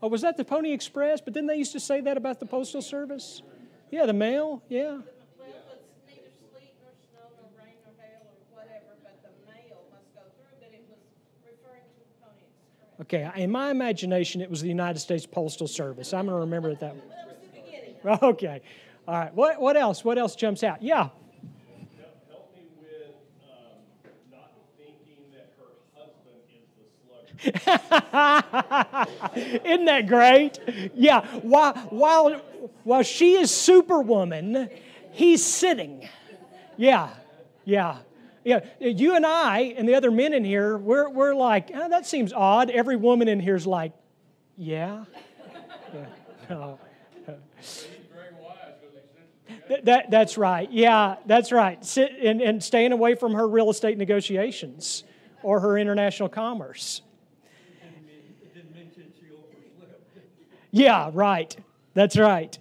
Oh, 0.01 0.09
was 0.09 0.21
that 0.23 0.35
the 0.35 0.43
Pony 0.43 0.73
Express? 0.73 1.21
But 1.21 1.33
then 1.33 1.45
they 1.45 1.55
used 1.55 1.71
to 1.73 1.79
say 1.79 2.01
that 2.01 2.17
about 2.17 2.41
the 2.41 2.45
Postal 2.45 2.81
Service? 2.81 3.41
Yeah, 3.89 4.05
the 4.05 4.11
mail, 4.11 4.61
yeah. 4.67 4.83
Well, 4.83 4.99
it's 4.99 5.87
neither 6.07 6.27
sleet 6.51 6.75
nor 6.83 6.91
snow 7.07 7.31
nor 7.39 7.47
rain 7.55 7.75
nor 7.87 7.95
hail 8.03 8.19
or 8.19 8.35
whatever, 8.51 8.99
but 9.03 9.15
the 9.23 9.31
mail 9.47 9.79
must 9.87 10.11
go 10.11 10.19
through, 10.35 10.55
but 10.59 10.75
it 10.75 10.83
was 10.91 10.99
referring 11.47 11.87
to 11.87 11.99
the 12.03 12.15
Pony 12.19 12.43
Express. 12.51 12.90
Okay, 13.01 13.27
in 13.35 13.49
my 13.49 13.71
imagination, 13.71 14.41
it 14.41 14.49
was 14.49 14.61
the 14.61 14.67
United 14.67 14.99
States 14.99 15.25
Postal 15.25 15.67
Service. 15.67 16.13
I'm 16.13 16.25
going 16.27 16.35
to 16.35 16.41
remember 16.41 16.69
it 16.69 16.79
that 16.81 16.93
way. 16.93 17.01
That 17.09 17.27
was 17.27 17.37
the 17.41 17.61
beginning. 17.61 17.95
Okay, 18.29 18.61
all 19.07 19.15
right. 19.15 19.33
What, 19.33 19.59
what 19.59 19.75
else? 19.75 20.05
What 20.05 20.19
else 20.19 20.35
jumps 20.35 20.63
out? 20.63 20.83
Yeah. 20.83 21.09
Help 21.09 21.11
help 22.29 22.55
me 22.55 22.61
with 22.79 23.15
um, 23.43 24.31
not 24.31 24.51
thinking 24.77 25.31
that 25.33 25.51
her 25.57 25.73
husband 25.97 26.41
is 26.53 26.69
the 26.77 26.85
sluggard. 29.33 29.65
Isn't 29.65 29.85
that 29.85 30.07
great? 30.07 30.59
Yeah. 30.93 31.25
While, 31.41 31.73
while, 31.89 32.41
while 32.83 33.03
she 33.03 33.33
is 33.33 33.49
Superwoman, 33.49 34.69
he's 35.11 35.43
sitting. 35.43 36.07
Yeah. 36.77 37.09
Yeah. 37.65 37.97
Yeah. 38.43 38.61
You 38.79 39.15
and 39.15 39.25
I 39.25 39.73
and 39.77 39.87
the 39.87 39.95
other 39.95 40.11
men 40.11 40.33
in 40.33 40.43
here, 40.43 40.77
we're, 40.77 41.09
we're 41.09 41.35
like, 41.35 41.71
"Ah, 41.73 41.87
that 41.87 42.05
seems 42.05 42.33
odd. 42.33 42.69
Every 42.69 42.95
woman 42.95 43.27
in 43.27 43.39
here 43.39 43.55
is 43.55 43.67
like, 43.67 43.93
yeah. 44.57 45.05
yeah. 45.93 46.05
No. 46.49 46.79
That, 49.69 49.85
that, 49.85 50.11
that's 50.11 50.37
right. 50.37 50.69
Yeah, 50.69 51.15
that's 51.25 51.51
right. 51.53 51.83
Sit 51.85 52.11
and, 52.21 52.41
and 52.41 52.61
staying 52.61 52.91
away 52.91 53.15
from 53.15 53.33
her 53.33 53.47
real 53.47 53.69
estate 53.69 53.97
negotiations 53.97 55.05
or 55.43 55.61
her 55.61 55.77
international 55.77 56.27
commerce. 56.27 57.01
It 58.41 58.53
didn't 58.53 58.75
mention 58.75 59.13
she 59.17 59.27
overslept. 59.27 60.01
Yeah, 60.71 61.09
right. 61.13 61.55
That's 61.93 62.17
right. 62.17 62.57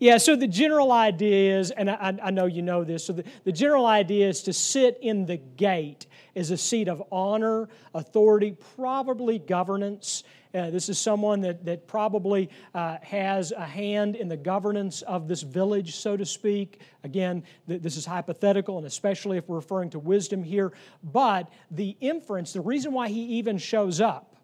Yeah, 0.00 0.18
so 0.18 0.36
the 0.36 0.46
general 0.46 0.92
idea 0.92 1.58
is, 1.58 1.72
and 1.72 1.90
I, 1.90 2.16
I 2.22 2.30
know 2.30 2.46
you 2.46 2.62
know 2.62 2.84
this, 2.84 3.04
so 3.04 3.12
the, 3.12 3.24
the 3.42 3.50
general 3.50 3.84
idea 3.84 4.28
is 4.28 4.42
to 4.44 4.52
sit 4.52 4.98
in 5.02 5.26
the 5.26 5.38
gate 5.38 6.06
is 6.36 6.52
a 6.52 6.56
seat 6.56 6.86
of 6.86 7.02
honor, 7.10 7.68
authority, 7.94 8.56
probably 8.76 9.40
governance. 9.40 10.22
Uh, 10.54 10.70
this 10.70 10.88
is 10.88 11.00
someone 11.00 11.40
that, 11.40 11.64
that 11.64 11.88
probably 11.88 12.48
uh, 12.74 12.98
has 13.02 13.50
a 13.50 13.64
hand 13.64 14.14
in 14.14 14.28
the 14.28 14.36
governance 14.36 15.02
of 15.02 15.26
this 15.26 15.42
village, 15.42 15.96
so 15.96 16.16
to 16.16 16.24
speak. 16.24 16.80
Again, 17.02 17.42
th- 17.66 17.82
this 17.82 17.96
is 17.96 18.06
hypothetical, 18.06 18.78
and 18.78 18.86
especially 18.86 19.36
if 19.36 19.48
we're 19.48 19.56
referring 19.56 19.90
to 19.90 19.98
wisdom 19.98 20.44
here. 20.44 20.72
But 21.02 21.50
the 21.72 21.96
inference, 22.00 22.52
the 22.52 22.60
reason 22.60 22.92
why 22.92 23.08
he 23.08 23.22
even 23.38 23.58
shows 23.58 24.00
up, 24.00 24.36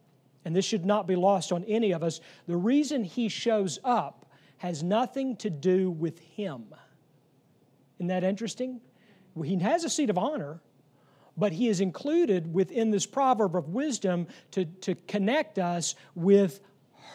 and 0.45 0.55
this 0.55 0.65
should 0.65 0.85
not 0.85 1.07
be 1.07 1.15
lost 1.15 1.53
on 1.53 1.63
any 1.65 1.93
of 1.93 2.03
us, 2.03 2.21
the 2.49 2.57
reason 2.57 3.05
he 3.05 3.29
shows 3.29 3.79
up 3.85 4.24
has 4.59 4.83
nothing 4.83 5.37
to 5.37 5.51
do 5.51 5.91
with 5.91 6.19
him. 6.19 6.67
Isn't 7.99 8.09
that 8.09 8.25
interesting? 8.25 8.81
He 9.43 9.57
has 9.57 9.85
a 9.85 9.91
seat 9.91 10.11
of 10.11 10.19
honor, 10.19 10.61
but 11.37 11.53
he 11.53 11.69
is 11.69 11.81
included 11.81 12.53
within 12.53 12.91
this 12.91 13.07
proverb 13.07 13.57
of 13.57 13.69
wisdom 13.69 14.27
to, 14.53 14.65
to 14.65 14.95
connect 15.07 15.59
us 15.59 15.95
with 16.15 16.61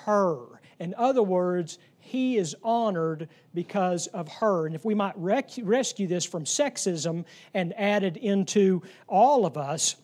her. 0.06 0.60
In 0.80 0.94
other 0.98 1.24
words, 1.24 1.78
he 2.00 2.38
is 2.38 2.56
honored 2.64 3.30
because 3.54 4.08
of 4.08 4.28
her. 4.28 4.66
And 4.66 4.76
if 4.76 4.84
we 4.84 4.96
might 4.96 5.18
rec- 5.18 5.52
rescue 5.62 6.08
this 6.08 6.26
from 6.26 6.44
sexism 6.44 7.26
and 7.54 7.74
add 7.78 8.04
it 8.04 8.18
into 8.18 8.82
all 9.08 9.46
of 9.46 9.58
us, 9.58 9.96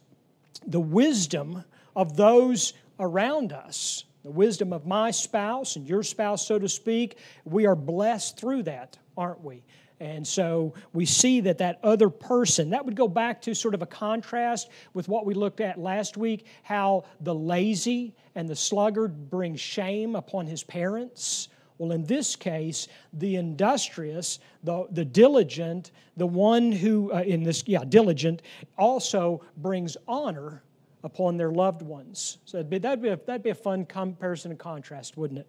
the 0.67 0.79
wisdom 0.79 1.63
of 1.95 2.15
those 2.15 2.73
around 2.99 3.53
us, 3.53 4.05
the 4.25 4.31
wisdom 4.31 4.73
of 4.73 4.87
my 4.87 5.11
spouse 5.11 5.75
and 5.75 5.87
your 5.87 6.01
spouse, 6.01 6.47
so 6.47 6.57
to 6.57 6.67
speak, 6.67 7.19
we 7.45 7.67
are 7.67 7.75
blessed 7.75 8.39
through 8.39 8.63
that, 8.63 8.97
aren't 9.15 9.43
we? 9.43 9.63
And 9.99 10.25
so 10.27 10.73
we 10.93 11.05
see 11.05 11.41
that 11.41 11.59
that 11.59 11.79
other 11.83 12.09
person, 12.09 12.71
that 12.71 12.83
would 12.83 12.95
go 12.95 13.07
back 13.07 13.39
to 13.43 13.53
sort 13.53 13.75
of 13.75 13.83
a 13.83 13.85
contrast 13.85 14.69
with 14.95 15.07
what 15.07 15.27
we 15.27 15.35
looked 15.35 15.61
at 15.61 15.79
last 15.79 16.17
week, 16.17 16.47
how 16.63 17.03
the 17.21 17.35
lazy 17.35 18.15
and 18.33 18.49
the 18.49 18.55
sluggard 18.55 19.29
bring 19.29 19.55
shame 19.55 20.15
upon 20.15 20.47
his 20.47 20.63
parents. 20.63 21.49
Well, 21.77 21.91
in 21.91 22.03
this 22.03 22.35
case, 22.35 22.87
the 23.13 23.35
industrious, 23.35 24.39
the, 24.63 24.87
the 24.89 25.05
diligent, 25.05 25.91
the 26.17 26.25
one 26.25 26.71
who, 26.71 27.13
uh, 27.13 27.21
in 27.21 27.43
this, 27.43 27.63
yeah, 27.67 27.83
diligent, 27.87 28.41
also 28.75 29.43
brings 29.57 29.97
honor 30.07 30.63
upon 31.05 31.37
their 31.37 31.51
loved 31.51 31.83
ones. 31.83 32.39
So 32.45 32.57
that'd 32.57 32.69
be, 32.69 32.79
that'd 32.79 33.01
be, 33.01 33.09
a, 33.09 33.15
that'd 33.15 33.43
be 33.43 33.51
a 33.51 33.55
fun 33.55 33.85
comparison 33.85 34.49
and 34.49 34.59
contrast, 34.59 35.15
wouldn't 35.15 35.39
it? 35.39 35.47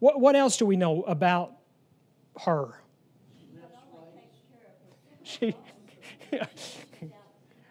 What, 0.00 0.20
what 0.20 0.36
else 0.36 0.58
do 0.58 0.66
we 0.66 0.76
know 0.76 1.02
about 1.02 1.54
her? 2.42 2.80
She, 5.22 5.54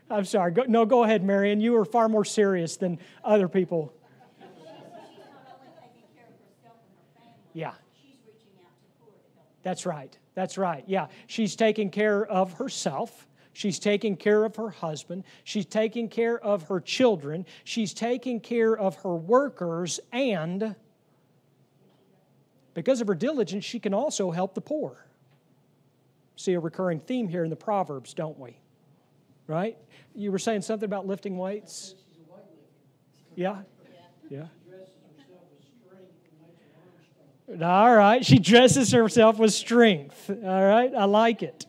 I'm 0.09 0.25
sorry. 0.25 0.51
Go, 0.51 0.63
no, 0.67 0.85
go 0.85 1.03
ahead, 1.03 1.23
Marion. 1.23 1.61
You 1.61 1.77
are 1.77 1.85
far 1.85 2.09
more 2.09 2.25
serious 2.25 2.77
than 2.77 2.97
other 3.23 3.47
people. 3.47 3.93
Yeah. 7.53 7.73
She's 7.99 8.17
reaching 8.25 8.49
out 8.63 8.71
to 8.79 8.85
poor 8.99 9.09
to. 9.09 9.39
That's 9.63 9.85
right. 9.85 10.17
That's 10.35 10.57
right. 10.57 10.83
Yeah. 10.87 11.07
She's 11.27 11.55
taking 11.55 11.89
care 11.89 12.25
of 12.25 12.53
herself. 12.53 13.27
She's 13.57 13.79
taking 13.79 14.17
care 14.17 14.45
of 14.45 14.55
her 14.57 14.69
husband. 14.69 15.23
She's 15.43 15.65
taking 15.65 16.09
care 16.09 16.37
of 16.37 16.67
her 16.67 16.79
children. 16.79 17.43
She's 17.63 17.91
taking 17.91 18.39
care 18.39 18.77
of 18.77 18.97
her 18.97 19.15
workers. 19.15 19.99
And 20.13 20.75
because 22.75 23.01
of 23.01 23.07
her 23.07 23.15
diligence, 23.15 23.65
she 23.65 23.79
can 23.79 23.95
also 23.95 24.29
help 24.29 24.53
the 24.53 24.61
poor. 24.61 25.07
See 26.35 26.53
a 26.53 26.59
recurring 26.59 26.99
theme 26.99 27.27
here 27.27 27.43
in 27.43 27.49
the 27.49 27.55
Proverbs, 27.55 28.13
don't 28.13 28.37
we? 28.37 28.59
Right? 29.47 29.75
You 30.13 30.31
were 30.31 30.37
saying 30.37 30.61
something 30.61 30.85
about 30.85 31.07
lifting 31.07 31.35
weights? 31.35 31.95
She's 31.97 32.19
a 32.19 32.31
weightlifter. 32.31 32.43
Yeah? 33.33 33.61
Yeah. 34.29 34.45
Dresses 34.69 34.93
herself 35.17 35.41
with 35.49 35.63
strength 35.81 36.13
and 36.29 36.41
makes 36.43 36.61
her 36.61 36.69
arms 36.85 37.57
strong. 37.57 37.63
All 37.63 37.95
right. 37.95 38.23
She 38.23 38.37
dresses 38.37 38.91
herself 38.91 39.39
with 39.39 39.51
strength. 39.51 40.29
All 40.29 40.63
right. 40.63 40.93
I 40.93 41.05
like 41.05 41.41
it. 41.41 41.65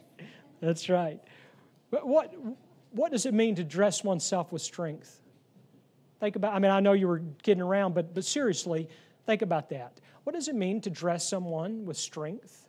That's 0.61 0.91
right. 0.91 1.18
What, 1.91 2.34
what 2.91 3.12
does 3.12 3.26
it 3.26 3.34
mean 3.34 3.55
to 3.57 3.64
dress 3.64 4.05
oneself 4.05 4.53
with 4.53 4.62
strength? 4.62 5.20
Think 6.20 6.36
about, 6.36 6.55
I 6.55 6.59
mean, 6.59 6.70
I 6.70 6.80
know 6.80 6.93
you 6.93 7.09
were 7.09 7.22
kidding 7.43 7.62
around, 7.62 7.95
but, 7.95 8.14
but 8.14 8.24
seriously, 8.24 8.89
think 9.26 9.43
about 9.43 9.70
that. 9.70 10.01
What 10.24 10.34
does 10.34 10.49
it 10.49 10.55
mean 10.55 10.80
to 10.82 10.91
dress 10.91 11.28
someone 11.28 11.86
with 11.86 11.97
strength? 11.97 12.66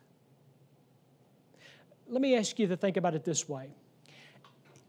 Let 2.08 2.22
me 2.22 2.36
ask 2.36 2.58
you 2.58 2.66
to 2.68 2.76
think 2.76 2.96
about 2.96 3.14
it 3.14 3.24
this 3.24 3.48
way 3.48 3.70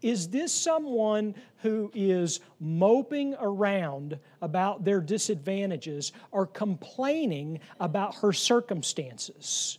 Is 0.00 0.28
this 0.28 0.52
someone 0.52 1.34
who 1.58 1.90
is 1.94 2.40
moping 2.60 3.34
around 3.40 4.18
about 4.40 4.84
their 4.84 5.00
disadvantages 5.00 6.12
or 6.30 6.46
complaining 6.46 7.60
about 7.80 8.14
her 8.16 8.32
circumstances? 8.32 9.78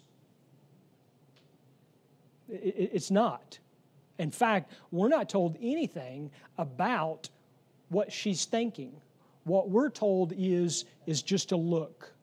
It's 2.49 3.10
not. 3.10 3.60
In 4.20 4.32
fact, 4.32 4.72
we're 4.91 5.09
not 5.09 5.30
told 5.30 5.57
anything 5.61 6.32
about 6.57 7.30
what 7.89 8.11
she's 8.11 8.45
thinking. 8.45 8.93
What 9.43 9.70
we're 9.70 9.89
told 9.89 10.34
is, 10.38 10.86
is 11.05 11.22
just 11.22 11.49
to 11.49 11.55
look, 11.55 12.14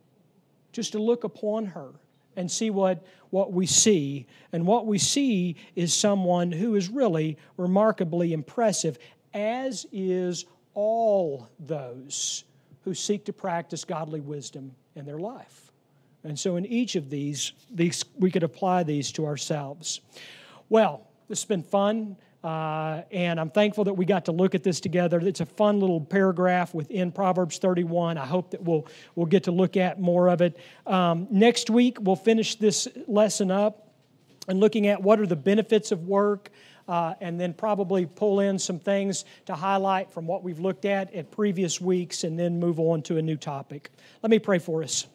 just 0.73 0.93
to 0.93 0.99
look 0.99 1.25
upon 1.25 1.67
her 1.67 1.91
and 2.37 2.51
see 2.51 2.71
what, 2.71 3.05
what 3.31 3.53
we 3.53 3.67
see. 3.67 4.27
And 4.53 4.67
what 4.67 4.87
we 4.87 4.99
see 4.99 5.57
is 5.75 5.93
someone 5.93 6.53
who 6.53 6.75
is 6.77 6.89
really 6.89 7.37
remarkably 7.57 8.33
impressive, 8.33 8.99
as 9.35 9.87
is 9.93 10.47
all 10.75 11.49
those 11.59 12.45
who 12.85 12.95
seek 12.95 13.25
to 13.27 13.33
practice 13.33 13.85
godly 13.85 14.21
wisdom 14.21 14.73
in 14.95 15.05
their 15.05 15.19
life. 15.19 15.73
And 16.25 16.39
so, 16.39 16.57
in 16.57 16.67
each 16.67 16.97
of 16.97 17.09
these, 17.09 17.53
these 17.71 18.05
we 18.19 18.31
could 18.31 18.43
apply 18.43 18.83
these 18.83 19.11
to 19.13 19.27
ourselves. 19.27 20.01
Well, 20.69 21.10
this 21.31 21.43
has 21.43 21.47
been 21.47 21.63
fun. 21.63 22.17
Uh, 22.43 23.03
and 23.13 23.39
I'm 23.39 23.51
thankful 23.51 23.85
that 23.85 23.93
we 23.93 24.05
got 24.05 24.25
to 24.25 24.33
look 24.33 24.57
at 24.57 24.65
this 24.65 24.81
together. 24.81 25.21
It's 25.21 25.41
a 25.41 25.47
fun 25.47 25.79
little 25.79 26.01
paragraph 26.01 26.75
within 26.75 27.13
Proverbs 27.13 27.59
31. 27.59 28.19
I 28.19 28.27
hope 28.27 28.51
that 28.51 28.63
we'll, 28.63 28.89
we'll 29.15 29.27
get 29.27 29.45
to 29.45 29.53
look 29.53 29.77
at 29.77 30.01
more 30.01 30.29
of 30.29 30.41
it. 30.41 30.59
Um, 30.89 31.29
next 31.31 31.71
week, 31.71 31.99
we'll 32.01 32.17
finish 32.17 32.57
this 32.57 32.89
lesson 33.07 33.53
up 33.53 33.93
and 34.49 34.59
looking 34.59 34.89
at 34.89 35.01
what 35.01 35.21
are 35.21 35.27
the 35.27 35.37
benefits 35.37 35.93
of 35.93 36.09
work, 36.09 36.51
uh, 36.89 37.15
and 37.21 37.39
then 37.39 37.55
probably 37.55 38.07
pull 38.07 38.41
in 38.41 38.59
some 38.59 38.81
things 38.81 39.25
to 39.47 39.55
highlight 39.55 40.11
from 40.11 40.27
what 40.27 40.43
we've 40.43 40.59
looked 40.59 40.85
at 40.85 41.15
at 41.15 41.31
previous 41.31 41.81
weeks, 41.81 42.25
and 42.25 42.37
then 42.37 42.59
move 42.59 42.81
on 42.81 43.03
to 43.03 43.19
a 43.19 43.23
new 43.23 43.37
topic. 43.37 43.91
Let 44.21 44.31
me 44.31 44.41
pray 44.41 44.59
for 44.59 44.83
us. 44.83 45.07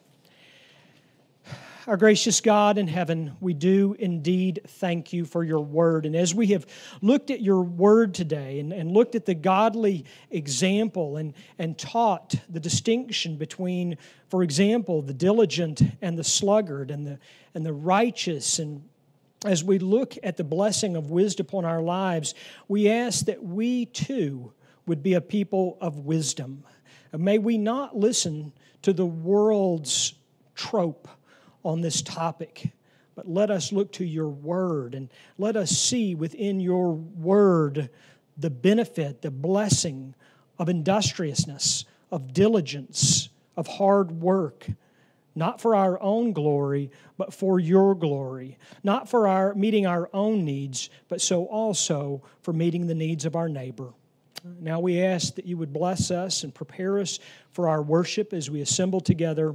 Our 1.86 1.96
gracious 1.96 2.40
God 2.40 2.78
in 2.78 2.88
heaven, 2.88 3.36
we 3.38 3.54
do 3.54 3.94
indeed 3.96 4.62
thank 4.66 5.12
you 5.12 5.24
for 5.24 5.44
your 5.44 5.60
word. 5.60 6.04
And 6.04 6.16
as 6.16 6.34
we 6.34 6.48
have 6.48 6.66
looked 7.00 7.30
at 7.30 7.40
your 7.40 7.62
word 7.62 8.12
today 8.12 8.58
and, 8.58 8.72
and 8.72 8.90
looked 8.90 9.14
at 9.14 9.24
the 9.24 9.36
godly 9.36 10.04
example 10.32 11.16
and, 11.16 11.32
and 11.60 11.78
taught 11.78 12.34
the 12.48 12.58
distinction 12.58 13.36
between, 13.36 13.98
for 14.28 14.42
example, 14.42 15.00
the 15.00 15.14
diligent 15.14 15.80
and 16.02 16.18
the 16.18 16.24
sluggard 16.24 16.90
and 16.90 17.06
the, 17.06 17.20
and 17.54 17.64
the 17.64 17.72
righteous 17.72 18.58
and 18.58 18.82
as 19.44 19.62
we 19.62 19.78
look 19.78 20.16
at 20.24 20.36
the 20.36 20.42
blessing 20.42 20.96
of 20.96 21.10
wisdom 21.10 21.46
upon 21.46 21.64
our 21.64 21.82
lives, 21.82 22.34
we 22.66 22.90
ask 22.90 23.26
that 23.26 23.44
we 23.44 23.86
too 23.86 24.52
would 24.86 25.04
be 25.04 25.14
a 25.14 25.20
people 25.20 25.78
of 25.80 25.98
wisdom. 26.00 26.64
May 27.12 27.38
we 27.38 27.58
not 27.58 27.94
listen 27.94 28.52
to 28.82 28.92
the 28.92 29.06
world's 29.06 30.14
trope 30.56 31.06
on 31.66 31.80
this 31.80 32.02
topic, 32.02 32.72
but 33.14 33.28
let 33.28 33.50
us 33.50 33.72
look 33.72 33.92
to 33.92 34.04
your 34.04 34.28
word 34.28 34.94
and 34.94 35.08
let 35.38 35.56
us 35.56 35.70
see 35.70 36.14
within 36.14 36.60
your 36.60 36.92
word 36.92 37.90
the 38.36 38.50
benefit, 38.50 39.22
the 39.22 39.30
blessing 39.30 40.14
of 40.58 40.68
industriousness, 40.68 41.84
of 42.10 42.32
diligence, 42.32 43.30
of 43.56 43.66
hard 43.66 44.12
work 44.12 44.66
not 45.36 45.60
for 45.60 45.76
our 45.76 46.02
own 46.02 46.32
glory, 46.32 46.90
but 47.18 47.32
for 47.32 47.60
your 47.60 47.94
glory, 47.94 48.58
not 48.82 49.08
for 49.08 49.28
our 49.28 49.54
meeting 49.54 49.86
our 49.86 50.08
own 50.12 50.44
needs, 50.44 50.88
but 51.08 51.20
so 51.20 51.44
also 51.44 52.22
for 52.40 52.54
meeting 52.54 52.86
the 52.86 52.94
needs 52.94 53.26
of 53.26 53.36
our 53.36 53.48
neighbor. 53.48 53.92
Now 54.60 54.80
we 54.80 55.02
ask 55.02 55.34
that 55.34 55.46
you 55.46 55.58
would 55.58 55.72
bless 55.72 56.10
us 56.10 56.42
and 56.42 56.54
prepare 56.54 56.98
us 56.98 57.18
for 57.52 57.68
our 57.68 57.82
worship 57.82 58.32
as 58.32 58.50
we 58.50 58.62
assemble 58.62 59.00
together. 59.00 59.54